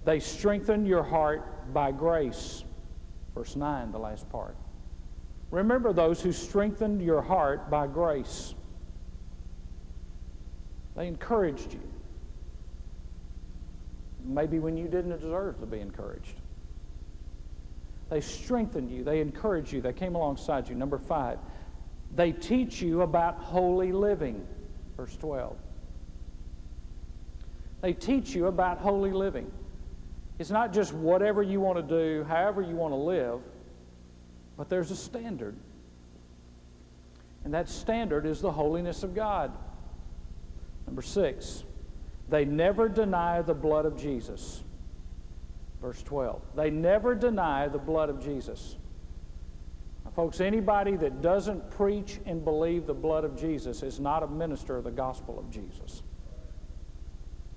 they 0.05 0.21
strengthen 0.21 0.87
your 0.87 1.03
heart 1.03 1.73
by 1.75 1.93
grace. 1.93 2.65
Verse 3.35 3.57
9, 3.57 3.93
the 3.93 3.99
last 3.99 4.29
part. 4.31 4.57
Remember 5.51 5.93
those 5.93 6.23
who 6.23 6.33
strengthened 6.33 7.03
your 7.03 7.21
heart 7.21 7.71
by 7.71 7.87
grace. 7.87 8.55
They 10.97 11.07
encouraged 11.07 11.73
you. 11.73 11.93
Maybe 14.25 14.59
when 14.59 14.77
you 14.77 14.87
didn't 14.87 15.19
deserve 15.19 15.59
to 15.61 15.67
be 15.67 15.81
encouraged. 15.81 16.40
They 18.11 18.21
strengthened 18.21 18.91
you. 18.91 19.05
They 19.05 19.21
encouraged 19.21 19.73
you. 19.73 19.81
They 19.81 19.93
came 19.93 20.17
alongside 20.17 20.69
you. 20.69 20.75
Number 20.75 20.99
five, 20.99 21.39
they 22.15 22.33
teach 22.33 22.83
you 22.83 23.03
about 23.03 23.37
holy 23.37 23.93
living. 23.93 24.47
Verse 24.97 25.17
12. 25.17 25.57
They 27.81 27.93
teach 27.93 28.35
you 28.35 28.47
about 28.47 28.79
holy 28.79 29.13
living. 29.13 29.51
It's 30.39 30.51
not 30.51 30.73
just 30.73 30.93
whatever 30.93 31.43
you 31.43 31.61
want 31.61 31.77
to 31.77 31.83
do, 31.83 32.25
however 32.25 32.63
you 32.63 32.75
want 32.75 32.93
to 32.93 32.97
live, 32.97 33.41
but 34.57 34.69
there's 34.69 34.91
a 34.91 34.97
standard. 34.97 35.55
And 37.45 37.55
that 37.55 37.69
standard 37.69 38.27
is 38.27 38.41
the 38.41 38.53
holiness 38.53 39.03
of 39.03 39.15
God. 39.15 39.53
Number 40.87 41.03
six, 41.03 41.63
they 42.29 42.45
never 42.45 42.89
deny 42.89 43.41
the 43.43 43.55
blood 43.55 43.87
of 43.87 43.97
Jesus. 43.97 44.63
Verse 45.81 46.03
12. 46.03 46.43
They 46.55 46.71
never 46.71 47.15
deny 47.15 47.69
the 47.69 47.79
blood 47.79 48.11
of 48.11 48.23
Jesus. 48.23 48.77
Now, 50.05 50.11
folks, 50.11 50.41
anybody 50.41 50.97
that 50.97 51.23
doesn't 51.23 51.71
preach 51.71 52.21
and 52.27 52.45
believe 52.45 52.87
the 52.87 52.95
blood 52.95 53.25
of 53.25 53.39
Jesus 53.39 53.83
is 53.83 53.99
not 53.99 54.23
a 54.23 54.27
minister 54.27 54.77
of 54.77 54.85
the 54.85 54.91
gospel 54.91 55.39
of 55.39 55.51
Jesus. 55.51 56.03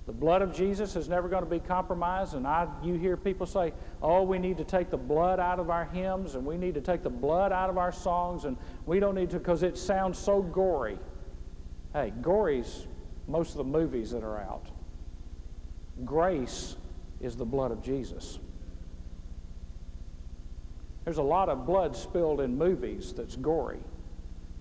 The 0.06 0.14
blood 0.14 0.42
of 0.42 0.54
Jesus 0.54 0.98
is 0.98 1.08
never 1.08 1.30
going 1.30 1.44
to 1.44 1.50
be 1.50 1.60
compromised. 1.60 2.34
And 2.34 2.46
I, 2.46 2.68
you 2.84 2.96
hear 2.96 3.16
people 3.16 3.46
say, 3.46 3.74
oh, 4.02 4.24
we 4.24 4.38
need 4.38 4.58
to 4.58 4.66
take 4.66 4.90
the 4.90 4.98
blood 4.98 5.40
out 5.40 5.60
of 5.60 5.70
our 5.70 5.86
hymns 5.86 6.36
and 6.36 6.46
we 6.46 6.58
need 6.58 6.74
to 6.74 6.82
take 6.82 7.04
the 7.04 7.10
blood 7.10 7.54
out 7.54 7.70
of 7.70 7.78
our 7.78 7.92
songs 7.92 8.44
and 8.44 8.58
we 8.86 9.00
don't 9.00 9.16
need 9.16 9.30
to 9.30 9.38
because 9.38 9.64
it 9.64 9.78
sounds 9.78 10.18
so 10.18 10.42
gory. 10.42 11.00
Hey, 11.94 12.12
gory's 12.22 12.88
most 13.28 13.52
of 13.52 13.58
the 13.58 13.64
movies 13.64 14.12
that 14.12 14.24
are 14.24 14.42
out. 14.42 14.68
Grace 16.04 16.76
is 17.24 17.36
the 17.36 17.46
blood 17.46 17.72
of 17.72 17.82
Jesus. 17.82 18.40
There's 21.06 21.18
a 21.18 21.24
lot 21.24 21.50
of 21.50 21.66
blood 21.66 21.96
spilled 21.96 22.42
in 22.42 22.58
movies 22.58 23.14
that's 23.14 23.36
gory, 23.36 23.80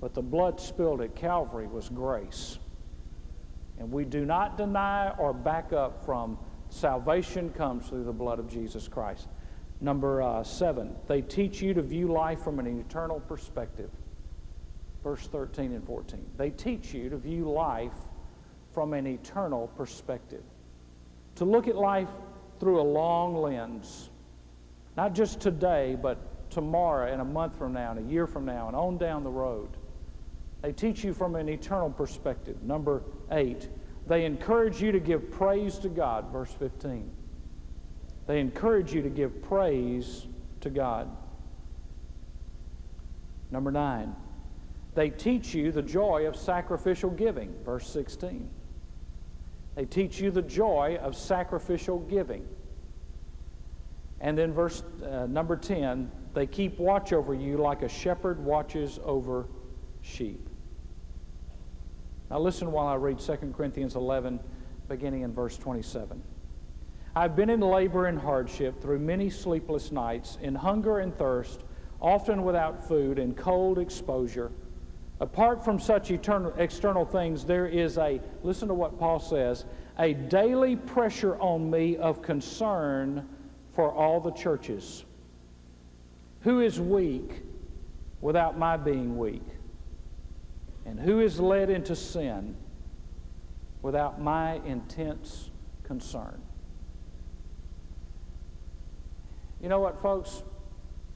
but 0.01 0.15
the 0.15 0.23
blood 0.23 0.61
spilled 0.61 1.01
at 1.01 1.15
Calvary 1.15 1.67
was 1.67 1.89
grace. 1.89 2.59
And 3.79 3.91
we 3.91 4.05
do 4.05 4.25
not 4.25 4.57
deny 4.57 5.11
or 5.19 5.33
back 5.33 5.73
up 5.73 6.05
from 6.05 6.39
salvation 6.69 7.51
comes 7.51 7.89
through 7.89 8.05
the 8.05 8.13
blood 8.13 8.39
of 8.39 8.49
Jesus 8.49 8.89
Christ. 8.89 9.29
Number 9.81 10.23
uh, 10.23 10.45
seven, 10.45 10.95
they 11.09 11.21
teach 11.21 11.61
you 11.61 11.75
to 11.75 11.83
view 11.83 12.09
life 12.09 12.41
from 12.41 12.59
an 12.59 12.81
eternal 12.81 13.21
perspective. 13.21 13.91
Verse 15.03 15.27
13 15.27 15.73
and 15.73 15.85
14. 15.85 16.25
They 16.37 16.51
teach 16.51 16.95
you 16.95 17.11
to 17.11 17.17
view 17.17 17.51
life 17.51 17.97
from 18.73 18.95
an 18.95 19.07
eternal 19.07 19.69
perspective, 19.77 20.43
to 21.35 21.45
look 21.45 21.67
at 21.69 21.77
life 21.77 22.09
through 22.63 22.81
a 22.81 22.89
long 22.93 23.35
lens, 23.35 24.09
not 24.97 25.17
just 25.17 25.41
today, 25.41 25.99
but 26.01 26.49
tomorrow 26.49 27.13
and 27.13 27.21
a 27.21 27.25
month 27.25 27.59
from 27.59 27.73
now 27.73 27.91
and 27.91 28.09
a 28.09 28.09
year 28.09 28.25
from 28.25 28.45
now 28.45 28.69
and 28.69 28.77
on 28.77 28.97
down 28.99 29.25
the 29.25 29.31
road. 29.31 29.69
They 30.61 30.71
teach 30.71 31.03
you 31.03 31.13
from 31.13 31.35
an 31.35 31.49
eternal 31.49 31.91
perspective. 31.91 32.63
Number 32.63 33.03
eight, 33.33 33.69
they 34.07 34.25
encourage 34.25 34.81
you 34.81 34.93
to 34.93 35.01
give 35.01 35.29
praise 35.33 35.77
to 35.79 35.89
God, 35.89 36.31
verse 36.31 36.53
15. 36.53 37.11
They 38.29 38.39
encourage 38.39 38.93
you 38.95 39.03
to 39.03 39.11
give 39.11 39.43
praise 39.43 40.29
to 40.61 40.71
God. 40.71 41.09
Number 43.51 43.73
nine, 43.73 44.15
they 44.95 45.11
teach 45.11 45.53
you 45.53 45.73
the 45.73 45.83
joy 45.83 46.29
of 46.29 46.37
sacrificial 46.37 47.11
giving, 47.11 47.53
verse 47.65 47.89
16. 47.89 48.49
They 49.75 49.85
teach 49.85 50.21
you 50.21 50.31
the 50.31 50.43
joy 50.43 50.99
of 51.01 51.17
sacrificial 51.17 51.99
giving. 52.01 52.47
And 54.21 54.37
then, 54.39 54.53
verse 54.53 54.83
uh, 55.05 55.27
number 55.27 55.57
10, 55.57 56.11
they 56.35 56.47
keep 56.47 56.79
watch 56.79 57.13
over 57.13 57.35
you 57.35 57.57
like 57.57 57.83
a 57.83 57.89
shepherd 57.89 58.43
watches 58.45 59.01
over 59.05 59.47
sheep. 60.01 60.49
Now, 62.31 62.39
listen 62.39 62.71
while 62.73 62.87
I 62.87 62.95
read 62.95 63.19
2 63.19 63.53
Corinthians 63.57 63.95
11, 63.95 64.41
beginning 64.89 65.23
in 65.23 65.33
verse 65.33 65.59
27. 65.59 66.23
I've 67.15 67.37
been 67.37 67.51
in 67.51 67.61
labor 67.61 68.07
and 68.07 68.19
hardship 68.19 68.81
through 68.81 69.01
many 69.01 69.29
sleepless 69.29 69.93
nights, 69.93 70.39
in 70.41 70.55
hunger 70.55 71.01
and 71.01 71.15
thirst, 71.15 71.65
often 72.01 72.43
without 72.43 72.87
food, 72.87 73.19
and 73.19 73.37
cold 73.37 73.79
exposure. 73.79 74.51
Apart 75.23 75.65
from 75.65 75.79
such 75.79 76.11
eternal, 76.11 76.53
external 76.59 77.05
things, 77.05 77.45
there 77.45 77.69
is 77.69 77.97
a, 77.97 78.21
listen 78.43 78.67
to 78.67 78.75
what 78.75 78.99
Paul 78.99 79.21
says, 79.21 79.65
a 79.97 80.15
daily 80.15 80.75
pressure 80.75 81.37
on 81.37 81.71
me 81.71 81.97
of 81.97 82.23
concern 82.23 83.29
for 83.73 83.93
all 83.93 84.19
the 84.19 84.33
churches. 84.33 85.05
Who 86.41 86.59
is 86.59 86.81
weak 86.81 87.45
without 88.21 88.59
my 88.59 88.77
being 88.77 89.17
weak? 89.17 89.45
And 90.87 90.99
who 90.99 91.21
is 91.21 91.39
led 91.39 91.71
into 91.71 91.95
sin 91.95 92.57
without 93.81 94.21
my 94.21 94.55
intense 94.67 95.51
concern? 95.85 96.43
You 99.61 99.69
know 99.69 99.79
what, 99.79 100.03
folks? 100.03 100.43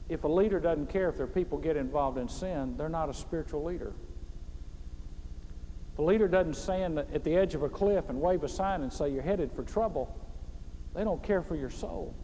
If 0.09 0.23
a 0.23 0.27
leader 0.27 0.59
doesn't 0.59 0.89
care 0.89 1.09
if 1.09 1.17
their 1.17 1.27
people 1.27 1.57
get 1.57 1.75
involved 1.75 2.17
in 2.17 2.29
sin, 2.29 2.75
they're 2.77 2.89
not 2.89 3.09
a 3.09 3.13
spiritual 3.13 3.63
leader. 3.63 3.93
If 5.93 5.99
a 5.99 6.03
leader 6.03 6.27
doesn't 6.27 6.55
stand 6.55 6.99
at 6.99 7.23
the 7.23 7.35
edge 7.35 7.55
of 7.55 7.63
a 7.63 7.69
cliff 7.69 8.09
and 8.09 8.21
wave 8.21 8.43
a 8.43 8.47
sign 8.47 8.83
and 8.83 8.93
say 8.93 9.09
you're 9.09 9.23
headed 9.23 9.51
for 9.51 9.63
trouble, 9.63 10.15
they 10.93 11.03
don't 11.03 11.21
care 11.21 11.41
for 11.41 11.55
your 11.55 11.69
soul. 11.69 12.15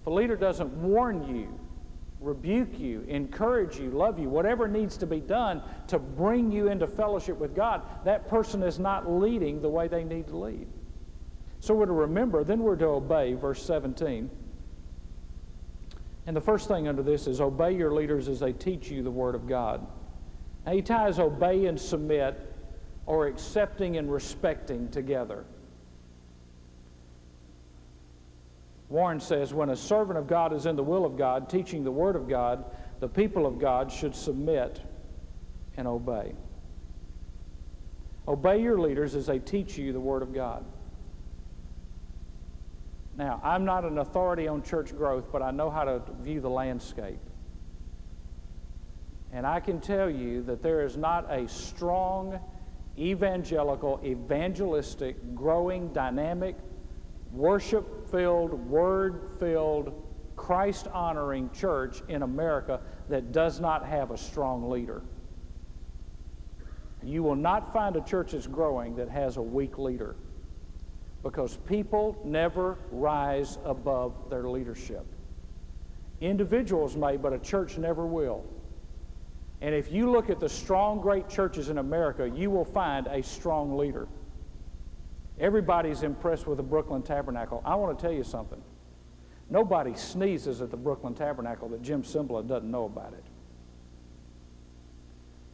If 0.00 0.06
a 0.06 0.10
leader 0.10 0.36
doesn't 0.36 0.70
warn 0.70 1.34
you, 1.34 1.58
rebuke 2.20 2.78
you, 2.78 3.04
encourage 3.08 3.78
you, 3.78 3.90
love 3.90 4.18
you, 4.18 4.28
whatever 4.28 4.68
needs 4.68 4.96
to 4.98 5.06
be 5.06 5.20
done 5.20 5.62
to 5.88 5.98
bring 5.98 6.52
you 6.52 6.68
into 6.68 6.86
fellowship 6.86 7.38
with 7.38 7.54
God, 7.54 7.82
that 8.04 8.28
person 8.28 8.62
is 8.62 8.78
not 8.78 9.10
leading 9.10 9.62
the 9.62 9.68
way 9.68 9.88
they 9.88 10.04
need 10.04 10.26
to 10.28 10.36
lead. 10.36 10.66
So 11.60 11.74
we're 11.74 11.86
to 11.86 11.92
remember, 11.92 12.44
then 12.44 12.60
we're 12.60 12.76
to 12.76 12.86
obey, 12.86 13.34
verse 13.34 13.62
17. 13.62 14.30
And 16.26 16.36
the 16.36 16.40
first 16.40 16.68
thing 16.68 16.86
under 16.86 17.02
this 17.02 17.26
is 17.26 17.40
obey 17.40 17.72
your 17.72 17.92
leaders 17.92 18.28
as 18.28 18.40
they 18.40 18.52
teach 18.52 18.90
you 18.90 19.02
the 19.02 19.10
Word 19.10 19.34
of 19.34 19.48
God. 19.48 19.86
Now 20.66 20.72
he 20.72 20.82
ties 20.82 21.18
obey 21.18 21.66
and 21.66 21.80
submit 21.80 22.38
or 23.06 23.26
accepting 23.26 23.96
and 23.96 24.12
respecting 24.12 24.88
together. 24.90 25.44
Warren 28.88 29.20
says 29.20 29.54
when 29.54 29.70
a 29.70 29.76
servant 29.76 30.18
of 30.18 30.26
God 30.26 30.52
is 30.52 30.66
in 30.66 30.76
the 30.76 30.82
will 30.82 31.04
of 31.04 31.16
God, 31.16 31.48
teaching 31.48 31.84
the 31.84 31.92
Word 31.92 32.16
of 32.16 32.28
God, 32.28 32.64
the 32.98 33.08
people 33.08 33.46
of 33.46 33.58
God 33.58 33.90
should 33.90 34.14
submit 34.14 34.82
and 35.76 35.88
obey. 35.88 36.34
Obey 38.28 38.60
your 38.60 38.78
leaders 38.78 39.14
as 39.14 39.26
they 39.26 39.38
teach 39.38 39.78
you 39.78 39.92
the 39.92 40.00
Word 40.00 40.22
of 40.22 40.34
God. 40.34 40.64
Now, 43.16 43.40
I'm 43.42 43.64
not 43.64 43.84
an 43.84 43.98
authority 43.98 44.48
on 44.48 44.62
church 44.62 44.96
growth, 44.96 45.30
but 45.32 45.42
I 45.42 45.50
know 45.50 45.70
how 45.70 45.84
to 45.84 46.02
view 46.22 46.40
the 46.40 46.50
landscape. 46.50 47.18
And 49.32 49.46
I 49.46 49.60
can 49.60 49.80
tell 49.80 50.10
you 50.10 50.42
that 50.42 50.62
there 50.62 50.84
is 50.84 50.96
not 50.96 51.30
a 51.30 51.48
strong, 51.48 52.40
evangelical, 52.98 54.00
evangelistic, 54.04 55.34
growing, 55.34 55.92
dynamic, 55.92 56.56
worship 57.32 58.10
filled, 58.10 58.52
word 58.52 59.20
filled, 59.38 60.06
Christ 60.36 60.88
honoring 60.88 61.50
church 61.50 62.02
in 62.08 62.22
America 62.22 62.80
that 63.08 63.30
does 63.30 63.60
not 63.60 63.86
have 63.86 64.10
a 64.10 64.16
strong 64.16 64.70
leader. 64.70 65.02
You 67.02 67.22
will 67.22 67.36
not 67.36 67.72
find 67.72 67.96
a 67.96 68.00
church 68.00 68.32
that's 68.32 68.46
growing 68.46 68.96
that 68.96 69.08
has 69.08 69.36
a 69.36 69.42
weak 69.42 69.78
leader 69.78 70.16
because 71.22 71.56
people 71.56 72.20
never 72.24 72.78
rise 72.90 73.58
above 73.64 74.30
their 74.30 74.48
leadership. 74.48 75.06
Individuals 76.20 76.96
may, 76.96 77.16
but 77.16 77.32
a 77.32 77.38
church 77.38 77.78
never 77.78 78.06
will. 78.06 78.44
And 79.62 79.74
if 79.74 79.92
you 79.92 80.10
look 80.10 80.30
at 80.30 80.40
the 80.40 80.48
strong, 80.48 81.00
great 81.00 81.28
churches 81.28 81.68
in 81.68 81.78
America, 81.78 82.28
you 82.28 82.50
will 82.50 82.64
find 82.64 83.06
a 83.06 83.22
strong 83.22 83.76
leader. 83.76 84.08
Everybody's 85.38 86.02
impressed 86.02 86.46
with 86.46 86.56
the 86.56 86.62
Brooklyn 86.62 87.02
Tabernacle. 87.02 87.62
I 87.64 87.74
want 87.74 87.98
to 87.98 88.02
tell 88.02 88.12
you 88.12 88.24
something. 88.24 88.60
Nobody 89.48 89.94
sneezes 89.94 90.62
at 90.62 90.70
the 90.70 90.76
Brooklyn 90.76 91.14
Tabernacle 91.14 91.68
that 91.70 91.82
Jim 91.82 92.02
Cymbala 92.02 92.46
doesn't 92.46 92.70
know 92.70 92.84
about 92.84 93.12
it. 93.12 93.24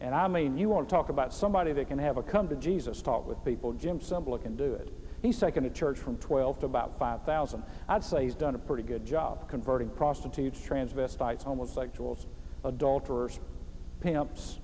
And 0.00 0.14
I 0.14 0.28
mean, 0.28 0.58
you 0.58 0.68
want 0.68 0.88
to 0.88 0.94
talk 0.94 1.08
about 1.08 1.32
somebody 1.32 1.72
that 1.72 1.88
can 1.88 1.98
have 1.98 2.18
a 2.18 2.22
come 2.22 2.48
to 2.48 2.56
Jesus 2.56 3.00
talk 3.00 3.26
with 3.26 3.42
people, 3.44 3.72
Jim 3.72 3.98
Cymbala 3.98 4.42
can 4.42 4.56
do 4.56 4.74
it. 4.74 4.92
He's 5.22 5.38
taken 5.38 5.64
a 5.64 5.70
church 5.70 5.98
from 5.98 6.16
12 6.18 6.60
to 6.60 6.66
about 6.66 6.98
5,000. 6.98 7.62
I'd 7.88 8.04
say 8.04 8.24
he's 8.24 8.34
done 8.34 8.54
a 8.54 8.58
pretty 8.58 8.82
good 8.82 9.06
job 9.06 9.48
converting 9.48 9.88
prostitutes, 9.88 10.60
transvestites, 10.60 11.42
homosexuals, 11.42 12.26
adulterers, 12.64 13.40
pimps. 14.00 14.58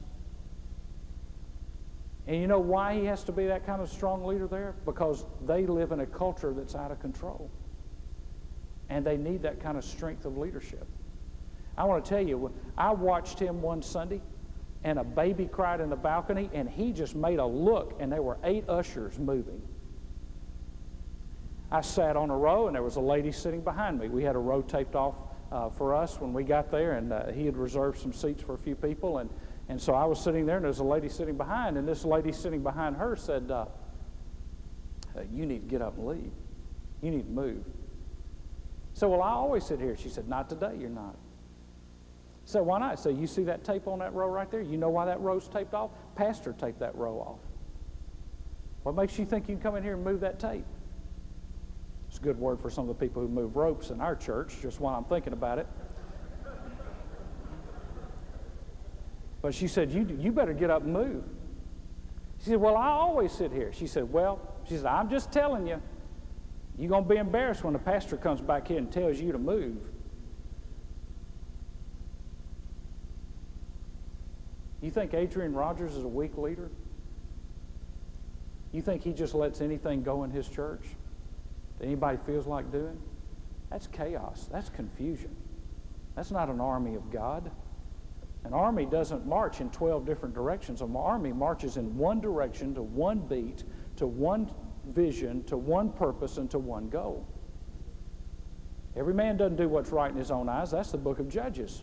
And 2.27 2.41
you 2.41 2.47
know 2.47 2.61
why 2.61 2.95
he 2.95 3.07
has 3.07 3.25
to 3.25 3.33
be 3.33 3.47
that 3.47 3.67
kind 3.67 3.83
of 3.83 3.89
strong 3.89 4.25
leader 4.25 4.47
there? 4.47 4.75
Because 4.85 5.25
they 5.45 5.67
live 5.67 5.91
in 5.91 6.01
a 6.01 6.07
culture 6.07 6.53
that's 6.53 6.75
out 6.75 6.91
of 6.91 7.01
control. 7.01 7.51
And 8.89 9.05
they 9.05 9.17
need 9.17 9.43
that 9.43 9.61
kind 9.61 9.77
of 9.77 9.85
strength 9.85 10.25
of 10.25 10.37
leadership. 10.37 10.87
I 11.77 11.85
want 11.85 12.05
to 12.05 12.09
tell 12.09 12.21
you, 12.21 12.53
I 12.77 12.93
watched 12.93 13.39
him 13.39 13.63
one 13.63 13.83
Sunday, 13.83 14.21
and 14.85 14.99
a 14.99 15.05
baby 15.05 15.47
cried 15.47 15.81
in 15.81 15.89
the 15.89 15.97
balcony, 15.97 16.51
and 16.53 16.69
he 16.69 16.93
just 16.93 17.15
made 17.15 17.39
a 17.39 17.47
look, 17.47 17.97
and 17.99 18.13
there 18.13 18.23
were 18.23 18.39
eight 18.45 18.69
ushers 18.69 19.19
moving. 19.19 19.63
I 21.73 21.81
sat 21.81 22.17
on 22.17 22.29
a 22.29 22.37
row, 22.37 22.67
and 22.67 22.77
there 22.77 22.83
was 22.83 22.97
a 22.97 23.01
lady 23.01 23.33
sitting 23.33 23.63
behind 23.63 23.99
me. 23.99 24.11
We 24.11 24.23
had 24.23 24.37
a 24.37 24.39
row 24.39 24.61
taped 24.61 24.95
off 24.95 25.15
uh, 25.51 25.71
for 25.71 25.95
us 25.95 26.21
when 26.21 26.35
we 26.35 26.45
got 26.45 26.71
there, 26.71 26.93
and 26.93 27.11
uh, 27.11 27.33
he 27.33 27.47
had 27.47 27.57
reserved 27.57 27.99
some 27.99 28.13
seats 28.13 28.43
for 28.43 28.53
a 28.53 28.59
few 28.59 28.75
people. 28.75 29.19
And, 29.19 29.31
and 29.71 29.81
so 29.81 29.95
I 29.95 30.05
was 30.05 30.23
sitting 30.23 30.45
there, 30.45 30.57
and 30.57 30.65
there 30.65 30.71
was 30.71 30.81
a 30.81 30.85
lady 30.85 31.09
sitting 31.09 31.39
behind, 31.39 31.79
and 31.79 31.89
this 31.89 32.05
lady 32.05 32.31
sitting 32.31 32.63
behind 32.63 32.97
her 32.97 33.17
said, 33.17 33.51
uh, 33.51 33.65
You 35.33 35.47
need 35.47 35.63
to 35.63 35.71
get 35.71 35.81
up 35.81 35.97
and 35.97 36.07
leave. 36.07 36.33
You 37.01 37.11
need 37.11 37.25
to 37.25 37.33
move. 37.33 37.65
So, 38.93 39.09
well, 39.09 39.23
I 39.23 39.31
always 39.31 39.65
sit 39.65 39.81
here. 39.81 39.97
She 39.97 40.11
said, 40.11 40.29
Not 40.29 40.51
today, 40.51 40.77
you're 40.79 40.91
not. 40.91 41.17
So, 42.45 42.63
why 42.63 42.81
not? 42.81 43.01
So, 43.01 43.09
you 43.09 43.27
see 43.27 43.45
that 43.45 43.65
tape 43.65 43.89
on 43.89 44.01
that 44.01 44.13
row 44.13 44.29
right 44.29 44.51
there? 44.51 44.61
You 44.61 44.77
know 44.77 44.91
why 44.91 45.07
that 45.07 45.21
row's 45.21 45.49
taped 45.49 45.73
off? 45.73 45.93
Pastor 46.17 46.53
taped 46.53 46.81
that 46.81 46.95
row 46.97 47.15
off. 47.15 47.41
What 48.83 48.95
makes 48.95 49.19
you 49.19 49.25
think 49.25 49.49
you 49.49 49.55
can 49.55 49.63
come 49.63 49.77
in 49.77 49.83
here 49.83 49.95
and 49.95 50.05
move 50.05 50.21
that 50.21 50.39
tape? 50.39 50.67
It's 52.13 52.19
a 52.19 52.23
good 52.23 52.39
word 52.39 52.61
for 52.61 52.69
some 52.69 52.87
of 52.87 52.89
the 52.89 53.07
people 53.07 53.23
who 53.23 53.29
move 53.29 53.57
ropes 53.57 53.89
in 53.89 54.03
our 54.03 54.15
church, 54.15 54.57
just 54.61 54.81
while 54.81 54.95
I'm 54.95 55.05
thinking 55.05 55.33
about 55.33 55.59
it. 55.59 55.67
But 59.41 59.55
she 59.55 59.67
said, 59.67 59.91
You, 59.91 60.07
you 60.21 60.31
better 60.31 60.53
get 60.53 60.69
up 60.69 60.83
and 60.83 60.93
move. 60.93 61.25
She 62.41 62.51
said, 62.51 62.61
Well, 62.61 62.77
I 62.77 62.89
always 62.89 63.33
sit 63.33 63.51
here. 63.51 63.73
She 63.73 63.87
said, 63.87 64.13
Well, 64.13 64.47
she 64.69 64.77
said, 64.77 64.85
I'm 64.85 65.09
just 65.09 65.33
telling 65.33 65.67
you, 65.67 65.81
you're 66.77 66.91
going 66.91 67.05
to 67.05 67.09
be 67.09 67.17
embarrassed 67.17 67.65
when 67.65 67.73
the 67.73 67.79
pastor 67.79 68.19
comes 68.19 68.43
back 68.43 68.69
here 68.69 68.77
and 68.77 68.93
tells 68.93 69.19
you 69.19 69.33
to 69.33 69.39
move. 69.39 69.79
You 74.83 74.91
think 74.91 75.15
Adrian 75.15 75.55
Rogers 75.55 75.97
is 75.97 76.05
a 76.05 76.09
weak 76.09 76.37
leader? 76.37 76.71
You 78.71 78.83
think 78.83 79.03
he 79.03 79.15
just 79.15 79.33
lets 79.33 79.63
anything 79.63 80.03
go 80.03 80.25
in 80.25 80.31
his 80.31 80.47
church? 80.47 80.83
That 81.83 81.89
anybody 81.89 82.17
feels 82.25 82.47
like 82.47 82.71
doing? 82.71 82.97
That's 83.69 83.89
chaos. 83.89 84.49
That's 84.53 84.69
confusion. 84.69 85.35
That's 86.15 86.31
not 86.31 86.49
an 86.49 86.61
army 86.61 86.95
of 86.95 87.11
God. 87.11 87.51
An 88.45 88.53
army 88.53 88.87
doesn't 88.87 89.27
march 89.27 89.61
in 89.61 89.69
12 89.71 90.07
different 90.07 90.33
directions. 90.33 90.81
An 90.81 90.95
army 90.95 91.33
marches 91.33 91.77
in 91.79 91.99
one 91.99 92.21
direction, 92.21 92.73
to 92.77 92.83
one 92.83 93.19
beat, 93.19 93.65
to 93.97 94.07
one 94.07 94.49
vision, 94.95 95.43
to 95.45 95.57
one 95.57 95.91
purpose, 95.91 96.39
and 96.39 96.49
to 96.53 96.59
one 96.61 96.89
goal. 96.89 97.27
Every 98.95 99.15
man 99.15 99.37
doesn't 99.37 99.57
do 99.57 99.69
what's 99.69 99.91
right 99.91 100.11
in 100.11 100.17
his 100.17 100.31
own 100.31 100.49
eyes. 100.49 100.71
That's 100.71 100.93
the 100.93 100.99
book 100.99 101.19
of 101.19 101.29
Judges. 101.29 101.83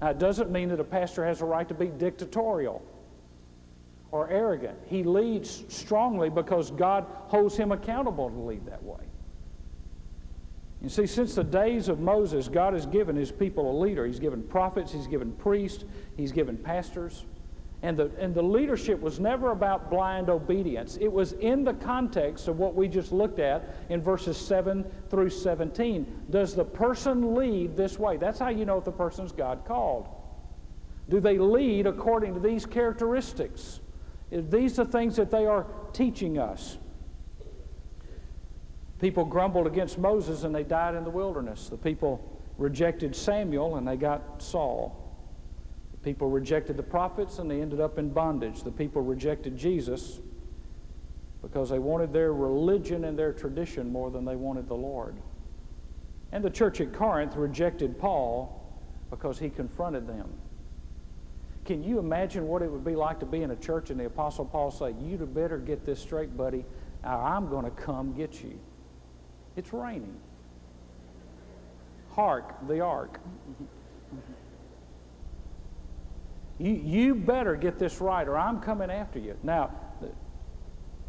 Now, 0.00 0.08
it 0.10 0.18
doesn't 0.18 0.50
mean 0.50 0.70
that 0.70 0.80
a 0.80 0.84
pastor 0.84 1.26
has 1.26 1.42
a 1.42 1.44
right 1.44 1.68
to 1.68 1.74
be 1.74 1.88
dictatorial 1.88 2.82
or 4.12 4.28
arrogant. 4.28 4.78
He 4.86 5.02
leads 5.02 5.64
strongly 5.68 6.28
because 6.28 6.70
God 6.70 7.06
holds 7.26 7.56
him 7.56 7.72
accountable 7.72 8.30
to 8.30 8.38
lead 8.38 8.66
that 8.66 8.82
way. 8.84 9.02
You 10.82 10.88
see, 10.88 11.06
since 11.06 11.34
the 11.34 11.44
days 11.44 11.88
of 11.88 12.00
Moses, 12.00 12.48
God 12.48 12.74
has 12.74 12.86
given 12.86 13.16
his 13.16 13.32
people 13.32 13.70
a 13.70 13.76
leader. 13.80 14.04
He's 14.04 14.18
given 14.18 14.42
prophets, 14.42 14.92
he's 14.92 15.06
given 15.06 15.32
priests, 15.32 15.84
he's 16.16 16.32
given 16.32 16.56
pastors. 16.56 17.24
And 17.84 17.96
the, 17.96 18.10
and 18.18 18.34
the 18.34 18.42
leadership 18.42 19.00
was 19.00 19.18
never 19.18 19.50
about 19.50 19.90
blind 19.90 20.28
obedience. 20.28 20.98
It 21.00 21.12
was 21.12 21.32
in 21.32 21.64
the 21.64 21.74
context 21.74 22.46
of 22.46 22.58
what 22.58 22.74
we 22.74 22.86
just 22.86 23.10
looked 23.12 23.40
at 23.40 23.76
in 23.88 24.00
verses 24.00 24.36
7 24.36 24.84
through 25.08 25.30
17. 25.30 26.06
Does 26.30 26.54
the 26.54 26.64
person 26.64 27.34
lead 27.34 27.76
this 27.76 27.98
way? 27.98 28.18
That's 28.18 28.38
how 28.38 28.50
you 28.50 28.64
know 28.64 28.78
if 28.78 28.84
the 28.84 28.92
person's 28.92 29.32
God 29.32 29.64
called. 29.64 30.08
Do 31.08 31.18
they 31.18 31.38
lead 31.38 31.86
according 31.86 32.34
to 32.34 32.40
these 32.40 32.66
characteristics? 32.66 33.80
These 34.32 34.78
are 34.78 34.84
things 34.84 35.16
that 35.16 35.30
they 35.30 35.44
are 35.44 35.66
teaching 35.92 36.38
us. 36.38 36.78
People 38.98 39.24
grumbled 39.24 39.66
against 39.66 39.98
Moses 39.98 40.44
and 40.44 40.54
they 40.54 40.62
died 40.62 40.94
in 40.94 41.04
the 41.04 41.10
wilderness. 41.10 41.68
The 41.68 41.76
people 41.76 42.40
rejected 42.56 43.14
Samuel 43.14 43.76
and 43.76 43.86
they 43.86 43.96
got 43.96 44.40
Saul. 44.40 44.98
The 45.90 45.98
people 45.98 46.30
rejected 46.30 46.76
the 46.76 46.82
prophets 46.82 47.38
and 47.38 47.50
they 47.50 47.60
ended 47.60 47.80
up 47.80 47.98
in 47.98 48.10
bondage. 48.10 48.62
The 48.62 48.70
people 48.70 49.02
rejected 49.02 49.56
Jesus 49.56 50.20
because 51.42 51.68
they 51.68 51.80
wanted 51.80 52.12
their 52.12 52.32
religion 52.32 53.04
and 53.04 53.18
their 53.18 53.32
tradition 53.32 53.92
more 53.92 54.10
than 54.10 54.24
they 54.24 54.36
wanted 54.36 54.68
the 54.68 54.76
Lord. 54.76 55.16
And 56.30 56.42
the 56.42 56.50
church 56.50 56.80
at 56.80 56.94
Corinth 56.94 57.36
rejected 57.36 57.98
Paul 57.98 58.58
because 59.10 59.38
he 59.38 59.50
confronted 59.50 60.06
them. 60.06 60.32
Can 61.64 61.84
you 61.84 61.98
imagine 61.98 62.48
what 62.48 62.62
it 62.62 62.70
would 62.70 62.84
be 62.84 62.96
like 62.96 63.20
to 63.20 63.26
be 63.26 63.42
in 63.42 63.52
a 63.52 63.56
church 63.56 63.90
and 63.90 64.00
the 64.00 64.06
Apostle 64.06 64.44
Paul 64.44 64.70
say, 64.70 64.94
You'd 65.00 65.32
better 65.32 65.58
get 65.58 65.86
this 65.86 66.00
straight, 66.00 66.36
buddy, 66.36 66.64
or 67.04 67.10
I'm 67.10 67.48
going 67.48 67.64
to 67.64 67.70
come 67.70 68.14
get 68.14 68.42
you? 68.42 68.58
It's 69.56 69.72
raining. 69.72 70.16
Hark, 72.10 72.66
the 72.66 72.80
ark. 72.80 73.20
You, 76.58 76.72
you 76.72 77.14
better 77.14 77.56
get 77.56 77.78
this 77.78 78.00
right 78.00 78.26
or 78.26 78.38
I'm 78.38 78.60
coming 78.60 78.90
after 78.90 79.18
you. 79.18 79.36
Now, 79.42 79.70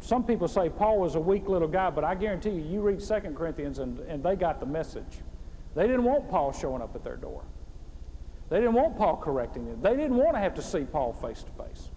some 0.00 0.24
people 0.24 0.48
say 0.48 0.68
Paul 0.68 0.98
was 0.98 1.14
a 1.14 1.20
weak 1.20 1.48
little 1.48 1.68
guy, 1.68 1.90
but 1.90 2.04
I 2.04 2.14
guarantee 2.14 2.50
you, 2.50 2.62
you 2.62 2.80
read 2.80 3.00
2 3.00 3.14
Corinthians 3.34 3.78
and, 3.78 3.98
and 4.00 4.22
they 4.22 4.36
got 4.36 4.60
the 4.60 4.66
message. 4.66 5.20
They 5.74 5.86
didn't 5.86 6.04
want 6.04 6.28
Paul 6.28 6.52
showing 6.52 6.82
up 6.82 6.94
at 6.94 7.02
their 7.02 7.16
door. 7.16 7.42
They 8.54 8.60
didn't 8.60 8.74
want 8.74 8.96
Paul 8.96 9.16
correcting 9.16 9.64
them. 9.64 9.80
They 9.82 9.96
didn't 9.96 10.16
want 10.16 10.36
to 10.36 10.38
have 10.38 10.54
to 10.54 10.62
see 10.62 10.84
Paul 10.84 11.12
face 11.12 11.42
to 11.42 11.64
face. 11.64 11.90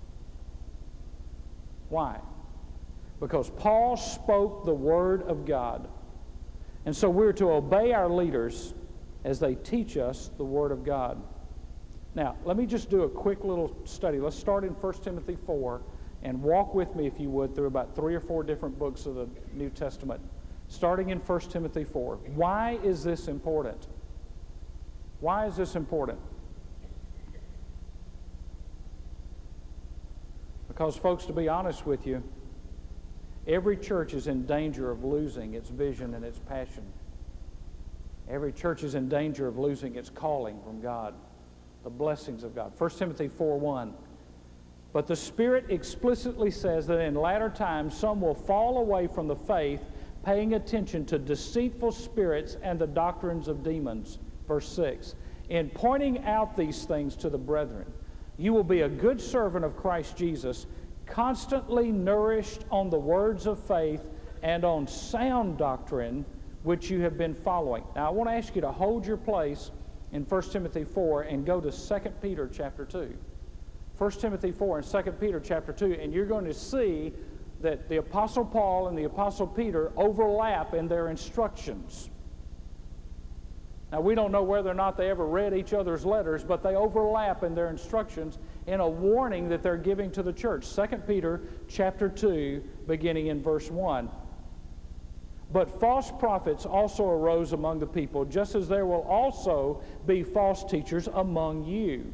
Why? 1.90 2.20
Because 3.20 3.52
Paul 3.52 3.96
spoke 3.96 4.66
the 4.66 4.74
Word 4.74 5.22
of 5.22 5.46
God. 5.46 5.88
And 6.84 6.96
so 6.96 7.12
we're 7.12 7.34
to 7.34 7.52
obey 7.52 7.94
our 7.94 8.10
leaders 8.10 8.74
as 9.24 9.40
they 9.40 9.54
teach 9.54 9.98
us 9.98 10.32
the 10.38 10.44
Word 10.44 10.72
of 10.72 10.84
God. 10.84 11.22
Now, 12.16 12.36
let 12.44 12.58
me 12.58 12.66
just 12.66 12.90
do 12.90 13.04
a 13.04 13.10
quick 13.10 13.44
little 13.44 13.78
study. 13.84 14.20
Let's 14.20 14.36
start 14.36 14.64
in 14.64 14.72
1 14.72 14.94
Timothy 15.04 15.38
4 15.46 15.84
and 16.24 16.42
walk 16.42 16.74
with 16.74 16.96
me, 16.96 17.06
if 17.06 17.20
you 17.20 17.30
would, 17.30 17.54
through 17.54 17.68
about 17.68 17.96
three 17.96 18.16
or 18.16 18.20
four 18.20 18.42
different 18.42 18.80
books 18.80 19.06
of 19.06 19.14
the 19.14 19.30
New 19.54 19.70
Testament, 19.70 20.22
starting 20.70 21.12
in 21.12 21.20
1 21.20 21.40
Timothy 21.42 21.84
4. 21.84 22.16
Why 22.34 22.80
is 22.84 23.04
this 23.04 23.28
important? 23.28 23.90
Why 25.20 25.46
is 25.46 25.56
this 25.56 25.76
important? 25.76 26.18
Because, 30.78 30.96
folks, 30.96 31.26
to 31.26 31.34
be 31.34 31.50
honest 31.50 31.88
with 31.88 32.06
you, 32.06 32.22
Every 33.48 33.78
church 33.78 34.14
is 34.14 34.28
in 34.28 34.46
danger 34.46 34.92
of 34.92 35.06
losing 35.06 35.54
its 35.54 35.70
vision 35.70 36.14
and 36.14 36.26
its 36.26 36.38
passion. 36.38 36.84
Every 38.30 38.52
church 38.52 38.84
is 38.84 38.94
in 38.94 39.08
danger 39.08 39.48
of 39.48 39.58
losing 39.58 39.96
its 39.96 40.10
calling 40.10 40.60
from 40.64 40.82
God, 40.82 41.14
the 41.86 41.90
blessings 41.90 42.44
of 42.44 42.54
God. 42.54 42.74
1 42.78 42.90
Timothy 42.92 43.30
4 43.30 43.58
1. 43.58 43.94
But 44.92 45.08
the 45.08 45.16
Spirit 45.16 45.68
explicitly 45.70 46.52
says 46.52 46.88
that 46.88 47.00
in 47.00 47.16
latter 47.16 47.50
times 47.50 47.98
some 47.98 48.20
will 48.20 48.34
fall 48.34 48.80
away 48.80 49.08
from 49.08 49.30
the 49.30 49.36
faith, 49.36 49.82
paying 50.26 50.56
attention 50.56 51.06
to 51.06 51.18
deceitful 51.18 51.94
spirits 51.94 52.58
and 52.62 52.78
the 52.78 52.88
doctrines 52.88 53.48
of 53.48 53.64
demons. 53.64 54.20
Verse 54.46 54.68
6. 54.68 55.16
In 55.48 55.70
pointing 55.70 56.26
out 56.26 56.58
these 56.58 56.84
things 56.84 57.16
to 57.18 57.30
the 57.30 57.38
brethren, 57.38 57.86
you 58.38 58.54
will 58.54 58.64
be 58.64 58.82
a 58.82 58.90
good 58.90 59.20
servant 59.20 59.66
of 59.66 59.76
Christ 59.76 60.16
Jesus 60.16 60.68
constantly 61.06 61.92
nourished 61.92 62.66
on 62.70 62.90
the 62.90 63.00
words 63.00 63.46
of 63.48 63.60
faith 63.60 64.02
and 64.44 64.64
on 64.64 64.88
sound 64.88 65.58
doctrine 65.58 66.26
which 66.64 66.90
you 66.90 67.02
have 67.02 67.18
been 67.18 67.34
following. 67.34 67.84
Now, 67.96 68.08
I 68.08 68.10
want 68.12 68.30
to 68.30 68.36
ask 68.36 68.56
you 68.56 68.62
to 68.62 68.72
hold 68.72 69.06
your 69.06 69.18
place 69.18 69.72
in 70.12 70.24
1 70.24 70.42
Timothy 70.44 70.84
4 70.84 71.24
and 71.24 71.46
go 71.46 71.62
to 71.62 71.72
2 71.72 72.10
Peter 72.22 72.50
chapter 72.52 72.86
2. 72.86 73.16
1 73.98 74.12
Timothy 74.12 74.52
4 74.52 74.80
and 74.80 74.88
2 74.88 75.12
Peter 75.14 75.40
chapter 75.40 75.74
2, 75.74 75.94
and 75.94 76.14
you're 76.14 76.26
going 76.26 76.46
to 76.46 76.54
see 76.54 77.14
that 77.62 77.90
the 77.90 77.98
Apostle 77.98 78.46
Paul 78.46 78.90
and 78.90 78.98
the 78.98 79.06
Apostle 79.06 79.48
Peter 79.48 79.92
overlap 79.96 80.74
in 80.74 80.88
their 80.88 81.08
instructions. 81.08 82.10
Now, 83.92 84.02
we 84.02 84.16
don't 84.16 84.34
know 84.34 84.44
whether 84.44 84.70
or 84.70 84.74
not 84.74 84.98
they 84.98 85.10
ever 85.10 85.26
read 85.26 85.54
each 85.54 85.74
other's 85.74 86.06
letters, 86.06 86.44
but 86.44 86.62
they 86.62 86.76
overlap 86.76 87.44
in 87.44 87.56
their 87.56 87.70
instructions 87.70 88.38
in 88.66 88.82
a 88.82 88.88
warning 88.88 89.48
that 89.48 89.64
they're 89.64 89.78
giving 89.78 90.12
to 90.12 90.24
the 90.24 90.34
church. 90.34 90.68
2 90.76 90.86
Peter 91.08 91.42
chapter 91.70 92.10
2, 92.10 92.62
beginning 92.86 93.28
in 93.28 93.42
verse 93.42 93.72
1. 93.72 94.10
But 95.54 95.80
false 95.80 96.12
prophets 96.12 96.66
also 96.66 97.08
arose 97.08 97.54
among 97.54 97.80
the 97.80 97.88
people, 97.88 98.26
just 98.26 98.56
as 98.56 98.68
there 98.68 98.86
will 98.86 99.04
also 99.04 99.82
be 100.06 100.22
false 100.22 100.66
teachers 100.66 101.08
among 101.08 101.64
you, 101.64 102.14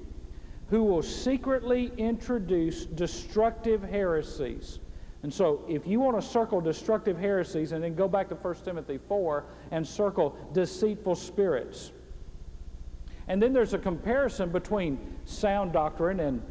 who 0.67 0.83
will 0.83 1.01
secretly 1.01 1.91
introduce 1.97 2.85
destructive 2.85 3.81
heresies. 3.81 4.77
And 5.23 5.33
so, 5.33 5.63
if 5.69 5.87
you 5.87 6.01
want 6.01 6.21
to 6.21 6.27
circle 6.27 6.59
destructive 6.59 7.17
heresies 7.17 7.71
and 7.71 7.81
then 7.81 7.95
go 7.95 8.09
back 8.09 8.27
to 8.29 8.35
1 8.35 8.55
Timothy 8.65 8.99
4 9.07 9.45
and 9.71 9.87
circle 9.87 10.37
deceitful 10.51 11.15
spirits, 11.15 11.93
and 13.29 13.41
then 13.41 13.53
there's 13.53 13.73
a 13.73 13.79
comparison 13.79 14.49
between 14.49 14.99
sound 15.23 15.71
doctrine 15.71 16.19
and 16.19 16.41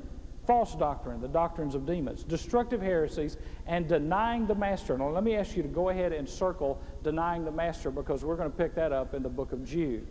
false 0.46 0.74
doctrine, 0.74 1.20
the 1.20 1.28
doctrines 1.28 1.74
of 1.74 1.86
demons, 1.86 2.24
destructive 2.24 2.80
heresies, 2.80 3.36
and 3.66 3.86
denying 3.86 4.46
the 4.46 4.54
master. 4.54 4.96
Now, 4.96 5.10
let 5.10 5.22
me 5.22 5.36
ask 5.36 5.56
you 5.56 5.62
to 5.62 5.68
go 5.68 5.90
ahead 5.90 6.12
and 6.12 6.28
circle 6.28 6.80
denying 7.04 7.44
the 7.44 7.52
master 7.52 7.90
because 7.90 8.24
we're 8.24 8.36
going 8.36 8.50
to 8.50 8.56
pick 8.56 8.74
that 8.74 8.90
up 8.90 9.14
in 9.14 9.22
the 9.22 9.28
book 9.28 9.52
of 9.52 9.64
Jude. 9.64 10.06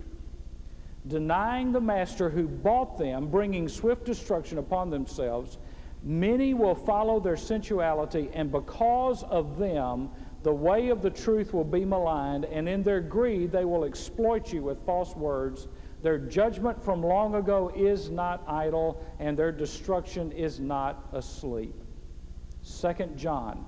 Denying 1.08 1.72
the 1.72 1.82
master 1.82 2.30
who 2.30 2.48
bought 2.48 2.98
them, 2.98 3.28
bringing 3.28 3.68
swift 3.68 4.06
destruction 4.06 4.60
upon 4.60 4.92
themselves, 4.92 5.58
many 6.04 6.54
will 6.54 6.76
follow 6.76 7.20
their 7.20 7.38
sensuality, 7.38 8.30
and 8.34 8.52
because 8.52 9.24
of 9.24 9.58
them, 9.58 10.10
the 10.44 10.54
way 10.54 10.90
of 10.90 11.02
the 11.02 11.10
truth 11.10 11.54
will 11.54 11.64
be 11.64 11.86
maligned, 11.86 12.46
and 12.46 12.68
in 12.68 12.82
their 12.82 13.02
greed, 13.02 13.52
they 13.52 13.66
will 13.66 13.84
exploit 13.84 14.52
you 14.52 14.64
with 14.64 14.84
false 14.86 15.16
words 15.16 15.68
their 16.02 16.18
judgment 16.18 16.84
from 16.84 17.04
long 17.04 17.36
ago 17.36 17.72
is 17.76 18.10
not 18.10 18.44
idle, 18.48 19.04
and 19.20 19.38
their 19.38 19.52
destruction 19.52 20.32
is 20.32 20.60
not 20.60 21.08
asleep. 21.14 21.76
2 22.82 22.94
John, 23.16 23.66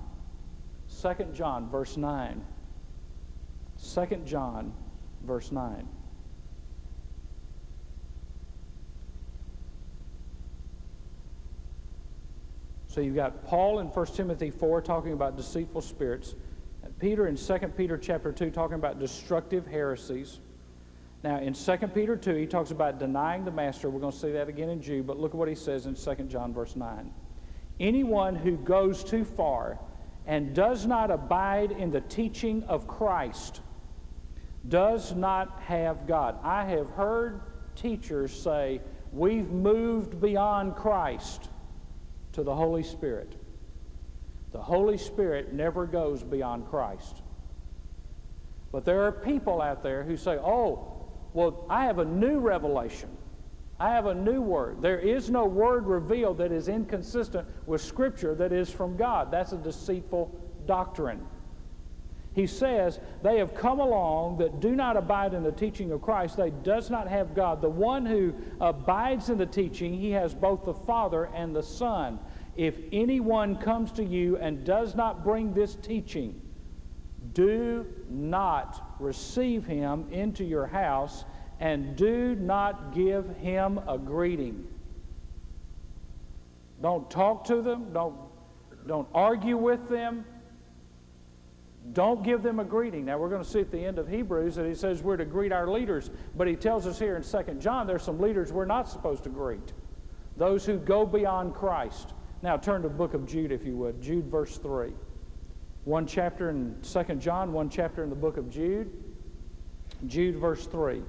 2 1.01 1.13
John, 1.33 1.69
verse 1.69 1.95
9. 1.95 2.43
2 3.93 4.05
John, 4.25 4.73
verse 5.23 5.51
9. 5.51 5.87
So 12.93 13.01
you've 13.01 13.15
got 13.15 13.43
Paul 13.43 13.79
in 13.79 13.87
1 13.87 14.05
Timothy 14.13 14.51
4 14.51 14.79
talking 14.83 15.13
about 15.13 15.35
deceitful 15.35 15.81
spirits, 15.81 16.35
Peter 16.99 17.25
in 17.25 17.35
2 17.35 17.57
Peter 17.75 17.97
chapter 17.97 18.31
2 18.31 18.51
talking 18.51 18.75
about 18.75 18.99
destructive 18.99 19.65
heresies. 19.65 20.41
Now, 21.23 21.39
in 21.39 21.53
2 21.55 21.75
Peter 21.87 22.15
2, 22.15 22.35
he 22.35 22.45
talks 22.45 22.69
about 22.69 22.99
denying 22.99 23.45
the 23.45 23.51
master. 23.51 23.89
We're 23.89 23.99
going 23.99 24.11
to 24.11 24.19
see 24.19 24.31
that 24.33 24.47
again 24.47 24.69
in 24.69 24.79
Jude, 24.79 25.07
but 25.07 25.17
look 25.19 25.31
at 25.31 25.37
what 25.37 25.47
he 25.47 25.55
says 25.55 25.87
in 25.87 25.95
2 25.95 26.25
John, 26.25 26.53
verse 26.53 26.75
9. 26.75 27.11
Anyone 27.79 28.35
who 28.35 28.57
goes 28.57 29.03
too 29.03 29.25
far 29.25 29.79
and 30.27 30.53
does 30.53 30.85
not 30.85 31.09
abide 31.09 31.71
in 31.71 31.89
the 31.89 32.01
teaching 32.01 32.61
of 32.65 32.87
Christ 32.87 33.61
does 34.69 35.15
not 35.15 35.59
have 35.61 36.05
God. 36.05 36.37
I 36.43 36.63
have 36.65 36.91
heard 36.91 37.41
teachers 37.75 38.39
say, 38.39 38.81
We've 39.11 39.49
moved 39.49 40.21
beyond 40.21 40.75
Christ 40.75 41.49
to 42.33 42.43
the 42.43 42.55
Holy 42.55 42.83
Spirit. 42.83 43.35
The 44.51 44.61
Holy 44.61 44.97
Spirit 44.97 45.53
never 45.53 45.85
goes 45.85 46.23
beyond 46.23 46.67
Christ. 46.69 47.21
But 48.71 48.85
there 48.85 49.03
are 49.03 49.11
people 49.11 49.61
out 49.61 49.83
there 49.83 50.03
who 50.03 50.17
say, 50.17 50.37
Oh, 50.37 51.07
well, 51.33 51.65
I 51.69 51.85
have 51.85 51.99
a 51.99 52.05
new 52.05 52.39
revelation. 52.39 53.09
I 53.79 53.89
have 53.89 54.05
a 54.05 54.13
new 54.13 54.41
word. 54.41 54.81
There 54.81 54.99
is 54.99 55.29
no 55.29 55.45
word 55.45 55.87
revealed 55.87 56.37
that 56.37 56.51
is 56.51 56.67
inconsistent 56.67 57.47
with 57.65 57.81
Scripture 57.81 58.35
that 58.35 58.51
is 58.51 58.69
from 58.69 58.95
God. 58.95 59.31
That's 59.31 59.51
a 59.51 59.57
deceitful 59.57 60.33
doctrine. 60.65 61.25
He 62.33 62.47
says, 62.47 62.99
They 63.21 63.37
have 63.37 63.53
come 63.53 63.79
along 63.79 64.37
that 64.39 64.59
do 64.59 64.75
not 64.75 64.97
abide 64.97 65.33
in 65.33 65.43
the 65.43 65.51
teaching 65.51 65.91
of 65.91 66.01
Christ. 66.01 66.37
They 66.37 66.49
does 66.49 66.89
not 66.89 67.07
have 67.07 67.35
God. 67.35 67.61
The 67.61 67.69
one 67.69 68.05
who 68.05 68.33
abides 68.59 69.29
in 69.29 69.37
the 69.37 69.45
teaching, 69.45 69.93
he 69.93 70.11
has 70.11 70.33
both 70.33 70.65
the 70.65 70.73
Father 70.73 71.29
and 71.33 71.55
the 71.55 71.63
Son. 71.63 72.19
If 72.55 72.75
anyone 72.91 73.55
comes 73.55 73.91
to 73.93 74.03
you 74.03 74.37
and 74.37 74.63
does 74.63 74.95
not 74.95 75.23
bring 75.23 75.53
this 75.53 75.75
teaching, 75.75 76.39
do 77.33 77.85
not 78.09 78.95
receive 78.99 79.65
him 79.65 80.05
into 80.11 80.43
your 80.43 80.67
house 80.67 81.25
and 81.59 81.95
do 81.95 82.35
not 82.35 82.93
give 82.93 83.37
him 83.37 83.79
a 83.87 83.97
greeting. 83.97 84.67
Don't 86.81 87.09
talk 87.09 87.45
to 87.45 87.61
them, 87.61 87.93
don't, 87.93 88.15
don't 88.85 89.07
argue 89.13 89.55
with 89.55 89.87
them, 89.87 90.25
don't 91.91 92.23
give 92.23 92.41
them 92.41 92.59
a 92.59 92.63
greeting. 92.63 93.05
Now, 93.05 93.17
we're 93.17 93.29
going 93.29 93.43
to 93.43 93.49
see 93.49 93.59
at 93.59 93.71
the 93.71 93.83
end 93.83 93.99
of 93.99 94.07
Hebrews 94.07 94.55
that 94.55 94.65
he 94.65 94.73
says 94.73 95.03
we're 95.03 95.17
to 95.17 95.25
greet 95.25 95.51
our 95.51 95.67
leaders, 95.67 96.09
but 96.35 96.47
he 96.47 96.55
tells 96.55 96.87
us 96.87 96.97
here 96.97 97.17
in 97.17 97.23
2 97.23 97.55
John 97.59 97.85
there's 97.85 98.03
some 98.03 98.19
leaders 98.19 98.53
we're 98.53 98.65
not 98.65 98.89
supposed 98.89 99.23
to 99.23 99.29
greet 99.29 99.73
those 100.37 100.65
who 100.65 100.77
go 100.77 101.05
beyond 101.05 101.53
Christ. 101.53 102.13
Now, 102.41 102.57
turn 102.57 102.81
to 102.81 102.89
the 102.89 102.93
book 102.93 103.13
of 103.13 103.25
Jude, 103.25 103.51
if 103.51 103.65
you 103.65 103.75
would. 103.77 104.01
Jude, 104.01 104.25
verse 104.25 104.57
3. 104.57 104.91
One 105.85 106.07
chapter 106.07 106.49
in 106.49 106.75
2 106.81 107.03
John, 107.15 107.53
one 107.53 107.69
chapter 107.69 108.03
in 108.03 108.09
the 108.09 108.15
book 108.15 108.37
of 108.37 108.49
Jude. 108.49 108.91
Jude, 110.07 110.35
verse 110.35 110.65
3. 110.65 111.01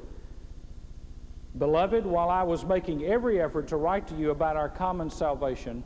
Beloved, 1.59 2.05
while 2.05 2.31
I 2.31 2.43
was 2.43 2.65
making 2.65 3.05
every 3.05 3.41
effort 3.41 3.69
to 3.69 3.77
write 3.77 4.07
to 4.09 4.15
you 4.15 4.31
about 4.31 4.57
our 4.57 4.69
common 4.69 5.09
salvation, 5.09 5.85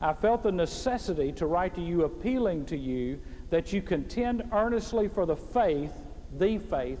I 0.00 0.12
felt 0.12 0.42
the 0.42 0.52
necessity 0.52 1.32
to 1.32 1.46
write 1.46 1.74
to 1.76 1.80
you 1.80 2.04
appealing 2.04 2.66
to 2.66 2.76
you 2.76 3.20
that 3.54 3.72
you 3.72 3.80
contend 3.80 4.42
earnestly 4.50 5.06
for 5.06 5.26
the 5.26 5.36
faith, 5.36 5.92
the 6.40 6.58
faith, 6.58 6.98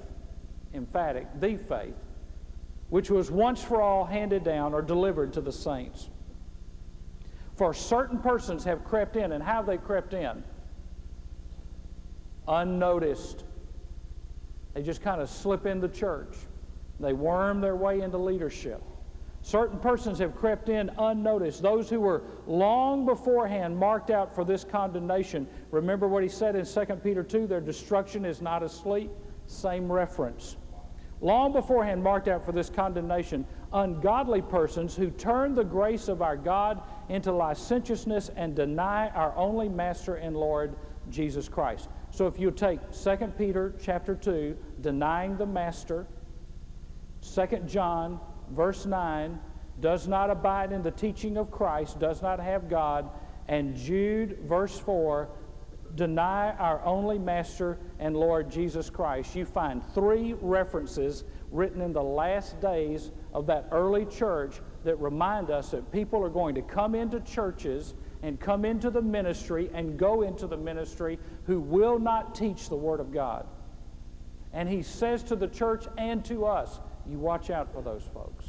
emphatic, 0.72 1.26
the 1.40 1.56
faith, 1.56 1.96
which 2.90 3.10
was 3.10 3.28
once 3.28 3.60
for 3.60 3.82
all 3.82 4.04
handed 4.04 4.44
down 4.44 4.72
or 4.72 4.80
delivered 4.80 5.32
to 5.32 5.40
the 5.40 5.50
saints. 5.50 6.08
For 7.56 7.74
certain 7.74 8.20
persons 8.20 8.62
have 8.62 8.84
crept 8.84 9.16
in, 9.16 9.32
and 9.32 9.42
how 9.42 9.54
have 9.54 9.66
they 9.66 9.78
crept 9.78 10.14
in? 10.14 10.44
Unnoticed. 12.46 13.42
They 14.74 14.82
just 14.84 15.02
kind 15.02 15.20
of 15.20 15.28
slip 15.28 15.66
in 15.66 15.80
the 15.80 15.88
church. 15.88 16.36
They 17.00 17.14
worm 17.14 17.62
their 17.62 17.74
way 17.74 18.00
into 18.00 18.18
leadership. 18.18 18.80
Certain 19.44 19.78
persons 19.78 20.18
have 20.20 20.34
crept 20.34 20.70
in 20.70 20.90
unnoticed. 20.96 21.60
Those 21.60 21.90
who 21.90 22.00
were 22.00 22.22
long 22.46 23.04
beforehand 23.04 23.76
marked 23.76 24.08
out 24.08 24.34
for 24.34 24.42
this 24.42 24.64
condemnation. 24.64 25.46
Remember 25.70 26.08
what 26.08 26.22
he 26.22 26.30
said 26.30 26.56
in 26.56 26.64
2 26.64 26.84
Peter 27.02 27.22
2 27.22 27.46
their 27.46 27.60
destruction 27.60 28.24
is 28.24 28.40
not 28.40 28.62
asleep? 28.62 29.10
Same 29.46 29.92
reference. 29.92 30.56
Long 31.20 31.52
beforehand 31.52 32.02
marked 32.02 32.26
out 32.26 32.42
for 32.42 32.52
this 32.52 32.70
condemnation, 32.70 33.44
ungodly 33.74 34.40
persons 34.40 34.96
who 34.96 35.10
turn 35.10 35.54
the 35.54 35.62
grace 35.62 36.08
of 36.08 36.22
our 36.22 36.38
God 36.38 36.80
into 37.10 37.30
licentiousness 37.30 38.30
and 38.36 38.56
deny 38.56 39.10
our 39.10 39.36
only 39.36 39.68
Master 39.68 40.14
and 40.14 40.34
Lord, 40.34 40.74
Jesus 41.10 41.50
Christ. 41.50 41.90
So 42.10 42.26
if 42.26 42.40
you 42.40 42.50
take 42.50 42.80
2 42.92 43.16
Peter 43.36 43.74
chapter 43.78 44.14
2, 44.14 44.56
denying 44.80 45.36
the 45.36 45.44
Master, 45.44 46.06
2 47.20 47.46
John 47.66 48.20
verse 48.54 48.86
9, 48.86 49.38
does 49.80 50.06
not 50.06 50.30
abide 50.30 50.72
in 50.72 50.82
the 50.82 50.90
teaching 50.90 51.36
of 51.36 51.50
Christ, 51.50 51.98
does 51.98 52.22
not 52.22 52.40
have 52.40 52.68
God, 52.68 53.10
and 53.48 53.76
Jude, 53.76 54.38
verse 54.44 54.78
4, 54.78 55.28
deny 55.94 56.52
our 56.54 56.82
only 56.84 57.18
Master 57.18 57.78
and 57.98 58.16
Lord 58.16 58.50
Jesus 58.50 58.90
Christ. 58.90 59.34
You 59.34 59.44
find 59.44 59.82
three 59.94 60.34
references 60.40 61.24
written 61.50 61.80
in 61.80 61.92
the 61.92 62.02
last 62.02 62.60
days 62.60 63.12
of 63.32 63.46
that 63.46 63.68
early 63.70 64.04
church 64.06 64.60
that 64.84 64.98
remind 64.98 65.50
us 65.50 65.70
that 65.70 65.92
people 65.92 66.22
are 66.22 66.30
going 66.30 66.54
to 66.56 66.62
come 66.62 66.94
into 66.94 67.20
churches 67.20 67.94
and 68.22 68.40
come 68.40 68.64
into 68.64 68.90
the 68.90 69.02
ministry 69.02 69.70
and 69.72 69.98
go 69.98 70.22
into 70.22 70.46
the 70.46 70.56
ministry 70.56 71.18
who 71.44 71.60
will 71.60 71.98
not 71.98 72.34
teach 72.34 72.68
the 72.68 72.76
Word 72.76 72.98
of 72.98 73.12
God. 73.12 73.46
And 74.52 74.68
he 74.68 74.82
says 74.82 75.22
to 75.24 75.36
the 75.36 75.48
church 75.48 75.86
and 75.98 76.24
to 76.24 76.46
us, 76.46 76.80
you 77.08 77.18
watch 77.18 77.50
out 77.50 77.72
for 77.72 77.82
those 77.82 78.02
folks. 78.12 78.46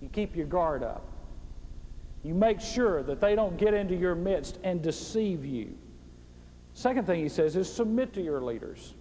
You 0.00 0.08
keep 0.08 0.36
your 0.36 0.46
guard 0.46 0.82
up. 0.82 1.04
You 2.22 2.34
make 2.34 2.60
sure 2.60 3.02
that 3.04 3.20
they 3.20 3.34
don't 3.34 3.56
get 3.56 3.74
into 3.74 3.94
your 3.94 4.14
midst 4.14 4.58
and 4.64 4.82
deceive 4.82 5.44
you. 5.44 5.76
Second 6.74 7.06
thing 7.06 7.22
he 7.22 7.28
says 7.28 7.56
is 7.56 7.72
submit 7.72 8.12
to 8.14 8.22
your 8.22 8.40
leaders. 8.40 8.94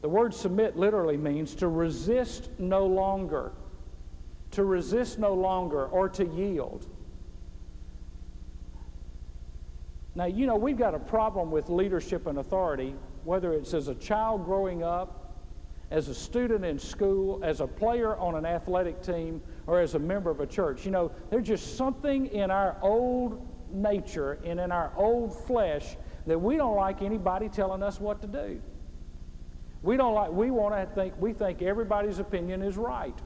The 0.00 0.08
word 0.08 0.34
submit 0.34 0.76
literally 0.76 1.16
means 1.16 1.54
to 1.56 1.68
resist 1.68 2.50
no 2.58 2.86
longer, 2.86 3.52
to 4.52 4.64
resist 4.64 5.18
no 5.18 5.34
longer, 5.34 5.86
or 5.86 6.08
to 6.10 6.24
yield. 6.24 6.86
Now, 10.14 10.24
you 10.26 10.46
know, 10.46 10.56
we've 10.56 10.76
got 10.76 10.94
a 10.94 10.98
problem 10.98 11.50
with 11.50 11.68
leadership 11.68 12.26
and 12.26 12.38
authority, 12.38 12.94
whether 13.24 13.52
it's 13.52 13.72
as 13.74 13.88
a 13.88 13.94
child 13.94 14.44
growing 14.44 14.82
up 14.82 15.21
as 15.92 16.08
a 16.08 16.14
student 16.14 16.64
in 16.64 16.78
school, 16.78 17.38
as 17.44 17.60
a 17.60 17.66
player 17.66 18.16
on 18.16 18.34
an 18.34 18.46
athletic 18.46 19.02
team, 19.02 19.42
or 19.66 19.78
as 19.78 19.94
a 19.94 19.98
member 19.98 20.30
of 20.30 20.40
a 20.40 20.46
church. 20.46 20.86
You 20.86 20.90
know, 20.90 21.12
there's 21.30 21.46
just 21.46 21.76
something 21.76 22.26
in 22.28 22.50
our 22.50 22.78
old 22.80 23.46
nature 23.70 24.38
and 24.44 24.58
in 24.58 24.72
our 24.72 24.90
old 24.96 25.36
flesh 25.46 25.96
that 26.26 26.38
we 26.38 26.56
don't 26.56 26.76
like 26.76 27.02
anybody 27.02 27.50
telling 27.50 27.82
us 27.82 28.00
what 28.00 28.22
to 28.22 28.26
do. 28.26 28.60
We 29.82 29.98
don't 29.98 30.14
like, 30.14 30.30
we 30.32 30.50
want 30.50 30.74
to 30.74 30.94
think, 30.94 31.12
we 31.18 31.34
think 31.34 31.60
everybody's 31.60 32.18
opinion 32.18 32.62
is 32.62 32.78
right. 32.78 33.18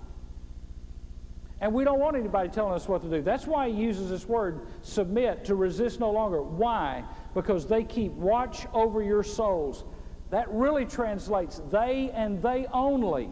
And 1.61 1.73
we 1.73 1.85
don't 1.85 2.01
want 2.01 2.17
anybody 2.17 2.49
telling 2.49 2.75
us 2.75 2.89
what 2.89 3.01
to 3.03 3.09
do. 3.09 3.23
That's 3.23 3.47
why 3.47 3.71
he 3.71 3.77
uses 3.77 4.11
this 4.11 4.27
word 4.27 4.67
submit, 4.83 5.45
to 5.45 5.55
resist 5.55 6.01
no 6.01 6.11
longer. 6.11 6.43
Why? 6.43 7.05
Because 7.33 7.67
they 7.67 7.85
keep 7.85 8.13
watch 8.13 8.67
over 8.75 9.03
your 9.03 9.23
souls. 9.23 9.85
That 10.31 10.51
really 10.51 10.85
translates 10.85 11.61
they 11.71 12.11
and 12.13 12.43
they 12.43 12.67
only. 12.73 13.31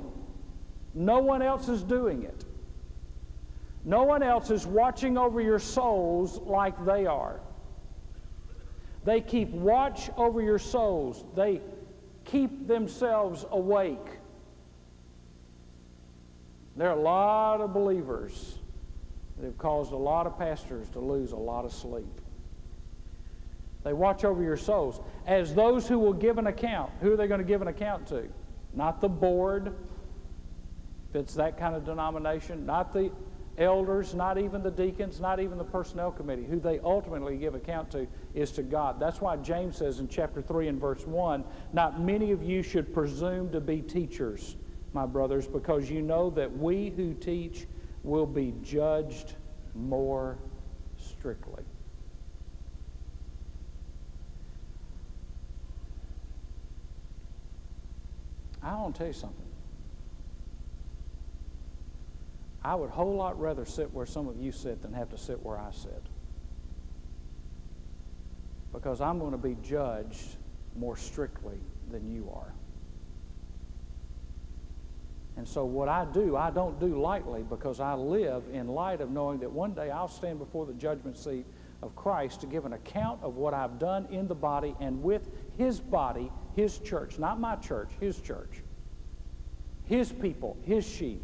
No 0.95 1.19
one 1.19 1.43
else 1.43 1.69
is 1.69 1.83
doing 1.83 2.23
it. 2.23 2.45
No 3.85 4.05
one 4.05 4.23
else 4.23 4.51
is 4.51 4.67
watching 4.67 5.19
over 5.19 5.41
your 5.41 5.59
souls 5.59 6.39
like 6.39 6.85
they 6.85 7.07
are. 7.07 7.41
They 9.05 9.21
keep 9.21 9.51
watch 9.51 10.09
over 10.17 10.41
your 10.41 10.59
souls. 10.59 11.25
They 11.35 11.61
keep 12.25 12.67
themselves 12.67 13.45
awake. 13.51 14.19
There 16.77 16.89
are 16.89 16.97
a 16.97 17.01
lot 17.01 17.61
of 17.61 17.75
believers 17.75 18.59
that 19.37 19.45
have 19.45 19.59
caused 19.59 19.93
a 19.93 19.97
lot 19.97 20.27
of 20.27 20.39
pastors 20.39 20.89
to 20.91 21.01
lose 21.01 21.33
a 21.33 21.37
lot 21.37 21.65
of 21.65 21.73
sleep. 21.73 22.21
They 23.85 23.93
watch 23.93 24.25
over 24.25 24.43
your 24.43 24.57
souls. 24.57 25.01
As 25.27 25.55
those 25.55 25.87
who 25.87 25.99
will 25.99 26.15
give 26.15 26.39
an 26.39 26.47
account, 26.47 26.91
who 27.01 27.13
are 27.13 27.17
they 27.17 27.27
going 27.27 27.41
to 27.41 27.47
give 27.47 27.63
an 27.63 27.69
account 27.69 28.07
to? 28.09 28.29
Not 28.73 29.01
the 29.01 29.09
board, 29.09 29.75
if 31.11 31.17
it's 31.17 31.35
that 31.35 31.59
kind 31.59 31.77
of 31.77 31.85
denomination, 31.85 32.67
not 32.67 32.93
the 32.93 33.13
elders, 33.59 34.15
not 34.15 34.39
even 34.39 34.63
the 34.63 34.71
deacons, 34.71 35.21
not 35.21 35.39
even 35.39 35.59
the 35.59 35.65
personnel 35.65 36.11
committee. 36.11 36.45
Who 36.45 36.59
they 36.59 36.81
ultimately 36.81 37.37
give 37.37 37.55
account 37.55 37.91
to 37.93 38.07
is 38.35 38.51
to 38.53 38.63
God. 38.63 38.99
That's 38.99 39.21
why 39.21 39.37
James 39.37 39.77
says 39.77 40.01
in 40.01 40.09
chapter 40.09 40.43
3 40.43 40.69
and 40.69 40.81
verse 40.81 41.07
1 41.07 41.45
Not 41.73 42.01
many 42.01 42.33
of 42.33 42.43
you 42.43 42.63
should 42.63 42.93
presume 42.93 43.53
to 43.53 43.61
be 43.61 43.81
teachers, 43.81 44.57
my 44.93 45.07
brothers, 45.07 45.47
because 45.47 45.91
you 45.91 46.03
know 46.03 46.31
that 46.31 46.57
we 46.57 46.91
who 46.91 47.15
teach 47.15 47.67
will 48.03 48.27
be 48.27 48.55
judged 48.63 49.35
more 49.75 50.39
strictly. 50.97 51.64
I 58.65 58.75
want 58.77 58.95
to 58.95 58.99
tell 58.99 59.07
you 59.07 59.13
something. 59.13 59.45
I 62.65 62.75
would 62.75 62.91
whole 62.91 63.15
lot 63.15 63.39
rather 63.39 63.67
sit 63.67 63.93
where 63.93 64.07
some 64.07 64.27
of 64.27 64.39
you 64.39 64.51
sit 64.51 64.81
than 64.81 64.95
have 64.95 65.11
to 65.11 65.19
sit 65.19 65.45
where 65.45 65.59
I 65.59 65.71
sit. 65.71 66.03
Because 68.73 69.03
I'm 69.03 69.19
going 69.19 69.33
to 69.33 69.39
be 69.39 69.57
judged 69.63 70.37
more 70.75 70.97
strictly 70.97 71.59
than 71.91 72.11
you 72.11 72.31
are. 72.35 72.55
And 75.37 75.47
so, 75.47 75.65
what 75.65 75.89
I 75.89 76.07
do, 76.07 76.37
I 76.37 76.51
don't 76.51 76.79
do 76.81 77.01
lightly 77.01 77.43
because 77.43 77.81
I 77.81 77.95
live 77.95 78.45
in 78.53 78.69
light 78.69 79.01
of 79.01 79.11
knowing 79.11 79.41
that 79.41 79.51
one 79.51 79.75
day 79.75 79.91
I'll 79.91 80.09
stand 80.09 80.39
before 80.39 80.65
the 80.65 80.75
judgment 80.75 81.19
seat 81.19 81.45
of 81.83 81.95
Christ 81.97 82.41
to 82.41 82.47
give 82.47 82.65
an 82.65 82.73
account 82.73 83.23
of 83.23 83.37
what 83.37 83.53
I've 83.53 83.79
done 83.79 84.07
in 84.11 84.29
the 84.29 84.35
body 84.35 84.75
and 84.81 85.03
with 85.03 85.29
His 85.59 85.81
body, 85.81 86.31
His 86.55 86.79
church, 86.79 87.19
not 87.19 87.41
my 87.41 87.57
church, 87.57 87.91
His 88.01 88.21
church, 88.21 88.63
His 89.85 90.13
people, 90.13 90.57
His 90.63 90.87
sheep. 90.87 91.23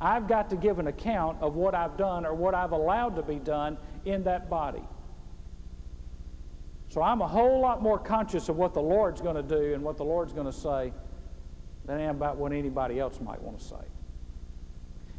I've 0.00 0.28
got 0.28 0.50
to 0.50 0.56
give 0.56 0.78
an 0.78 0.86
account 0.86 1.38
of 1.40 1.56
what 1.56 1.74
I've 1.74 1.96
done 1.96 2.24
or 2.24 2.34
what 2.34 2.54
I've 2.54 2.72
allowed 2.72 3.16
to 3.16 3.22
be 3.22 3.36
done 3.36 3.76
in 4.04 4.22
that 4.24 4.48
body. 4.48 4.84
So 6.88 7.02
I'm 7.02 7.20
a 7.20 7.26
whole 7.26 7.60
lot 7.60 7.82
more 7.82 7.98
conscious 7.98 8.48
of 8.48 8.56
what 8.56 8.74
the 8.74 8.80
Lord's 8.80 9.20
going 9.20 9.36
to 9.36 9.42
do 9.42 9.74
and 9.74 9.82
what 9.82 9.96
the 9.96 10.04
Lord's 10.04 10.32
going 10.32 10.46
to 10.46 10.52
say 10.52 10.92
than 11.84 11.98
I 11.98 12.02
am 12.02 12.16
about 12.16 12.36
what 12.36 12.52
anybody 12.52 13.00
else 13.00 13.20
might 13.20 13.42
want 13.42 13.58
to 13.58 13.64
say. 13.64 13.76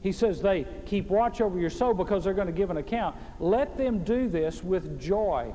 He 0.01 0.13
says 0.13 0.41
they 0.41 0.65
keep 0.85 1.09
watch 1.09 1.41
over 1.41 1.59
your 1.59 1.69
soul 1.69 1.93
because 1.93 2.23
they're 2.23 2.33
going 2.33 2.47
to 2.47 2.53
give 2.53 2.69
an 2.69 2.77
account. 2.77 3.17
Let 3.39 3.77
them 3.77 4.03
do 4.03 4.29
this 4.29 4.63
with 4.63 4.99
joy. 4.99 5.53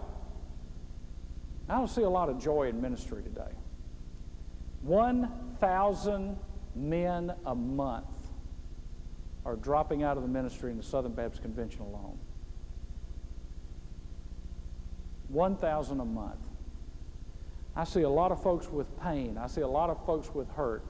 I 1.69 1.75
don't 1.77 1.89
see 1.89 2.03
a 2.03 2.11
lot 2.11 2.29
of 2.29 2.39
joy 2.39 2.69
in 2.69 2.81
ministry 2.81 3.23
today. 3.23 3.53
1,000 4.85 6.39
men 6.75 7.33
a 7.47 7.55
month 7.55 8.07
are 9.47 9.57
dropping 9.57 10.03
out 10.03 10.17
of 10.17 10.23
the 10.23 10.29
ministry 10.29 10.71
in 10.71 10.77
the 10.77 10.83
Southern 10.83 11.13
Baptist 11.13 11.43
Convention 11.43 11.81
alone. 11.81 12.19
1,000 15.29 16.01
a 16.01 16.05
month. 16.05 16.37
I 17.75 17.85
see 17.85 18.03
a 18.03 18.09
lot 18.09 18.31
of 18.31 18.43
folks 18.43 18.69
with 18.69 18.87
pain. 19.01 19.37
I 19.37 19.47
see 19.47 19.63
a 19.63 19.69
lot 19.69 19.91
of 19.91 20.05
folks 20.07 20.33
with 20.35 20.49
hurt. 20.51 20.85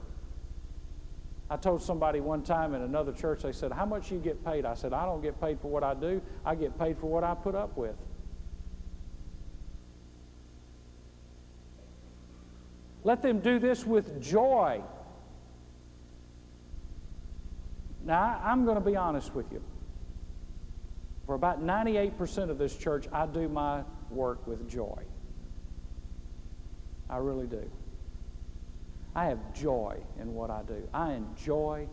I 1.49 1.57
told 1.57 1.81
somebody 1.81 2.19
one 2.19 2.43
time 2.43 2.73
in 2.73 2.81
another 2.81 3.11
church, 3.11 3.43
they 3.43 3.51
said, 3.51 3.71
How 3.71 3.85
much 3.85 4.11
you 4.11 4.19
get 4.19 4.43
paid? 4.43 4.65
I 4.65 4.73
said, 4.73 4.93
I 4.93 5.05
don't 5.05 5.21
get 5.21 5.39
paid 5.39 5.59
for 5.59 5.69
what 5.69 5.83
I 5.83 5.93
do, 5.93 6.21
I 6.45 6.55
get 6.55 6.77
paid 6.77 6.97
for 6.97 7.07
what 7.07 7.23
I 7.23 7.33
put 7.33 7.55
up 7.55 7.77
with. 7.77 7.95
Let 13.05 13.21
them 13.21 13.39
do 13.39 13.59
this 13.59 13.85
with 13.85 14.19
joy. 14.19 14.81
Now, 18.03 18.41
I'm 18.43 18.65
going 18.65 18.77
to 18.77 18.83
be 18.83 18.95
honest 18.95 19.35
with 19.35 19.51
you. 19.51 19.61
For 21.27 21.35
about 21.35 21.63
98% 21.63 22.49
of 22.49 22.57
this 22.57 22.75
church, 22.75 23.07
I 23.13 23.27
do 23.27 23.47
my 23.47 23.83
work 24.09 24.47
with 24.47 24.67
joy. 24.67 25.03
I 27.07 27.17
really 27.17 27.45
do. 27.45 27.69
I 29.13 29.25
have 29.25 29.53
joy 29.53 29.99
in 30.19 30.33
what 30.33 30.49
I 30.49 30.63
do. 30.63 30.87
I 30.91 31.13
enjoy 31.13 31.87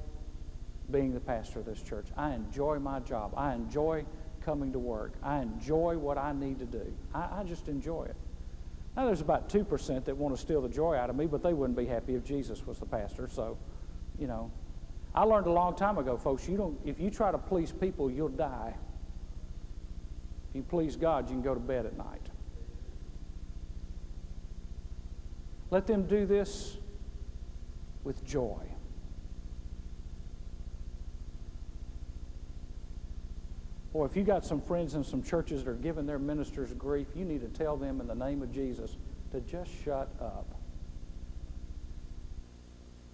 being 0.91 1.13
the 1.13 1.21
pastor 1.21 1.59
of 1.59 1.67
this 1.67 1.83
church. 1.83 2.07
I 2.17 2.33
enjoy 2.33 2.79
my 2.79 3.01
job. 3.01 3.35
I 3.37 3.53
enjoy 3.53 4.07
coming 4.43 4.73
to 4.73 4.79
work. 4.79 5.13
I 5.23 5.41
enjoy 5.43 5.99
what 5.99 6.17
I 6.17 6.33
need 6.33 6.59
to 6.61 6.67
do. 6.67 6.91
I, 7.15 7.41
I 7.41 7.45
just 7.45 7.69
enjoy 7.69 8.05
it. 8.05 8.17
Now, 8.97 9.07
there's 9.07 9.22
about 9.22 9.49
2% 9.49 10.05
that 10.05 10.16
want 10.16 10.34
to 10.36 10.40
steal 10.40 10.61
the 10.61 10.68
joy 10.68 10.97
out 10.97 11.09
of 11.09 11.16
me, 11.16 11.26
but 11.26 11.43
they 11.43 11.55
wouldn't 11.55 11.78
be 11.78 11.86
happy 11.86 12.14
if 12.14 12.24
Jesus 12.24 12.66
was 12.66 12.78
the 12.78 12.86
pastor. 12.86 13.26
So, 13.26 13.57
you 14.18 14.26
know, 14.26 14.51
I 15.14 15.24
learned 15.24 15.47
a 15.47 15.53
long 15.53 15.74
time 15.74 15.97
ago, 15.99 16.16
folks, 16.16 16.47
you 16.47 16.57
don't, 16.57 16.78
if 16.84 17.01
you 17.01 17.11
try 17.11 17.30
to 17.30 17.38
please 17.38 17.72
people, 17.72 18.11
you'll 18.11 18.28
die. 18.28 18.74
If 20.51 20.57
you 20.57 20.62
please 20.62 20.97
God, 20.97 21.28
you 21.28 21.34
can 21.34 21.43
go 21.43 21.55
to 21.55 21.61
bed 21.61 21.86
at 21.86 21.97
night. 21.97 22.28
Let 25.70 25.86
them 25.86 26.07
do 26.07 26.26
this 26.26 26.76
with 28.05 28.22
joy. 28.26 28.72
Or 33.95 34.07
if 34.07 34.16
you 34.16 34.24
got 34.24 34.45
some 34.45 34.61
friends 34.61 34.95
in 34.95 35.05
some 35.05 35.22
churches 35.22 35.64
that 35.64 35.70
are 35.70 35.74
giving 35.74 36.07
their 36.07 36.18
ministers 36.18 36.72
grief, 36.72 37.09
you 37.14 37.24
need 37.24 37.40
to 37.43 37.49
tell 37.49 37.76
them 37.76 38.01
in 38.01 38.07
the 38.07 38.14
name 38.14 38.43
of 38.43 38.53
Jesus 38.53 38.97
to 39.32 39.40
just 39.40 39.70
shut 39.84 40.09
up. 40.20 40.47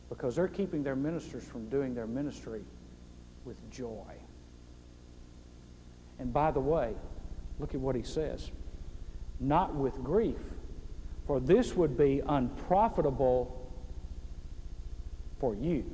Because 0.09 0.37
they're 0.37 0.49
keeping 0.49 0.83
their 0.83 0.97
ministers 0.97 1.45
from 1.45 1.69
doing 1.69 1.95
their 1.95 2.07
ministry 2.07 2.63
with 3.45 3.57
joy. 3.71 4.15
And 6.19 6.33
by 6.33 6.51
the 6.51 6.61
way, 6.61 6.95
look 7.59 7.75
at 7.75 7.81
what 7.81 7.97
he 7.97 8.03
says 8.03 8.51
not 9.41 9.75
with 9.75 10.03
grief, 10.03 10.41
for 11.27 11.39
this 11.39 11.75
would 11.75 11.97
be 11.97 12.21
unprofitable 12.27 13.71
for 15.39 15.55
you. 15.55 15.85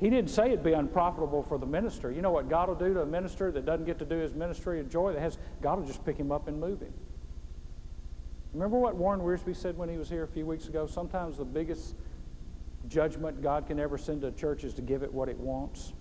He 0.00 0.08
didn't 0.08 0.30
say 0.30 0.46
it'd 0.46 0.64
be 0.64 0.72
unprofitable 0.72 1.42
for 1.42 1.58
the 1.58 1.66
minister. 1.66 2.10
You 2.10 2.22
know 2.22 2.30
what 2.30 2.48
God 2.48 2.68
will 2.68 2.74
do 2.74 2.94
to 2.94 3.02
a 3.02 3.06
minister 3.06 3.52
that 3.52 3.66
doesn't 3.66 3.84
get 3.84 3.98
to 3.98 4.06
do 4.06 4.16
his 4.16 4.32
ministry 4.32 4.80
of 4.80 4.88
joy? 4.88 5.12
That 5.12 5.20
has 5.20 5.36
God 5.60 5.78
will 5.78 5.86
just 5.86 6.04
pick 6.06 6.16
him 6.16 6.32
up 6.32 6.48
and 6.48 6.58
move 6.58 6.80
him. 6.80 6.94
Remember 8.54 8.78
what 8.78 8.96
Warren 8.96 9.20
Wiersbe 9.20 9.54
said 9.54 9.76
when 9.76 9.90
he 9.90 9.98
was 9.98 10.08
here 10.08 10.24
a 10.24 10.28
few 10.28 10.46
weeks 10.46 10.68
ago? 10.68 10.86
Sometimes 10.86 11.36
the 11.36 11.44
biggest 11.44 11.94
judgment 12.88 13.42
God 13.42 13.66
can 13.66 13.78
ever 13.78 13.98
send 13.98 14.22
to 14.22 14.28
a 14.28 14.32
church 14.32 14.64
is 14.64 14.72
to 14.74 14.82
give 14.82 15.02
it 15.02 15.12
what 15.12 15.28
it 15.28 15.38
wants. 15.38 15.92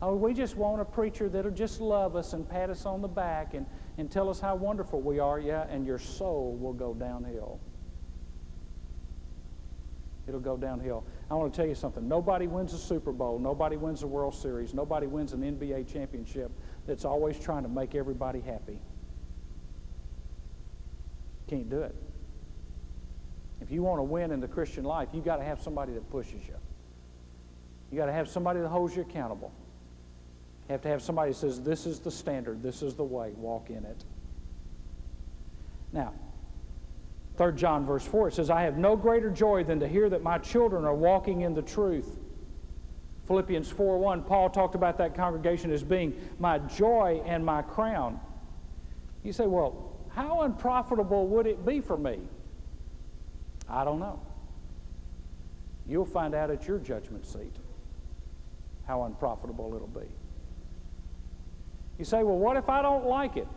Oh, 0.00 0.14
we 0.14 0.32
just 0.32 0.56
want 0.56 0.80
a 0.80 0.84
preacher 0.84 1.28
that'll 1.28 1.50
just 1.50 1.80
love 1.80 2.14
us 2.14 2.32
and 2.32 2.48
pat 2.48 2.70
us 2.70 2.86
on 2.86 3.02
the 3.02 3.08
back 3.08 3.54
and, 3.54 3.66
and 3.98 4.10
tell 4.10 4.30
us 4.30 4.40
how 4.40 4.54
wonderful 4.54 5.02
we 5.02 5.18
are, 5.18 5.38
yeah, 5.38 5.66
and 5.68 5.84
your 5.84 5.98
soul 5.98 6.56
will 6.58 6.72
go 6.72 6.94
downhill 6.94 7.60
it'll 10.30 10.40
go 10.40 10.56
downhill. 10.56 11.04
I 11.30 11.34
want 11.34 11.52
to 11.52 11.56
tell 11.56 11.68
you 11.68 11.74
something. 11.74 12.08
Nobody 12.08 12.46
wins 12.46 12.72
a 12.72 12.78
Super 12.78 13.12
Bowl. 13.12 13.38
Nobody 13.38 13.76
wins 13.76 14.02
a 14.02 14.06
World 14.06 14.34
Series. 14.34 14.72
Nobody 14.72 15.06
wins 15.06 15.32
an 15.32 15.42
NBA 15.42 15.92
championship 15.92 16.50
that's 16.86 17.04
always 17.04 17.38
trying 17.38 17.64
to 17.64 17.68
make 17.68 17.94
everybody 17.94 18.40
happy. 18.40 18.78
Can't 21.48 21.68
do 21.68 21.82
it. 21.82 21.94
If 23.60 23.70
you 23.70 23.82
want 23.82 23.98
to 23.98 24.04
win 24.04 24.30
in 24.30 24.40
the 24.40 24.48
Christian 24.48 24.84
life, 24.84 25.08
you've 25.12 25.24
got 25.24 25.36
to 25.36 25.44
have 25.44 25.60
somebody 25.60 25.92
that 25.92 26.08
pushes 26.10 26.40
you. 26.46 26.54
You 27.90 27.98
got 27.98 28.06
to 28.06 28.12
have 28.12 28.28
somebody 28.28 28.60
that 28.60 28.68
holds 28.68 28.94
you 28.94 29.02
accountable. 29.02 29.52
You 30.68 30.72
have 30.72 30.82
to 30.82 30.88
have 30.88 31.02
somebody 31.02 31.32
that 31.32 31.38
says, 31.38 31.60
This 31.60 31.86
is 31.86 31.98
the 31.98 32.10
standard, 32.10 32.62
this 32.62 32.82
is 32.82 32.94
the 32.94 33.04
way, 33.04 33.32
walk 33.36 33.68
in 33.68 33.84
it. 33.84 34.04
Now, 35.92 36.14
3 37.40 37.54
John 37.54 37.86
verse 37.86 38.04
4, 38.04 38.28
it 38.28 38.34
says, 38.34 38.50
I 38.50 38.64
have 38.64 38.76
no 38.76 38.96
greater 38.96 39.30
joy 39.30 39.64
than 39.64 39.80
to 39.80 39.88
hear 39.88 40.10
that 40.10 40.22
my 40.22 40.36
children 40.36 40.84
are 40.84 40.94
walking 40.94 41.40
in 41.40 41.54
the 41.54 41.62
truth. 41.62 42.18
Philippians 43.26 43.70
4 43.70 43.98
1, 43.98 44.24
Paul 44.24 44.50
talked 44.50 44.74
about 44.74 44.98
that 44.98 45.14
congregation 45.14 45.72
as 45.72 45.82
being 45.82 46.14
my 46.38 46.58
joy 46.58 47.22
and 47.24 47.42
my 47.42 47.62
crown. 47.62 48.20
You 49.22 49.32
say, 49.32 49.46
well, 49.46 49.96
how 50.10 50.42
unprofitable 50.42 51.28
would 51.28 51.46
it 51.46 51.64
be 51.64 51.80
for 51.80 51.96
me? 51.96 52.18
I 53.70 53.84
don't 53.84 54.00
know. 54.00 54.20
You'll 55.86 56.04
find 56.04 56.34
out 56.34 56.50
at 56.50 56.68
your 56.68 56.78
judgment 56.78 57.24
seat 57.24 57.56
how 58.86 59.04
unprofitable 59.04 59.72
it'll 59.74 59.88
be. 59.88 60.08
You 61.98 62.04
say, 62.04 62.22
well, 62.22 62.36
what 62.36 62.58
if 62.58 62.68
I 62.68 62.82
don't 62.82 63.06
like 63.06 63.38
it? 63.38 63.48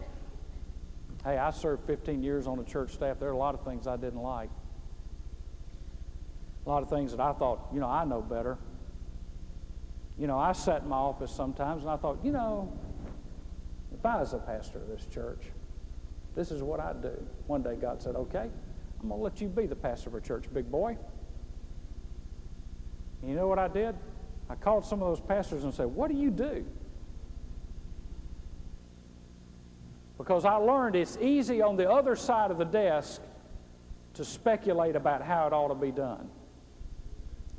Hey, 1.23 1.37
I 1.37 1.51
served 1.51 1.85
15 1.87 2.21
years 2.21 2.47
on 2.47 2.57
the 2.57 2.65
church 2.65 2.91
staff. 2.91 3.19
There 3.19 3.29
are 3.29 3.33
a 3.33 3.37
lot 3.37 3.55
of 3.55 3.63
things 3.63 3.87
I 3.87 3.95
didn't 3.95 4.21
like. 4.21 4.49
A 6.65 6.69
lot 6.69 6.83
of 6.83 6.89
things 6.89 7.11
that 7.11 7.19
I 7.19 7.33
thought, 7.33 7.67
you 7.73 7.79
know, 7.79 7.89
I 7.89 8.03
know 8.03 8.21
better. 8.21 8.57
You 10.17 10.27
know, 10.27 10.37
I 10.37 10.51
sat 10.51 10.83
in 10.83 10.89
my 10.89 10.97
office 10.97 11.31
sometimes 11.31 11.83
and 11.83 11.91
I 11.91 11.97
thought, 11.97 12.19
you 12.23 12.31
know, 12.31 12.71
if 13.93 14.05
I 14.05 14.17
was 14.17 14.33
a 14.33 14.37
pastor 14.37 14.79
of 14.79 14.87
this 14.87 15.05
church, 15.05 15.43
this 16.35 16.51
is 16.51 16.61
what 16.61 16.79
I'd 16.79 17.01
do. 17.01 17.25
One 17.47 17.63
day 17.63 17.75
God 17.75 18.01
said, 18.01 18.15
okay, 18.15 18.49
I'm 19.01 19.07
going 19.07 19.19
to 19.19 19.23
let 19.23 19.41
you 19.41 19.47
be 19.47 19.65
the 19.65 19.75
pastor 19.75 20.09
of 20.09 20.15
a 20.15 20.21
church, 20.21 20.45
big 20.53 20.69
boy. 20.69 20.97
And 23.21 23.29
you 23.29 23.35
know 23.35 23.47
what 23.47 23.59
I 23.59 23.69
did? 23.69 23.95
I 24.49 24.55
called 24.55 24.85
some 24.85 25.01
of 25.01 25.07
those 25.07 25.25
pastors 25.25 25.63
and 25.63 25.73
said, 25.73 25.87
what 25.87 26.11
do 26.11 26.17
you 26.17 26.29
do? 26.29 26.65
Because 30.23 30.45
I 30.45 30.55
learned 30.55 30.95
it's 30.95 31.17
easy 31.19 31.61
on 31.61 31.75
the 31.75 31.91
other 31.91 32.15
side 32.15 32.49
of 32.49 32.57
the 32.57 32.63
desk 32.63 33.21
to 34.13 34.23
speculate 34.23 34.95
about 34.95 35.21
how 35.21 35.47
it 35.47 35.51
ought 35.51 35.67
to 35.67 35.75
be 35.75 35.91
done. 35.91 36.29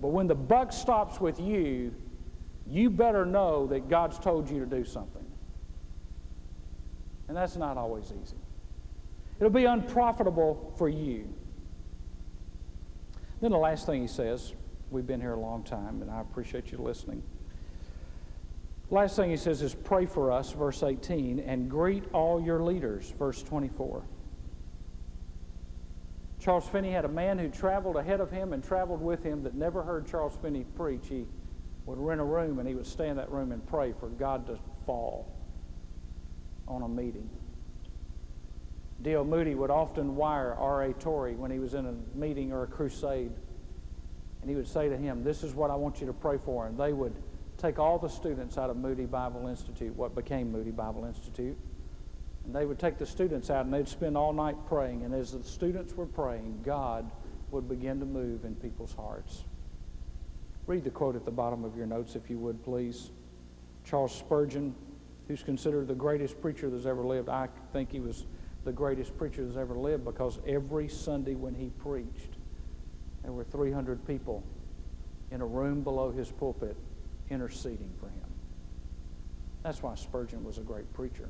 But 0.00 0.08
when 0.08 0.28
the 0.28 0.34
buck 0.34 0.72
stops 0.72 1.20
with 1.20 1.38
you, 1.38 1.94
you 2.66 2.88
better 2.88 3.26
know 3.26 3.66
that 3.66 3.90
God's 3.90 4.18
told 4.18 4.48
you 4.48 4.60
to 4.60 4.64
do 4.64 4.82
something. 4.82 5.26
And 7.28 7.36
that's 7.36 7.56
not 7.56 7.76
always 7.76 8.10
easy. 8.22 8.38
It'll 9.38 9.50
be 9.50 9.66
unprofitable 9.66 10.72
for 10.78 10.88
you. 10.88 11.28
Then 13.42 13.50
the 13.50 13.58
last 13.58 13.84
thing 13.84 14.00
he 14.00 14.08
says, 14.08 14.54
We've 14.90 15.06
been 15.06 15.20
here 15.20 15.34
a 15.34 15.40
long 15.40 15.64
time, 15.64 16.00
and 16.00 16.10
I 16.10 16.22
appreciate 16.22 16.72
you 16.72 16.78
listening. 16.78 17.22
Last 18.90 19.16
thing 19.16 19.30
he 19.30 19.36
says 19.36 19.62
is 19.62 19.74
pray 19.74 20.06
for 20.06 20.30
us, 20.30 20.52
verse 20.52 20.82
18, 20.82 21.40
and 21.40 21.70
greet 21.70 22.04
all 22.12 22.40
your 22.40 22.62
leaders, 22.62 23.12
verse 23.18 23.42
24. 23.42 24.02
Charles 26.38 26.68
Finney 26.68 26.90
had 26.90 27.06
a 27.06 27.08
man 27.08 27.38
who 27.38 27.48
traveled 27.48 27.96
ahead 27.96 28.20
of 28.20 28.30
him 28.30 28.52
and 28.52 28.62
traveled 28.62 29.00
with 29.00 29.22
him 29.22 29.42
that 29.44 29.54
never 29.54 29.82
heard 29.82 30.06
Charles 30.06 30.36
Finney 30.42 30.64
preach. 30.76 31.08
He 31.08 31.26
would 31.86 31.98
rent 31.98 32.20
a 32.20 32.24
room 32.24 32.58
and 32.58 32.68
he 32.68 32.74
would 32.74 32.86
stay 32.86 33.08
in 33.08 33.16
that 33.16 33.30
room 33.30 33.50
and 33.50 33.66
pray 33.66 33.94
for 33.98 34.08
God 34.08 34.46
to 34.48 34.58
fall 34.84 35.34
on 36.68 36.82
a 36.82 36.88
meeting. 36.88 37.30
D.L. 39.00 39.24
Moody 39.24 39.54
would 39.54 39.70
often 39.70 40.16
wire 40.16 40.54
R.A. 40.54 40.92
Torrey 40.94 41.34
when 41.34 41.50
he 41.50 41.58
was 41.58 41.72
in 41.72 41.86
a 41.86 41.94
meeting 42.16 42.52
or 42.52 42.64
a 42.64 42.66
crusade. 42.66 43.32
And 44.40 44.50
he 44.50 44.56
would 44.56 44.68
say 44.68 44.90
to 44.90 44.96
him, 44.96 45.24
This 45.24 45.42
is 45.42 45.54
what 45.54 45.70
I 45.70 45.76
want 45.76 46.00
you 46.00 46.06
to 46.06 46.12
pray 46.12 46.36
for. 46.36 46.66
And 46.66 46.78
they 46.78 46.92
would 46.92 47.14
take 47.58 47.78
all 47.78 47.98
the 47.98 48.08
students 48.08 48.58
out 48.58 48.70
of 48.70 48.76
Moody 48.76 49.06
Bible 49.06 49.46
Institute, 49.46 49.94
what 49.96 50.14
became 50.14 50.50
Moody 50.50 50.70
Bible 50.70 51.04
Institute, 51.04 51.56
and 52.44 52.54
they 52.54 52.66
would 52.66 52.78
take 52.78 52.98
the 52.98 53.06
students 53.06 53.50
out 53.50 53.64
and 53.64 53.72
they'd 53.72 53.88
spend 53.88 54.16
all 54.16 54.32
night 54.32 54.56
praying. 54.66 55.02
And 55.02 55.14
as 55.14 55.32
the 55.32 55.42
students 55.42 55.94
were 55.94 56.06
praying, 56.06 56.60
God 56.62 57.10
would 57.50 57.68
begin 57.68 58.00
to 58.00 58.06
move 58.06 58.44
in 58.44 58.54
people's 58.56 58.92
hearts. 58.92 59.44
Read 60.66 60.84
the 60.84 60.90
quote 60.90 61.16
at 61.16 61.24
the 61.24 61.30
bottom 61.30 61.64
of 61.64 61.76
your 61.76 61.86
notes, 61.86 62.16
if 62.16 62.28
you 62.28 62.38
would, 62.38 62.62
please. 62.62 63.10
Charles 63.84 64.14
Spurgeon, 64.14 64.74
who's 65.28 65.42
considered 65.42 65.88
the 65.88 65.94
greatest 65.94 66.40
preacher 66.40 66.70
that's 66.70 66.86
ever 66.86 67.04
lived, 67.04 67.28
I 67.28 67.48
think 67.72 67.92
he 67.92 68.00
was 68.00 68.24
the 68.64 68.72
greatest 68.72 69.16
preacher 69.16 69.44
that's 69.44 69.58
ever 69.58 69.74
lived 69.74 70.04
because 70.04 70.38
every 70.46 70.88
Sunday 70.88 71.34
when 71.34 71.54
he 71.54 71.70
preached, 71.78 72.38
there 73.22 73.32
were 73.32 73.44
300 73.44 74.06
people 74.06 74.42
in 75.30 75.40
a 75.40 75.46
room 75.46 75.82
below 75.82 76.10
his 76.10 76.30
pulpit 76.30 76.76
interceding 77.30 77.92
for 77.98 78.06
him. 78.06 78.30
That's 79.62 79.82
why 79.82 79.94
Spurgeon 79.94 80.44
was 80.44 80.58
a 80.58 80.62
great 80.62 80.92
preacher, 80.92 81.28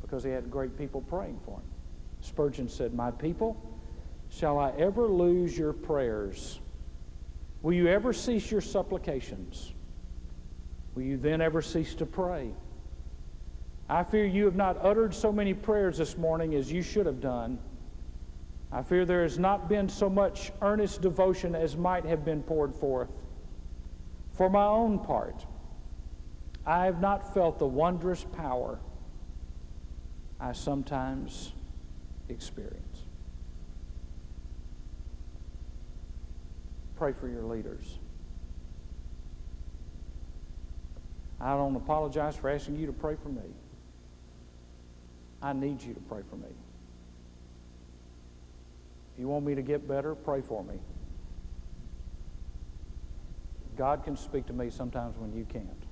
because 0.00 0.24
he 0.24 0.30
had 0.30 0.50
great 0.50 0.76
people 0.78 1.02
praying 1.02 1.38
for 1.44 1.56
him. 1.56 1.66
Spurgeon 2.22 2.68
said, 2.68 2.94
My 2.94 3.10
people, 3.10 3.60
shall 4.30 4.58
I 4.58 4.70
ever 4.78 5.06
lose 5.06 5.56
your 5.56 5.72
prayers? 5.72 6.60
Will 7.62 7.74
you 7.74 7.88
ever 7.88 8.12
cease 8.12 8.50
your 8.50 8.60
supplications? 8.62 9.72
Will 10.94 11.02
you 11.02 11.16
then 11.16 11.40
ever 11.40 11.60
cease 11.60 11.94
to 11.96 12.06
pray? 12.06 12.50
I 13.88 14.04
fear 14.04 14.24
you 14.24 14.44
have 14.44 14.56
not 14.56 14.78
uttered 14.82 15.14
so 15.14 15.32
many 15.32 15.52
prayers 15.52 15.98
this 15.98 16.16
morning 16.16 16.54
as 16.54 16.70
you 16.70 16.82
should 16.82 17.06
have 17.06 17.20
done. 17.20 17.58
I 18.72 18.82
fear 18.82 19.04
there 19.04 19.22
has 19.22 19.38
not 19.38 19.68
been 19.68 19.88
so 19.88 20.08
much 20.08 20.52
earnest 20.62 21.02
devotion 21.02 21.54
as 21.54 21.76
might 21.76 22.04
have 22.04 22.24
been 22.24 22.42
poured 22.42 22.74
forth. 22.74 23.08
For 24.40 24.48
my 24.48 24.64
own 24.64 25.00
part, 25.00 25.44
I 26.64 26.86
have 26.86 26.98
not 26.98 27.34
felt 27.34 27.58
the 27.58 27.66
wondrous 27.66 28.24
power 28.24 28.78
I 30.40 30.54
sometimes 30.54 31.52
experience. 32.30 33.02
Pray 36.96 37.12
for 37.12 37.28
your 37.28 37.42
leaders. 37.42 37.98
I 41.38 41.50
don't 41.50 41.76
apologize 41.76 42.34
for 42.34 42.48
asking 42.48 42.76
you 42.76 42.86
to 42.86 42.94
pray 42.94 43.16
for 43.22 43.28
me. 43.28 43.54
I 45.42 45.52
need 45.52 45.82
you 45.82 45.92
to 45.92 46.00
pray 46.00 46.22
for 46.30 46.36
me. 46.36 46.48
If 49.12 49.20
you 49.20 49.28
want 49.28 49.44
me 49.44 49.54
to 49.54 49.62
get 49.62 49.86
better, 49.86 50.14
pray 50.14 50.40
for 50.40 50.64
me. 50.64 50.78
God 53.80 54.04
can 54.04 54.14
speak 54.14 54.44
to 54.48 54.52
me 54.52 54.68
sometimes 54.68 55.16
when 55.16 55.32
you 55.32 55.46
can't. 55.46 55.86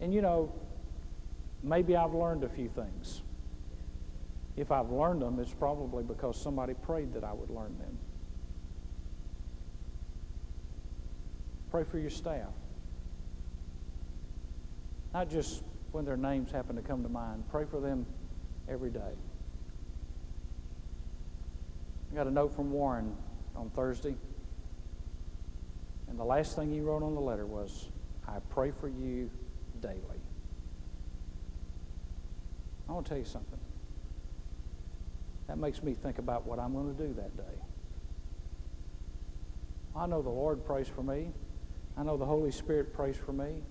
And 0.00 0.14
you 0.14 0.22
know, 0.22 0.50
maybe 1.62 1.94
I've 1.94 2.14
learned 2.14 2.42
a 2.42 2.48
few 2.48 2.70
things. 2.70 3.20
If 4.56 4.72
I've 4.72 4.88
learned 4.88 5.20
them, 5.20 5.38
it's 5.38 5.52
probably 5.52 6.02
because 6.02 6.40
somebody 6.40 6.72
prayed 6.72 7.12
that 7.12 7.22
I 7.22 7.34
would 7.34 7.50
learn 7.50 7.76
them. 7.76 7.98
Pray 11.70 11.84
for 11.84 11.98
your 11.98 12.08
staff. 12.08 12.54
Not 15.12 15.28
just 15.28 15.62
when 15.92 16.06
their 16.06 16.16
names 16.16 16.50
happen 16.50 16.76
to 16.76 16.82
come 16.82 17.02
to 17.02 17.10
mind. 17.10 17.44
Pray 17.50 17.66
for 17.66 17.78
them 17.78 18.06
every 18.70 18.90
day. 18.90 19.12
I 22.10 22.14
got 22.14 22.26
a 22.26 22.30
note 22.30 22.56
from 22.56 22.72
Warren 22.72 23.14
on 23.56 23.70
Thursday. 23.70 24.14
And 26.08 26.18
the 26.18 26.24
last 26.24 26.56
thing 26.56 26.72
he 26.72 26.80
wrote 26.80 27.02
on 27.02 27.14
the 27.14 27.20
letter 27.20 27.46
was, 27.46 27.88
I 28.26 28.38
pray 28.50 28.72
for 28.72 28.88
you 28.88 29.30
daily. 29.80 30.20
I 32.88 32.92
want 32.92 33.06
to 33.06 33.10
tell 33.10 33.18
you 33.18 33.24
something. 33.24 33.58
That 35.46 35.58
makes 35.58 35.82
me 35.82 35.94
think 35.94 36.18
about 36.18 36.46
what 36.46 36.58
I'm 36.58 36.72
going 36.72 36.94
to 36.94 37.02
do 37.02 37.14
that 37.14 37.36
day. 37.36 37.62
I 39.96 40.06
know 40.06 40.22
the 40.22 40.30
Lord 40.30 40.64
prays 40.64 40.88
for 40.88 41.02
me. 41.02 41.32
I 41.96 42.02
know 42.02 42.16
the 42.16 42.24
Holy 42.24 42.52
Spirit 42.52 42.94
prays 42.94 43.16
for 43.16 43.32
me. 43.32 43.62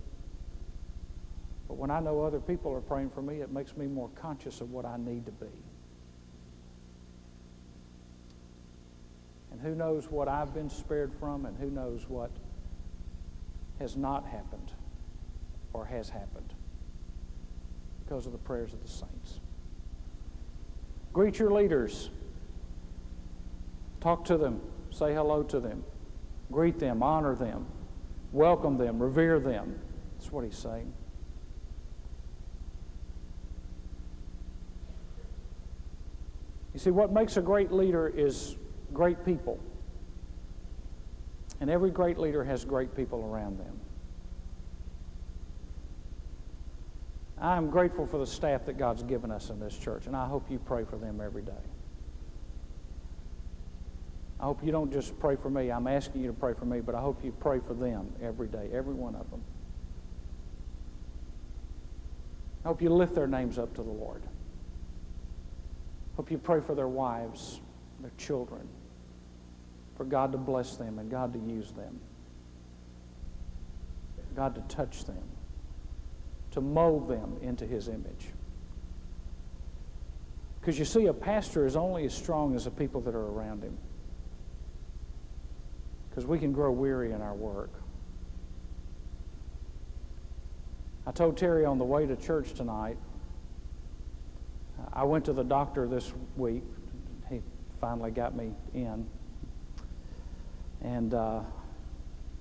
But 1.67 1.77
when 1.77 1.91
I 1.91 1.99
know 1.99 2.23
other 2.23 2.39
people 2.39 2.73
are 2.73 2.81
praying 2.81 3.11
for 3.11 3.21
me, 3.21 3.41
it 3.41 3.51
makes 3.51 3.77
me 3.77 3.87
more 3.87 4.09
conscious 4.15 4.59
of 4.59 4.71
what 4.71 4.85
I 4.85 4.97
need 4.97 5.25
to 5.27 5.31
be. 5.31 5.47
And 9.59 9.67
who 9.67 9.75
knows 9.75 10.09
what 10.09 10.29
I've 10.29 10.53
been 10.53 10.69
spared 10.69 11.13
from, 11.13 11.45
and 11.45 11.57
who 11.57 11.69
knows 11.69 12.07
what 12.07 12.31
has 13.77 13.97
not 13.97 14.25
happened 14.25 14.71
or 15.73 15.85
has 15.85 16.09
happened 16.09 16.53
because 18.05 18.25
of 18.25 18.31
the 18.31 18.37
prayers 18.37 18.71
of 18.71 18.81
the 18.81 18.87
saints. 18.87 19.41
Greet 21.11 21.39
your 21.39 21.51
leaders. 21.51 22.09
Talk 23.99 24.23
to 24.25 24.37
them. 24.37 24.61
Say 24.91 25.13
hello 25.13 25.43
to 25.43 25.59
them. 25.59 25.83
Greet 26.51 26.79
them. 26.79 27.03
Honor 27.03 27.35
them. 27.35 27.65
Welcome 28.31 28.77
them. 28.77 29.01
Revere 29.01 29.39
them. 29.39 29.77
That's 30.17 30.31
what 30.31 30.45
he's 30.45 30.57
saying. 30.57 30.93
You 36.73 36.79
see, 36.79 36.91
what 36.91 37.11
makes 37.11 37.35
a 37.35 37.41
great 37.41 37.73
leader 37.73 38.07
is 38.07 38.55
great 38.93 39.25
people. 39.25 39.59
And 41.61 41.69
every 41.69 41.91
great 41.91 42.17
leader 42.17 42.43
has 42.43 42.63
great 42.63 42.95
people 42.95 43.25
around 43.25 43.59
them. 43.59 43.79
I 47.41 47.55
am 47.55 47.69
grateful 47.69 48.05
for 48.05 48.17
the 48.17 48.27
staff 48.27 48.65
that 48.65 48.77
God's 48.77 49.03
given 49.03 49.31
us 49.31 49.49
in 49.49 49.59
this 49.59 49.77
church, 49.77 50.07
and 50.07 50.15
I 50.15 50.25
hope 50.25 50.49
you 50.51 50.59
pray 50.59 50.83
for 50.83 50.97
them 50.97 51.21
every 51.21 51.41
day. 51.41 51.51
I 54.39 54.43
hope 54.43 54.63
you 54.63 54.71
don't 54.71 54.91
just 54.91 55.17
pray 55.19 55.35
for 55.35 55.49
me. 55.49 55.69
I'm 55.69 55.87
asking 55.87 56.21
you 56.21 56.27
to 56.27 56.33
pray 56.33 56.53
for 56.53 56.65
me, 56.65 56.79
but 56.81 56.95
I 56.95 56.99
hope 56.99 57.23
you 57.23 57.31
pray 57.31 57.59
for 57.65 57.73
them 57.73 58.13
every 58.21 58.47
day, 58.47 58.69
every 58.73 58.93
one 58.93 59.15
of 59.15 59.29
them. 59.31 59.41
I 62.63 62.69
hope 62.69 62.81
you 62.81 62.89
lift 62.89 63.15
their 63.15 63.27
names 63.27 63.57
up 63.57 63.73
to 63.75 63.83
the 63.83 63.89
Lord. 63.89 64.21
I 64.25 66.15
Hope 66.17 66.31
you 66.31 66.37
pray 66.37 66.59
for 66.59 66.75
their 66.75 66.87
wives, 66.87 67.61
their 68.01 68.11
children, 68.17 68.67
for 69.99 70.05
God 70.05 70.31
to 70.31 70.37
bless 70.37 70.77
them 70.77 70.97
and 70.97 71.11
God 71.11 71.33
to 71.33 71.39
use 71.39 71.73
them, 71.73 71.99
God 74.33 74.55
to 74.55 74.61
touch 74.73 75.03
them, 75.03 75.21
to 76.51 76.61
mold 76.61 77.09
them 77.09 77.35
into 77.41 77.65
His 77.65 77.89
image. 77.89 78.27
Because 80.61 80.79
you 80.79 80.85
see, 80.85 81.07
a 81.07 81.13
pastor 81.13 81.65
is 81.65 81.75
only 81.75 82.05
as 82.05 82.13
strong 82.13 82.55
as 82.55 82.63
the 82.63 82.71
people 82.71 83.01
that 83.01 83.13
are 83.13 83.27
around 83.27 83.61
him. 83.61 83.77
Because 86.09 86.25
we 86.25 86.39
can 86.39 86.53
grow 86.53 86.71
weary 86.71 87.11
in 87.11 87.21
our 87.21 87.35
work. 87.35 87.71
I 91.05 91.11
told 91.11 91.35
Terry 91.35 91.65
on 91.65 91.77
the 91.77 91.83
way 91.83 92.05
to 92.05 92.15
church 92.15 92.53
tonight 92.53 92.95
I 94.93 95.03
went 95.03 95.25
to 95.25 95.33
the 95.33 95.43
doctor 95.43 95.89
this 95.89 96.13
week. 96.37 96.63
He 97.29 97.41
finally 97.81 98.11
got 98.11 98.33
me 98.33 98.53
in. 98.73 99.05
And, 100.81 101.13
uh, 101.13 101.41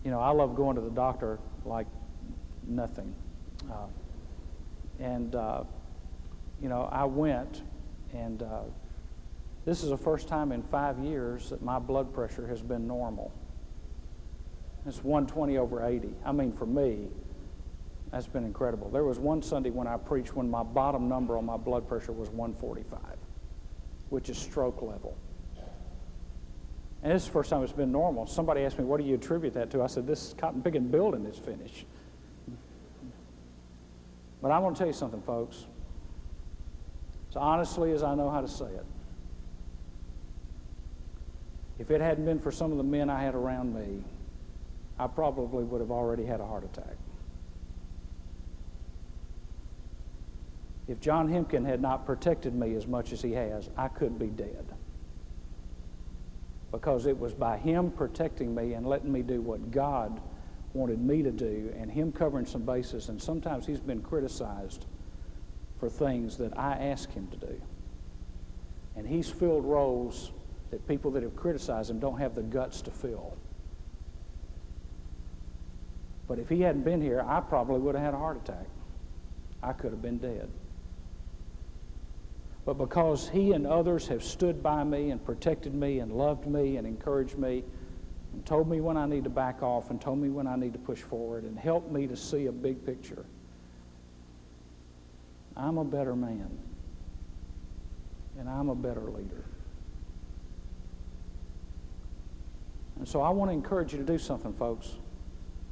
you 0.04 0.10
know, 0.10 0.20
I 0.20 0.30
love 0.30 0.54
going 0.54 0.76
to 0.76 0.82
the 0.82 0.90
doctor 0.90 1.38
like 1.64 1.86
nothing. 2.66 3.14
Uh, 3.70 3.86
and, 5.00 5.34
uh, 5.34 5.64
you 6.62 6.68
know, 6.68 6.88
I 6.90 7.04
went, 7.04 7.62
and 8.12 8.42
uh, 8.42 8.62
this 9.64 9.82
is 9.82 9.90
the 9.90 9.98
first 9.98 10.28
time 10.28 10.52
in 10.52 10.62
five 10.62 10.98
years 10.98 11.50
that 11.50 11.62
my 11.62 11.78
blood 11.78 12.12
pressure 12.12 12.46
has 12.46 12.62
been 12.62 12.86
normal. 12.86 13.32
It's 14.86 15.04
120 15.04 15.58
over 15.58 15.84
80. 15.84 16.14
I 16.24 16.32
mean, 16.32 16.52
for 16.52 16.66
me, 16.66 17.08
that's 18.10 18.26
been 18.26 18.44
incredible. 18.44 18.88
There 18.88 19.04
was 19.04 19.18
one 19.18 19.42
Sunday 19.42 19.70
when 19.70 19.86
I 19.86 19.96
preached 19.96 20.34
when 20.34 20.50
my 20.50 20.62
bottom 20.62 21.08
number 21.08 21.36
on 21.36 21.44
my 21.44 21.56
blood 21.56 21.86
pressure 21.86 22.12
was 22.12 22.30
145, 22.30 23.00
which 24.08 24.30
is 24.30 24.38
stroke 24.38 24.80
level. 24.80 25.16
And 27.02 27.12
this 27.12 27.22
is 27.22 27.28
the 27.28 27.32
first 27.32 27.50
time 27.50 27.62
it's 27.62 27.72
been 27.72 27.92
normal. 27.92 28.26
Somebody 28.26 28.62
asked 28.62 28.78
me, 28.78 28.84
what 28.84 29.00
do 29.00 29.06
you 29.06 29.14
attribute 29.14 29.54
that 29.54 29.70
to? 29.70 29.82
I 29.82 29.86
said, 29.86 30.06
this 30.06 30.34
cotton 30.36 30.62
picking 30.62 30.88
building 30.88 31.24
is 31.26 31.38
finished. 31.38 31.86
But 34.42 34.50
I 34.50 34.58
want 34.58 34.76
to 34.76 34.78
tell 34.78 34.88
you 34.88 34.92
something, 34.92 35.22
folks. 35.22 35.66
As 37.30 37.36
honestly 37.36 37.92
as 37.92 38.02
I 38.02 38.14
know 38.14 38.30
how 38.30 38.40
to 38.40 38.48
say 38.48 38.66
it, 38.66 38.84
if 41.78 41.90
it 41.90 42.00
hadn't 42.00 42.24
been 42.24 42.40
for 42.40 42.50
some 42.50 42.72
of 42.72 42.78
the 42.78 42.84
men 42.84 43.08
I 43.10 43.22
had 43.22 43.34
around 43.34 43.74
me, 43.74 44.02
I 44.98 45.06
probably 45.06 45.62
would 45.62 45.80
have 45.80 45.92
already 45.92 46.24
had 46.24 46.40
a 46.40 46.46
heart 46.46 46.64
attack. 46.64 46.96
If 50.88 51.00
John 51.00 51.28
Hemken 51.28 51.64
had 51.64 51.80
not 51.80 52.06
protected 52.06 52.54
me 52.54 52.74
as 52.74 52.86
much 52.86 53.12
as 53.12 53.22
he 53.22 53.32
has, 53.32 53.68
I 53.76 53.88
could 53.88 54.18
be 54.18 54.26
dead. 54.26 54.66
Because 56.70 57.06
it 57.06 57.18
was 57.18 57.32
by 57.32 57.56
him 57.56 57.90
protecting 57.90 58.54
me 58.54 58.74
and 58.74 58.86
letting 58.86 59.10
me 59.10 59.22
do 59.22 59.40
what 59.40 59.70
God 59.70 60.20
wanted 60.74 61.00
me 61.00 61.22
to 61.22 61.30
do 61.30 61.72
and 61.78 61.90
him 61.90 62.12
covering 62.12 62.46
some 62.46 62.62
bases. 62.62 63.08
And 63.08 63.20
sometimes 63.20 63.66
he's 63.66 63.80
been 63.80 64.02
criticized 64.02 64.84
for 65.80 65.88
things 65.88 66.36
that 66.38 66.58
I 66.58 66.72
ask 66.72 67.10
him 67.12 67.28
to 67.28 67.36
do. 67.36 67.60
And 68.96 69.06
he's 69.06 69.30
filled 69.30 69.64
roles 69.64 70.32
that 70.70 70.86
people 70.86 71.10
that 71.12 71.22
have 71.22 71.36
criticized 71.36 71.90
him 71.90 71.98
don't 71.98 72.18
have 72.18 72.34
the 72.34 72.42
guts 72.42 72.82
to 72.82 72.90
fill. 72.90 73.36
But 76.26 76.38
if 76.38 76.48
he 76.50 76.60
hadn't 76.60 76.82
been 76.82 77.00
here, 77.00 77.24
I 77.26 77.40
probably 77.40 77.80
would 77.80 77.94
have 77.94 78.04
had 78.04 78.14
a 78.14 78.18
heart 78.18 78.36
attack. 78.36 78.66
I 79.62 79.72
could 79.72 79.92
have 79.92 80.02
been 80.02 80.18
dead. 80.18 80.50
But 82.68 82.76
because 82.76 83.30
he 83.30 83.52
and 83.52 83.66
others 83.66 84.08
have 84.08 84.22
stood 84.22 84.62
by 84.62 84.84
me 84.84 85.10
and 85.10 85.24
protected 85.24 85.72
me 85.72 86.00
and 86.00 86.12
loved 86.12 86.46
me 86.46 86.76
and 86.76 86.86
encouraged 86.86 87.38
me 87.38 87.64
and 88.34 88.44
told 88.44 88.68
me 88.68 88.82
when 88.82 88.98
I 88.98 89.06
need 89.06 89.24
to 89.24 89.30
back 89.30 89.62
off 89.62 89.88
and 89.88 89.98
told 89.98 90.18
me 90.18 90.28
when 90.28 90.46
I 90.46 90.54
need 90.54 90.74
to 90.74 90.78
push 90.78 91.00
forward 91.00 91.44
and 91.44 91.58
helped 91.58 91.90
me 91.90 92.06
to 92.06 92.14
see 92.14 92.44
a 92.44 92.52
big 92.52 92.84
picture, 92.84 93.24
I'm 95.56 95.78
a 95.78 95.84
better 95.84 96.14
man 96.14 96.58
and 98.38 98.50
I'm 98.50 98.68
a 98.68 98.74
better 98.74 99.00
leader. 99.00 99.46
And 102.98 103.08
so 103.08 103.22
I 103.22 103.30
want 103.30 103.50
to 103.50 103.54
encourage 103.54 103.92
you 103.92 103.98
to 103.98 104.04
do 104.04 104.18
something, 104.18 104.52
folks. 104.52 104.98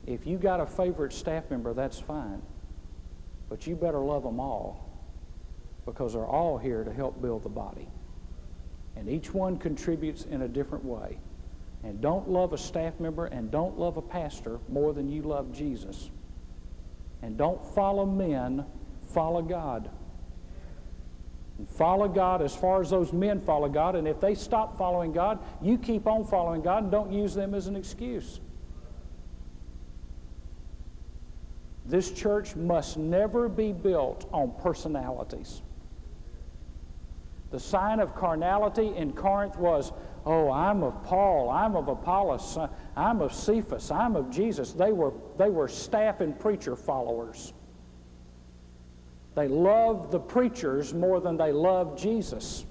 If 0.06 0.26
you 0.26 0.38
got 0.38 0.60
a 0.60 0.66
favorite 0.66 1.12
staff 1.12 1.50
member, 1.50 1.74
that's 1.74 1.98
fine. 1.98 2.40
But 3.50 3.66
you 3.66 3.76
better 3.76 3.98
love 3.98 4.22
them 4.22 4.40
all 4.40 4.85
because 5.86 6.12
they're 6.12 6.26
all 6.26 6.58
here 6.58 6.84
to 6.84 6.92
help 6.92 7.22
build 7.22 7.44
the 7.44 7.48
body. 7.48 7.88
And 8.96 9.08
each 9.08 9.32
one 9.32 9.56
contributes 9.56 10.24
in 10.24 10.42
a 10.42 10.48
different 10.48 10.84
way. 10.84 11.18
And 11.84 12.00
don't 12.00 12.28
love 12.28 12.52
a 12.52 12.58
staff 12.58 12.98
member 12.98 13.26
and 13.26 13.50
don't 13.50 13.78
love 13.78 13.96
a 13.96 14.02
pastor 14.02 14.58
more 14.68 14.92
than 14.92 15.08
you 15.08 15.22
love 15.22 15.52
Jesus. 15.52 16.10
And 17.22 17.38
don't 17.38 17.64
follow 17.74 18.04
men, 18.04 18.64
follow 19.12 19.42
God. 19.42 19.88
And 21.58 21.68
follow 21.68 22.08
God 22.08 22.42
as 22.42 22.54
far 22.54 22.80
as 22.80 22.90
those 22.90 23.12
men 23.12 23.40
follow 23.40 23.68
God. 23.68 23.94
And 23.94 24.08
if 24.08 24.20
they 24.20 24.34
stop 24.34 24.76
following 24.76 25.12
God, 25.12 25.38
you 25.62 25.78
keep 25.78 26.06
on 26.06 26.24
following 26.24 26.62
God 26.62 26.82
and 26.82 26.92
don't 26.92 27.12
use 27.12 27.34
them 27.34 27.54
as 27.54 27.66
an 27.66 27.76
excuse. 27.76 28.40
This 31.84 32.10
church 32.10 32.56
must 32.56 32.96
never 32.96 33.48
be 33.48 33.72
built 33.72 34.28
on 34.32 34.52
personalities. 34.60 35.62
The 37.50 37.60
sign 37.60 38.00
of 38.00 38.14
carnality 38.14 38.94
in 38.96 39.12
Corinth 39.12 39.56
was, 39.56 39.92
oh, 40.24 40.50
I'm 40.50 40.82
of 40.82 41.04
Paul, 41.04 41.48
I'm 41.48 41.76
of 41.76 41.88
Apollos, 41.88 42.58
I'm 42.96 43.20
of 43.20 43.32
Cephas, 43.32 43.90
I'm 43.90 44.16
of 44.16 44.30
Jesus. 44.30 44.72
They 44.72 44.92
were, 44.92 45.12
they 45.38 45.48
were 45.48 45.68
staff 45.68 46.20
and 46.20 46.38
preacher 46.38 46.74
followers. 46.74 47.52
They 49.36 49.48
loved 49.48 50.10
the 50.10 50.18
preachers 50.18 50.92
more 50.92 51.20
than 51.20 51.36
they 51.36 51.52
loved 51.52 51.98
Jesus. 51.98 52.64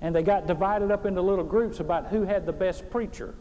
And 0.00 0.14
they 0.14 0.22
got 0.22 0.46
divided 0.46 0.90
up 0.90 1.06
into 1.06 1.22
little 1.22 1.44
groups 1.44 1.80
about 1.80 2.08
who 2.08 2.22
had 2.22 2.44
the 2.44 2.52
best 2.52 2.90
preacher 2.90 3.34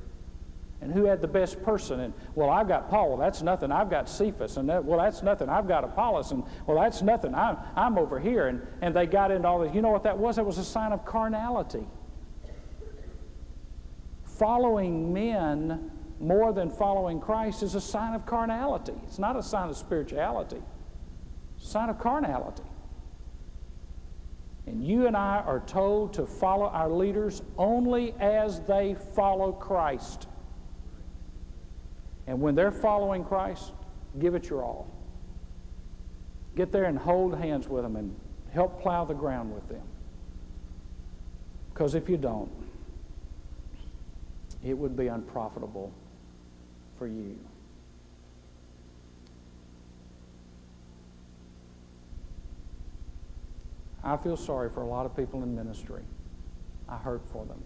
and 0.83 0.93
who 0.93 1.05
had 1.05 1.21
the 1.21 1.27
best 1.27 1.61
person. 1.63 1.99
And 1.99 2.13
well, 2.35 2.49
I've 2.49 2.67
got 2.67 2.89
Paul. 2.89 3.09
Well, 3.09 3.17
that's 3.17 3.41
nothing. 3.41 3.71
I've 3.71 3.89
got 3.89 4.09
Cephas. 4.09 4.57
And 4.57 4.69
that, 4.69 4.83
well, 4.83 4.99
that's 4.99 5.23
nothing. 5.23 5.49
I've 5.49 5.67
got 5.67 5.83
Apollos. 5.83 6.31
And 6.31 6.43
well, 6.65 6.79
that's 6.81 7.01
nothing. 7.01 7.33
I'm, 7.35 7.57
I'm 7.75 7.97
over 7.97 8.19
here. 8.19 8.47
And, 8.47 8.65
and 8.81 8.95
they 8.95 9.05
got 9.05 9.31
into 9.31 9.47
all 9.47 9.59
this. 9.59 9.73
You 9.73 9.81
know 9.81 9.91
what 9.91 10.03
that 10.03 10.17
was? 10.17 10.37
It 10.37 10.45
was 10.45 10.57
a 10.57 10.63
sign 10.63 10.91
of 10.91 11.05
carnality. 11.05 11.85
Following 14.23 15.13
men 15.13 15.91
more 16.19 16.53
than 16.53 16.69
following 16.69 17.19
Christ 17.19 17.63
is 17.63 17.75
a 17.75 17.81
sign 17.81 18.13
of 18.13 18.25
carnality. 18.25 18.93
It's 19.03 19.19
not 19.19 19.35
a 19.35 19.43
sign 19.43 19.69
of 19.69 19.77
spirituality 19.77 20.61
it's 21.63 21.69
a 21.69 21.71
sign 21.71 21.89
of 21.89 21.97
carnality. 21.97 22.63
And 24.65 24.85
you 24.85 25.07
and 25.07 25.15
I 25.15 25.39
are 25.45 25.61
told 25.61 26.13
to 26.15 26.25
follow 26.25 26.67
our 26.67 26.89
leaders 26.89 27.41
only 27.57 28.13
as 28.19 28.61
they 28.61 28.95
follow 29.15 29.51
Christ. 29.51 30.27
And 32.27 32.41
when 32.41 32.55
they're 32.55 32.71
following 32.71 33.23
Christ, 33.23 33.71
give 34.19 34.35
it 34.35 34.49
your 34.49 34.63
all. 34.63 34.87
Get 36.55 36.71
there 36.71 36.85
and 36.85 36.97
hold 36.97 37.37
hands 37.37 37.67
with 37.67 37.83
them 37.83 37.95
and 37.95 38.15
help 38.51 38.81
plow 38.81 39.03
the 39.05 39.13
ground 39.13 39.53
with 39.53 39.67
them. 39.67 39.81
Because 41.73 41.95
if 41.95 42.07
you 42.07 42.17
don't, 42.17 42.51
it 44.63 44.77
would 44.77 44.95
be 44.95 45.07
unprofitable 45.07 45.91
for 46.97 47.07
you. 47.07 47.37
I 54.03 54.17
feel 54.17 54.37
sorry 54.37 54.69
for 54.69 54.81
a 54.81 54.87
lot 54.87 55.05
of 55.05 55.15
people 55.15 55.41
in 55.43 55.55
ministry. 55.55 56.03
I 56.87 56.97
hurt 56.97 57.21
for 57.31 57.45
them. 57.45 57.61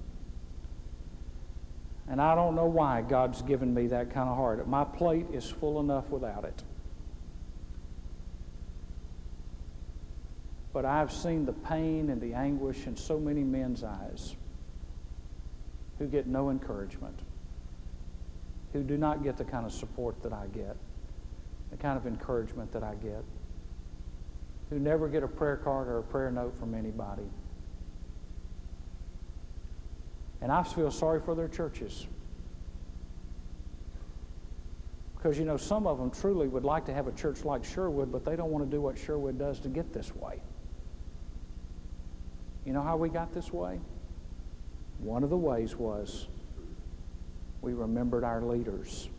And 2.10 2.22
I 2.22 2.36
don't 2.36 2.56
know 2.56 2.66
why 2.66 3.02
God's 3.02 3.42
given 3.42 3.74
me 3.74 3.88
that 3.88 4.14
kind 4.14 4.30
of 4.30 4.38
heart. 4.38 4.66
My 4.68 4.84
plate 4.84 5.28
is 5.34 5.50
full 5.50 5.80
enough 5.80 6.10
without 6.10 6.46
it. 6.46 6.64
But 10.72 10.86
I've 10.86 11.12
seen 11.12 11.46
the 11.46 11.54
pain 11.54 12.10
and 12.10 12.22
the 12.22 12.34
anguish 12.34 12.88
in 12.88 12.96
so 12.96 13.20
many 13.20 13.44
men's 13.44 13.84
eyes 13.84 14.36
who 16.00 16.08
get 16.08 16.28
no 16.28 16.50
encouragement, 16.50 17.20
who 18.74 18.84
do 18.84 18.98
not 18.98 19.24
get 19.24 19.38
the 19.38 19.44
kind 19.44 19.66
of 19.66 19.72
support 19.72 20.22
that 20.24 20.32
I 20.32 20.46
get, 20.54 20.78
the 21.72 21.78
kind 21.78 21.98
of 21.98 22.06
encouragement 22.06 22.72
that 22.74 22.84
I 22.84 22.94
get 22.96 23.24
who 24.70 24.80
never 24.80 25.08
get 25.08 25.24
a 25.24 25.28
prayer 25.28 25.58
card 25.58 25.88
or 25.88 26.00
a 26.00 26.04
prayer 26.04 26.32
note 26.32 26.58
from 26.58 26.74
anybody. 26.74 27.24
And 30.42 30.52
I 30.52 30.64
feel 30.64 30.92
sorry 30.92 31.20
for 31.20 31.36
their 31.36 31.48
churches. 31.48 32.08
Because, 35.16 35.40
you 35.40 35.46
know, 35.46 35.58
some 35.58 35.88
of 35.88 35.98
them 35.98 36.12
truly 36.12 36.48
would 36.48 36.64
like 36.64 36.86
to 36.86 36.94
have 36.94 37.08
a 37.08 37.12
church 37.12 37.44
like 37.44 37.64
Sherwood, 37.64 38.12
but 38.12 38.24
they 38.24 38.36
don't 38.36 38.52
want 38.52 38.64
to 38.64 38.70
do 38.70 38.82
what 38.82 38.98
Sherwood 38.98 39.40
does 39.40 39.60
to 39.62 39.68
get 39.68 39.92
this 39.94 40.16
way. 40.16 40.42
You 42.66 42.74
know 42.74 42.84
how 42.84 42.98
we 42.98 43.10
got 43.10 43.34
this 43.34 43.52
way? 43.52 43.80
One 45.00 45.24
of 45.24 45.30
the 45.30 45.38
ways 45.38 45.76
was 45.76 46.28
we 47.62 47.74
remembered 47.74 48.24
our 48.24 48.42
leaders. 48.42 49.10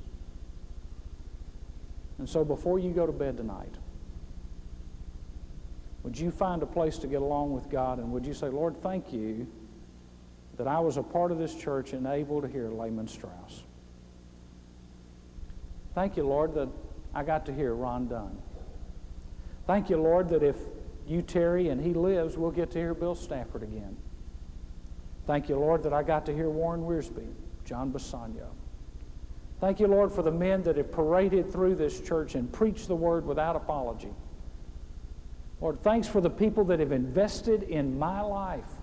And 2.19 2.29
so 2.29 2.45
before 2.45 2.79
you 2.79 2.91
go 2.91 3.07
to 3.07 3.13
bed 3.13 3.37
tonight, 3.37 3.75
would 6.03 6.19
you 6.19 6.31
find 6.31 6.63
a 6.63 6.67
place 6.67 6.99
to 6.99 7.07
get 7.07 7.23
along 7.23 7.53
with 7.53 7.69
God 7.71 7.99
and 7.99 8.13
would 8.13 8.25
you 8.25 8.35
say, 8.35 8.49
Lord, 8.49 8.81
thank 8.83 9.13
you 9.13 9.47
that 10.59 10.67
I 10.67 10.81
was 10.81 10.97
a 10.97 11.03
part 11.03 11.33
of 11.33 11.39
this 11.39 11.55
church 11.55 11.93
and 11.93 12.07
able 12.07 12.43
to 12.43 12.49
hear 12.49 12.69
Lehman 12.69 13.09
Strauss? 13.09 13.63
Thank 15.95 16.17
you, 16.17 16.27
Lord, 16.27 16.55
that 16.55 16.69
I 17.15 17.23
got 17.23 17.47
to 17.47 17.55
hear 17.55 17.75
Ron 17.75 18.09
Dunn. 18.09 18.37
Thank 19.67 19.89
you, 19.89 19.97
Lord, 19.97 20.29
that 20.29 20.43
if 20.43 20.57
you 21.07 21.23
tarry 21.23 21.69
and 21.69 21.81
he 21.81 21.95
lives, 21.95 22.37
we'll 22.37 22.51
get 22.51 22.71
to 22.73 22.79
hear 22.79 22.95
Bill 22.95 23.15
Stafford 23.15 23.63
again. 23.63 23.97
Thank 25.27 25.49
you, 25.49 25.57
Lord, 25.57 25.83
that 25.85 25.93
I 25.93 26.03
got 26.03 26.27
to 26.27 26.35
hear 26.35 26.51
Warren 26.51 26.83
Wiersbe, 26.83 27.27
John 27.65 27.93
Bisagno. 27.93 28.49
Thank 29.61 29.81
you, 29.81 29.87
Lord, 29.87 30.13
for 30.13 30.23
the 30.23 30.31
men 30.31 30.63
that 30.63 30.77
have 30.77 30.93
paraded 30.93 31.53
through 31.53 31.75
this 31.75 32.01
church 32.01 32.35
and 32.35 32.51
preached 32.53 32.89
the 32.89 32.97
word 32.97 33.27
without 33.27 33.57
apology. 33.57 34.13
Lord, 35.61 35.83
thanks 35.83 36.07
for 36.07 36.21
the 36.21 36.31
people 36.31 36.65
that 36.67 36.79
have 36.81 36.93
invested 36.93 37.65
in 37.65 37.99
my 37.99 38.21
life 38.21 38.78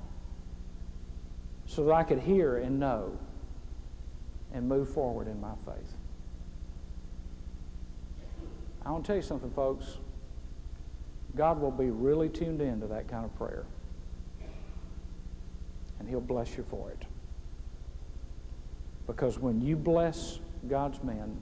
so 1.65 1.85
that 1.85 1.93
I 1.93 2.03
could 2.03 2.19
hear 2.19 2.57
and 2.57 2.79
know 2.79 3.17
and 4.53 4.67
move 4.67 4.89
forward 4.89 5.27
in 5.27 5.39
my 5.41 5.53
faith. 5.65 5.97
I 8.85 8.91
want 8.91 9.03
to 9.03 9.07
tell 9.07 9.15
you 9.15 9.21
something, 9.21 9.51
folks. 9.51 9.97
God 11.35 11.59
will 11.59 11.71
be 11.71 11.89
really 11.89 12.29
tuned 12.29 12.61
in 12.61 12.79
to 12.81 12.87
that 12.87 13.07
kind 13.07 13.25
of 13.25 13.35
prayer. 13.35 13.65
And 15.99 16.07
He'll 16.07 16.21
bless 16.21 16.55
you 16.55 16.65
for 16.69 16.91
it. 16.91 17.03
Because 19.07 19.39
when 19.39 19.61
you 19.61 19.75
bless 19.75 20.39
God's 20.67 21.03
men, 21.03 21.37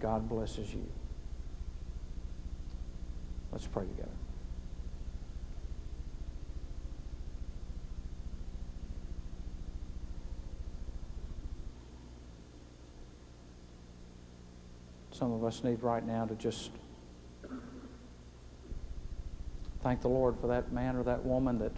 God 0.00 0.28
blesses 0.28 0.72
you. 0.74 0.86
Let's 3.52 3.66
pray 3.66 3.86
together. 3.86 4.08
Some 15.22 15.34
of 15.34 15.44
us 15.44 15.62
need 15.62 15.84
right 15.84 16.04
now 16.04 16.24
to 16.24 16.34
just 16.34 16.72
thank 19.80 20.00
the 20.00 20.08
Lord 20.08 20.36
for 20.40 20.48
that 20.48 20.72
man 20.72 20.96
or 20.96 21.04
that 21.04 21.24
woman 21.24 21.60
that 21.60 21.70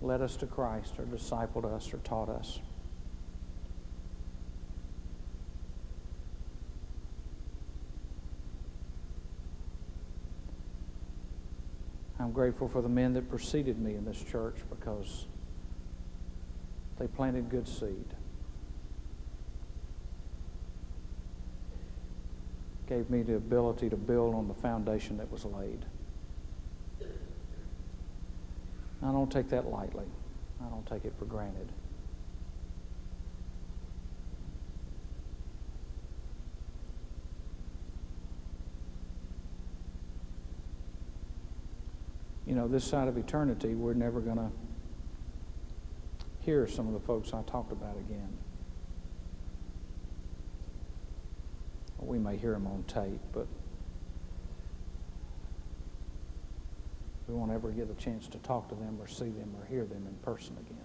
led 0.00 0.20
us 0.20 0.36
to 0.36 0.46
Christ 0.46 1.00
or 1.00 1.02
discipled 1.02 1.64
us 1.64 1.92
or 1.92 1.96
taught 1.96 2.28
us. 2.28 2.60
I'm 12.20 12.30
grateful 12.30 12.68
for 12.68 12.82
the 12.82 12.88
men 12.88 13.14
that 13.14 13.28
preceded 13.28 13.80
me 13.80 13.96
in 13.96 14.04
this 14.04 14.22
church 14.22 14.58
because 14.70 15.26
they 17.00 17.08
planted 17.08 17.50
good 17.50 17.66
seed. 17.66 18.14
Gave 22.88 23.10
me 23.10 23.22
the 23.22 23.34
ability 23.34 23.90
to 23.90 23.96
build 23.96 24.34
on 24.34 24.46
the 24.46 24.54
foundation 24.54 25.16
that 25.18 25.30
was 25.30 25.44
laid. 25.44 25.84
I 29.02 29.10
don't 29.12 29.30
take 29.30 29.50
that 29.50 29.66
lightly. 29.66 30.06
I 30.60 30.68
don't 30.68 30.86
take 30.86 31.04
it 31.04 31.12
for 31.18 31.24
granted. 31.24 31.68
You 42.46 42.54
know, 42.54 42.68
this 42.68 42.84
side 42.84 43.08
of 43.08 43.18
eternity, 43.18 43.74
we're 43.74 43.94
never 43.94 44.20
going 44.20 44.36
to 44.36 44.50
hear 46.40 46.68
some 46.68 46.86
of 46.86 46.92
the 46.94 47.00
folks 47.00 47.34
I 47.34 47.42
talked 47.42 47.72
about 47.72 47.96
again. 47.96 48.38
We 52.06 52.18
may 52.20 52.36
hear 52.36 52.52
them 52.52 52.68
on 52.68 52.84
tape, 52.86 53.20
but 53.32 53.48
we 57.26 57.34
won't 57.34 57.50
ever 57.50 57.70
get 57.70 57.90
a 57.90 57.94
chance 57.94 58.28
to 58.28 58.38
talk 58.38 58.68
to 58.68 58.76
them 58.76 58.96
or 59.00 59.08
see 59.08 59.30
them 59.30 59.52
or 59.58 59.66
hear 59.66 59.84
them 59.84 60.06
in 60.06 60.14
person 60.22 60.56
again. 60.60 60.78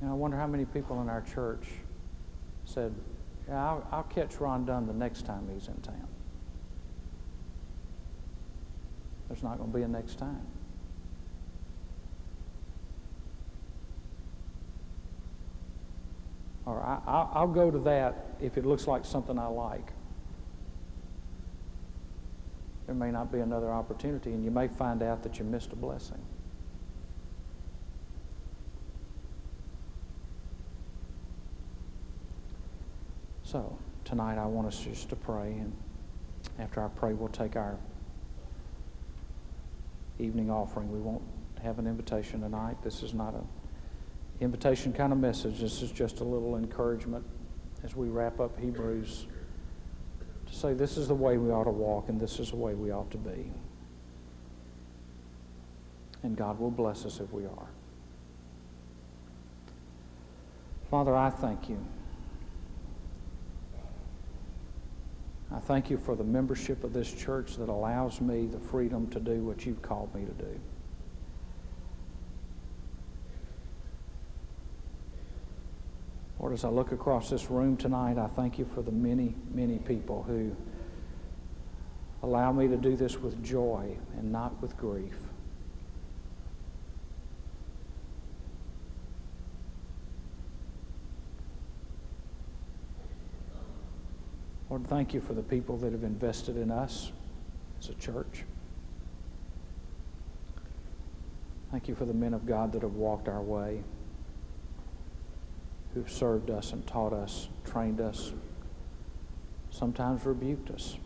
And 0.00 0.10
I 0.10 0.14
wonder 0.14 0.36
how 0.36 0.48
many 0.48 0.64
people 0.64 1.00
in 1.02 1.08
our 1.08 1.20
church 1.20 1.68
said, 2.64 2.92
Yeah, 3.46 3.64
I'll, 3.64 3.86
I'll 3.92 4.02
catch 4.04 4.40
Ron 4.40 4.64
Dunn 4.64 4.86
the 4.86 4.92
next 4.92 5.24
time 5.24 5.48
he's 5.52 5.68
in 5.68 5.80
town. 5.82 6.08
There's 9.28 9.44
not 9.44 9.58
going 9.58 9.70
to 9.70 9.76
be 9.76 9.84
a 9.84 9.88
next 9.88 10.18
time. 10.18 10.44
Or 16.70 16.80
I, 16.84 17.40
will 17.40 17.52
go 17.52 17.70
to 17.70 17.78
that 17.80 18.36
if 18.40 18.56
it 18.56 18.64
looks 18.64 18.86
like 18.86 19.04
something 19.04 19.36
I 19.38 19.46
like. 19.46 19.92
There 22.86 22.94
may 22.94 23.10
not 23.10 23.32
be 23.32 23.40
another 23.40 23.72
opportunity, 23.72 24.30
and 24.30 24.44
you 24.44 24.52
may 24.52 24.68
find 24.68 25.02
out 25.02 25.24
that 25.24 25.38
you 25.38 25.44
missed 25.44 25.72
a 25.72 25.76
blessing. 25.76 26.20
So, 33.42 33.76
tonight 34.04 34.38
I 34.38 34.46
want 34.46 34.68
us 34.68 34.78
just 34.78 35.08
to 35.08 35.16
pray, 35.16 35.50
and 35.50 35.72
after 36.60 36.84
I 36.84 36.88
pray, 36.88 37.14
we'll 37.14 37.30
take 37.30 37.56
our 37.56 37.76
evening 40.20 40.52
offering. 40.52 40.92
We 40.92 41.00
won't 41.00 41.22
have 41.64 41.80
an 41.80 41.88
invitation 41.88 42.42
tonight. 42.42 42.76
This 42.84 43.02
is 43.02 43.12
not 43.12 43.34
a 43.34 43.42
invitation 44.40 44.92
kind 44.92 45.12
of 45.12 45.18
message. 45.18 45.60
This 45.60 45.82
is 45.82 45.92
just 45.92 46.20
a 46.20 46.24
little 46.24 46.56
encouragement 46.56 47.24
as 47.84 47.94
we 47.94 48.08
wrap 48.08 48.40
up 48.40 48.58
Hebrews 48.58 49.26
to 50.46 50.54
say 50.54 50.74
this 50.74 50.96
is 50.96 51.08
the 51.08 51.14
way 51.14 51.38
we 51.38 51.50
ought 51.50 51.64
to 51.64 51.70
walk 51.70 52.08
and 52.08 52.20
this 52.20 52.40
is 52.40 52.50
the 52.50 52.56
way 52.56 52.74
we 52.74 52.90
ought 52.90 53.10
to 53.10 53.18
be. 53.18 53.50
And 56.22 56.36
God 56.36 56.58
will 56.58 56.70
bless 56.70 57.06
us 57.06 57.20
if 57.20 57.32
we 57.32 57.44
are. 57.44 57.68
Father, 60.90 61.14
I 61.14 61.30
thank 61.30 61.68
you. 61.68 61.78
I 65.52 65.58
thank 65.58 65.90
you 65.90 65.98
for 65.98 66.14
the 66.14 66.24
membership 66.24 66.84
of 66.84 66.92
this 66.92 67.12
church 67.12 67.56
that 67.56 67.68
allows 67.68 68.20
me 68.20 68.46
the 68.46 68.58
freedom 68.58 69.08
to 69.10 69.20
do 69.20 69.42
what 69.42 69.66
you've 69.66 69.82
called 69.82 70.14
me 70.14 70.24
to 70.24 70.32
do. 70.32 70.60
Lord, 76.50 76.58
as 76.58 76.64
I 76.64 76.68
look 76.68 76.90
across 76.90 77.30
this 77.30 77.48
room 77.48 77.76
tonight, 77.76 78.18
I 78.18 78.26
thank 78.26 78.58
you 78.58 78.64
for 78.74 78.82
the 78.82 78.90
many, 78.90 79.36
many 79.54 79.78
people 79.78 80.24
who 80.24 80.50
allow 82.24 82.50
me 82.50 82.66
to 82.66 82.76
do 82.76 82.96
this 82.96 83.16
with 83.18 83.40
joy 83.40 83.96
and 84.18 84.32
not 84.32 84.60
with 84.60 84.76
grief. 84.76 85.14
Lord, 94.68 94.88
thank 94.88 95.14
you 95.14 95.20
for 95.20 95.34
the 95.34 95.44
people 95.44 95.76
that 95.76 95.92
have 95.92 96.02
invested 96.02 96.56
in 96.56 96.72
us 96.72 97.12
as 97.78 97.90
a 97.90 97.94
church. 97.94 98.42
Thank 101.70 101.86
you 101.86 101.94
for 101.94 102.06
the 102.06 102.14
men 102.14 102.34
of 102.34 102.44
God 102.44 102.72
that 102.72 102.82
have 102.82 102.94
walked 102.94 103.28
our 103.28 103.40
way 103.40 103.84
who've 105.94 106.10
served 106.10 106.50
us 106.50 106.72
and 106.72 106.86
taught 106.86 107.12
us, 107.12 107.48
trained 107.64 108.00
us, 108.00 108.32
sometimes 109.70 110.24
rebuked 110.24 110.70
us. 110.70 110.96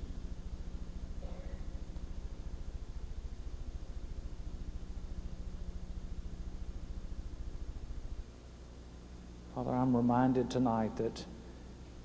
Father, 9.54 9.70
I'm 9.70 9.96
reminded 9.96 10.50
tonight 10.50 10.96
that 10.96 11.24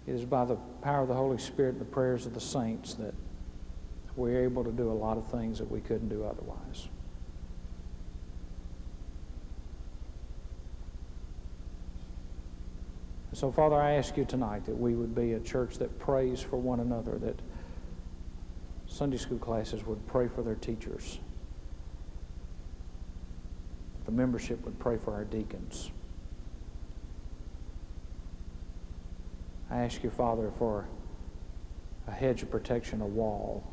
it 0.05 0.11
is 0.13 0.23
by 0.23 0.45
the 0.45 0.55
power 0.82 1.01
of 1.01 1.07
the 1.07 1.15
Holy 1.15 1.39
Spirit 1.39 1.73
and 1.73 1.82
the 1.82 1.86
prayers 1.86 2.25
of 2.25 2.34
the 2.34 2.39
saints 2.39 2.93
that 2.95 3.13
we're 4.15 4.43
able 4.43 4.63
to 4.63 4.71
do 4.71 4.91
a 4.91 4.93
lot 4.93 5.17
of 5.17 5.27
things 5.32 5.57
that 5.57 5.69
we 5.69 5.82
couldn't 5.82 6.09
do 6.09 6.23
otherwise. 6.23 6.89
So, 13.40 13.54
Father, 13.54 13.78
I 13.78 13.94
ask 13.94 14.18
you 14.18 14.26
tonight 14.26 14.66
that 14.66 14.78
we 14.78 14.96
would 14.96 15.16
be 15.16 15.32
a 15.32 15.40
church 15.40 15.78
that 15.78 15.98
prays 15.98 16.42
for 16.42 16.58
one 16.58 16.82
another, 16.82 17.18
that 17.20 17.40
Sunday 18.86 19.16
school 19.16 19.38
classes 19.38 19.86
would 19.86 20.06
pray 20.08 20.28
for 20.28 20.44
their 20.44 20.56
teachers, 20.56 21.20
the 24.04 24.12
membership 24.12 24.66
would 24.66 24.78
pray 24.78 24.98
for 24.98 25.14
our 25.14 25.24
deacons. 25.24 25.90
I 29.72 29.84
ask 29.86 30.04
you, 30.04 30.10
Father, 30.10 30.52
for 30.60 30.90
a 32.10 32.12
hedge 32.12 32.44
of 32.44 32.52
protection, 32.52 33.00
a 33.00 33.08
wall 33.08 33.64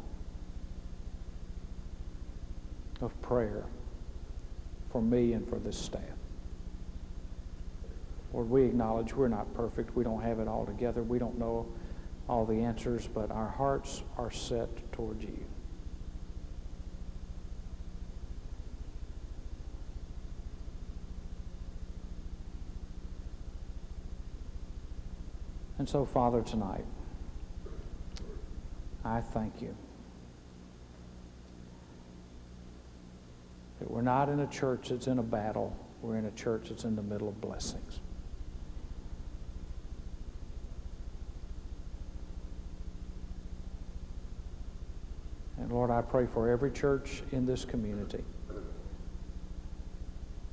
of 3.00 3.20
prayer 3.20 3.64
for 4.92 5.02
me 5.02 5.32
and 5.32 5.48
for 5.48 5.58
this 5.58 5.76
staff. 5.76 6.15
Lord, 8.36 8.50
we 8.50 8.64
acknowledge 8.64 9.14
we're 9.14 9.28
not 9.28 9.54
perfect. 9.54 9.96
We 9.96 10.04
don't 10.04 10.20
have 10.20 10.40
it 10.40 10.46
all 10.46 10.66
together. 10.66 11.02
We 11.02 11.18
don't 11.18 11.38
know 11.38 11.66
all 12.28 12.44
the 12.44 12.60
answers, 12.60 13.08
but 13.08 13.30
our 13.30 13.48
hearts 13.48 14.02
are 14.18 14.30
set 14.30 14.92
towards 14.92 15.24
you. 15.24 15.42
And 25.78 25.88
so, 25.88 26.04
Father, 26.04 26.42
tonight, 26.42 26.84
I 29.02 29.22
thank 29.22 29.62
you 29.62 29.74
that 33.78 33.90
we're 33.90 34.02
not 34.02 34.28
in 34.28 34.40
a 34.40 34.46
church 34.46 34.90
that's 34.90 35.06
in 35.06 35.18
a 35.18 35.22
battle, 35.22 35.74
we're 36.02 36.16
in 36.18 36.26
a 36.26 36.30
church 36.32 36.68
that's 36.68 36.84
in 36.84 36.96
the 36.96 37.02
middle 37.02 37.30
of 37.30 37.40
blessings. 37.40 38.00
And 45.66 45.74
Lord, 45.74 45.90
I 45.90 46.00
pray 46.00 46.26
for 46.32 46.48
every 46.48 46.70
church 46.70 47.24
in 47.32 47.44
this 47.44 47.64
community 47.64 48.22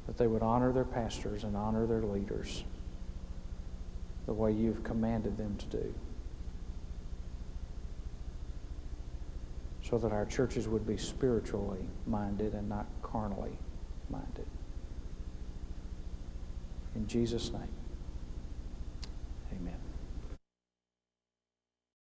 that 0.08 0.18
they 0.18 0.26
would 0.26 0.42
honor 0.42 0.72
their 0.72 0.84
pastors 0.84 1.44
and 1.44 1.56
honor 1.56 1.86
their 1.86 2.02
leaders 2.02 2.64
the 4.26 4.34
way 4.34 4.52
you've 4.52 4.84
commanded 4.84 5.38
them 5.38 5.56
to 5.58 5.66
do. 5.68 5.94
So 9.84 10.00
that 10.00 10.12
our 10.12 10.26
churches 10.26 10.68
would 10.68 10.88
be 10.88 10.98
spiritually 10.98 11.86
minded 12.08 12.56
and 12.56 12.68
not 12.68 12.88
carnally 13.04 13.60
minded. 14.10 14.48
In 16.96 17.06
Jesus' 17.06 17.52
name, 17.52 17.70
amen. 19.52 19.78